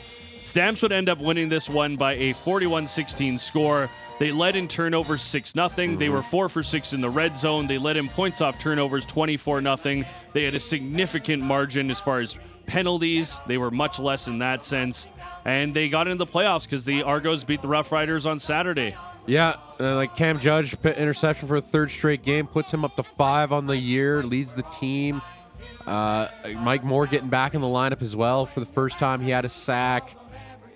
Stamps 0.45 0.81
would 0.81 0.91
end 0.91 1.09
up 1.09 1.19
winning 1.19 1.49
this 1.49 1.69
one 1.69 1.97
by 1.97 2.15
a 2.15 2.33
41 2.33 2.87
16 2.87 3.37
score. 3.37 3.91
They 4.19 4.31
led 4.31 4.55
in 4.55 4.67
turnovers 4.67 5.21
6 5.21 5.51
0. 5.51 5.69
They 5.69 5.85
mm-hmm. 5.85 6.11
were 6.11 6.23
4 6.23 6.49
for 6.49 6.63
6 6.63 6.93
in 6.93 7.01
the 7.01 7.09
red 7.09 7.37
zone. 7.37 7.67
They 7.67 7.77
led 7.77 7.97
in 7.97 8.09
points 8.09 8.41
off 8.41 8.57
turnovers 8.57 9.05
24 9.05 9.61
0. 9.61 10.03
They 10.33 10.43
had 10.43 10.55
a 10.55 10.59
significant 10.59 11.43
margin 11.43 11.91
as 11.91 11.99
far 11.99 12.19
as 12.19 12.35
penalties. 12.65 13.39
They 13.47 13.57
were 13.57 13.71
much 13.71 13.99
less 13.99 14.27
in 14.27 14.39
that 14.39 14.65
sense. 14.65 15.07
And 15.45 15.73
they 15.73 15.89
got 15.89 16.07
into 16.07 16.23
the 16.23 16.31
playoffs 16.31 16.63
because 16.63 16.85
the 16.85 17.03
Argos 17.03 17.43
beat 17.43 17.61
the 17.61 17.67
Rough 17.67 17.91
Riders 17.91 18.25
on 18.25 18.39
Saturday. 18.39 18.95
Yeah, 19.25 19.55
uh, 19.79 19.95
like 19.95 20.15
Cam 20.15 20.39
Judge, 20.39 20.75
interception 20.83 21.47
for 21.47 21.55
a 21.55 21.61
third 21.61 21.91
straight 21.91 22.23
game, 22.23 22.45
puts 22.45 22.73
him 22.73 22.83
up 22.83 22.95
to 22.97 23.03
five 23.03 23.51
on 23.51 23.67
the 23.67 23.77
year, 23.77 24.21
leads 24.23 24.53
the 24.53 24.63
team. 24.63 25.21
Uh, 25.85 26.27
Mike 26.57 26.83
Moore 26.83 27.07
getting 27.07 27.29
back 27.29 27.53
in 27.53 27.61
the 27.61 27.67
lineup 27.67 28.01
as 28.01 28.15
well 28.15 28.45
for 28.45 28.59
the 28.59 28.65
first 28.65 28.99
time. 28.99 29.21
He 29.21 29.29
had 29.29 29.45
a 29.45 29.49
sack. 29.49 30.15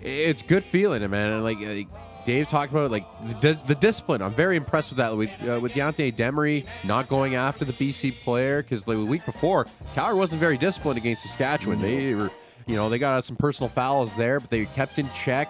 It's 0.02 0.44
good 0.44 0.64
feeling, 0.64 1.10
man. 1.10 1.44
Like, 1.44 1.60
like 1.60 1.88
Dave 2.28 2.50
talked 2.50 2.74
about, 2.74 2.88
it, 2.88 2.92
like 2.92 3.40
the, 3.40 3.58
the 3.68 3.74
discipline. 3.74 4.22
I'm 4.22 4.34
very 4.34 4.58
impressed 4.58 4.90
with 4.90 4.98
that. 4.98 5.16
With, 5.16 5.30
uh, 5.48 5.62
with 5.62 5.72
Deontay 5.72 6.14
Demery 6.14 6.66
not 6.84 7.08
going 7.08 7.36
after 7.36 7.64
the 7.64 7.72
BC 7.72 8.20
player 8.22 8.62
because 8.62 8.84
the 8.84 9.00
week 9.06 9.26
before, 9.26 9.66
Calgary 9.96 10.20
wasn't 10.20 10.42
very 10.42 10.58
disciplined 10.58 10.98
against 10.98 11.24
Saskatchewan. 11.24 11.82
They 11.82 12.14
were, 12.14 12.30
you 12.66 12.76
know, 12.76 12.90
they 12.90 13.00
got 13.00 13.24
some 13.24 13.38
personal 13.38 13.70
fouls 13.70 14.14
there, 14.18 14.42
but 14.42 14.50
they 14.50 14.66
kept 14.66 15.00
in 15.00 15.10
check. 15.14 15.50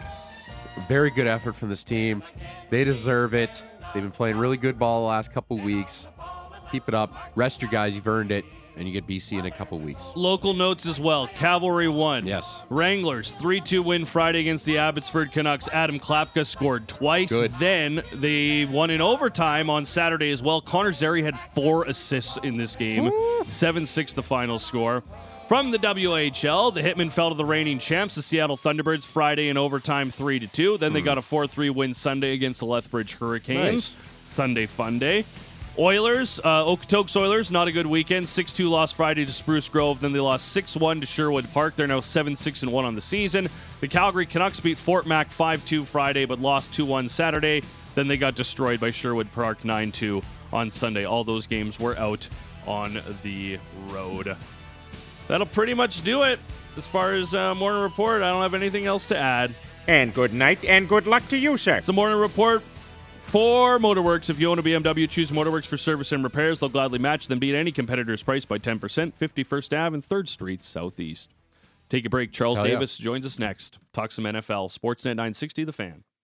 Very 0.87 1.09
good 1.09 1.25
effort 1.25 1.53
from 1.53 1.69
this 1.69 1.83
team. 1.83 2.21
They 2.69 2.83
deserve 2.83 3.33
it. 3.33 3.63
They've 3.95 4.03
been 4.03 4.11
playing 4.11 4.37
really 4.37 4.57
good 4.57 4.77
ball 4.77 5.01
the 5.01 5.07
last 5.07 5.33
couple 5.33 5.57
weeks. 5.57 6.07
Keep 6.71 6.89
it 6.89 6.93
up. 6.93 7.11
Rest 7.33 7.59
your 7.59 7.71
guys. 7.71 7.95
You've 7.95 8.07
earned 8.07 8.31
it. 8.31 8.45
And 8.77 8.87
you 8.87 8.93
get 8.93 9.07
BC 9.07 9.39
in 9.39 9.45
a 9.45 9.51
couple 9.51 9.79
weeks. 9.79 10.01
Local 10.15 10.53
notes 10.53 10.85
as 10.85 10.99
well. 10.99 11.27
Cavalry 11.27 11.87
won. 11.87 12.27
Yes. 12.27 12.63
Wranglers 12.69 13.31
3 13.31 13.59
2 13.59 13.81
win 13.81 14.05
Friday 14.05 14.41
against 14.41 14.65
the 14.65 14.77
Abbotsford 14.77 15.31
Canucks. 15.31 15.67
Adam 15.69 15.99
Klapka 15.99 16.45
scored 16.45 16.87
twice. 16.87 17.29
Good. 17.29 17.53
Then 17.59 18.03
they 18.13 18.65
won 18.65 18.89
in 18.89 19.01
overtime 19.01 19.69
on 19.69 19.85
Saturday 19.85 20.31
as 20.31 20.43
well. 20.43 20.61
Connor 20.61 20.93
Zary 20.93 21.23
had 21.23 21.37
four 21.53 21.85
assists 21.85 22.37
in 22.43 22.57
this 22.57 22.75
game. 22.75 23.11
7 23.47 23.85
6 23.85 24.13
the 24.13 24.23
final 24.23 24.59
score. 24.59 25.03
From 25.47 25.71
the 25.71 25.79
WHL, 25.79 26.73
the 26.73 26.81
Hitmen 26.81 27.09
fell 27.09 27.29
to 27.29 27.35
the 27.35 27.45
reigning 27.45 27.79
champs, 27.79 28.15
the 28.15 28.21
Seattle 28.21 28.57
Thunderbirds, 28.57 29.05
Friday 29.05 29.47
in 29.47 29.55
overtime 29.55 30.11
3 30.11 30.45
2. 30.45 30.77
Then 30.77 30.91
they 30.91 30.99
hmm. 30.99 31.05
got 31.05 31.17
a 31.17 31.21
4 31.21 31.47
3 31.47 31.69
win 31.69 31.93
Sunday 31.93 32.33
against 32.33 32.59
the 32.59 32.65
Lethbridge 32.65 33.15
Hurricanes. 33.15 33.91
Nice. 33.91 33.91
Sunday 34.33 34.65
fun 34.65 34.99
day. 34.99 35.25
Oilers, 35.79 36.39
uh, 36.43 36.63
Okotoks 36.65 37.15
Oilers, 37.15 37.51
not 37.51 37.67
a 37.67 37.71
good 37.71 37.85
weekend. 37.85 38.27
6 38.27 38.51
2 38.53 38.67
loss 38.67 38.91
Friday 38.91 39.25
to 39.25 39.31
Spruce 39.31 39.69
Grove. 39.69 39.99
Then 39.99 40.11
they 40.11 40.19
lost 40.19 40.51
6 40.51 40.75
1 40.75 41.01
to 41.01 41.05
Sherwood 41.05 41.51
Park. 41.53 41.75
They're 41.75 41.85
now 41.85 42.01
7 42.01 42.35
6 42.35 42.63
and 42.63 42.71
1 42.71 42.85
on 42.85 42.95
the 42.95 43.01
season. 43.01 43.47
The 43.79 43.87
Calgary 43.87 44.25
Canucks 44.25 44.59
beat 44.59 44.79
Fort 44.79 45.05
Mac 45.05 45.31
5 45.31 45.63
2 45.65 45.85
Friday, 45.85 46.25
but 46.25 46.39
lost 46.39 46.73
2 46.73 46.83
1 46.83 47.09
Saturday. 47.09 47.61
Then 47.93 48.07
they 48.07 48.17
got 48.17 48.33
destroyed 48.33 48.79
by 48.79 48.89
Sherwood 48.89 49.31
Park 49.33 49.63
9 49.63 49.91
2 49.91 50.21
on 50.51 50.71
Sunday. 50.71 51.05
All 51.05 51.23
those 51.23 51.45
games 51.45 51.79
were 51.79 51.95
out 51.97 52.27
on 52.65 52.99
the 53.21 53.59
road. 53.89 54.35
That'll 55.27 55.45
pretty 55.45 55.75
much 55.75 56.03
do 56.03 56.23
it 56.23 56.39
as 56.75 56.87
far 56.87 57.13
as 57.13 57.35
uh, 57.35 57.53
morning 57.53 57.83
report. 57.83 58.23
I 58.23 58.31
don't 58.31 58.41
have 58.41 58.55
anything 58.55 58.87
else 58.87 59.09
to 59.09 59.17
add. 59.17 59.53
And 59.87 60.11
good 60.11 60.33
night 60.33 60.65
and 60.65 60.89
good 60.89 61.05
luck 61.05 61.27
to 61.29 61.37
you, 61.37 61.55
sir. 61.55 61.75
It's 61.75 61.85
the 61.85 61.93
morning 61.93 62.17
report 62.17 62.63
for 63.27 63.79
Motorworks. 63.79 64.29
If 64.29 64.39
you 64.39 64.49
own 64.49 64.59
a 64.59 64.63
BMW, 64.63 65.09
choose 65.09 65.31
Motorworks 65.31 65.65
for 65.65 65.77
service 65.77 66.11
and 66.11 66.23
repairs. 66.23 66.59
They'll 66.59 66.69
gladly 66.69 66.99
match 66.99 67.27
them, 67.27 67.39
beat 67.39 67.55
any 67.55 67.71
competitor's 67.71 68.23
price 68.23 68.45
by 68.45 68.57
10%. 68.57 68.79
51st 69.19 69.77
Ave 69.77 69.93
and 69.95 70.07
3rd 70.07 70.27
Street 70.27 70.63
Southeast. 70.63 71.29
Take 71.89 72.05
a 72.05 72.09
break. 72.09 72.31
Charles 72.31 72.57
Hell 72.57 72.67
yeah. 72.67 72.73
Davis 72.73 72.97
joins 72.97 73.25
us 73.25 73.39
next. 73.39 73.79
Talk 73.93 74.11
some 74.11 74.25
NFL. 74.25 74.77
Sportsnet 74.77 75.15
960, 75.15 75.63
The 75.63 75.73
Fan. 75.73 76.03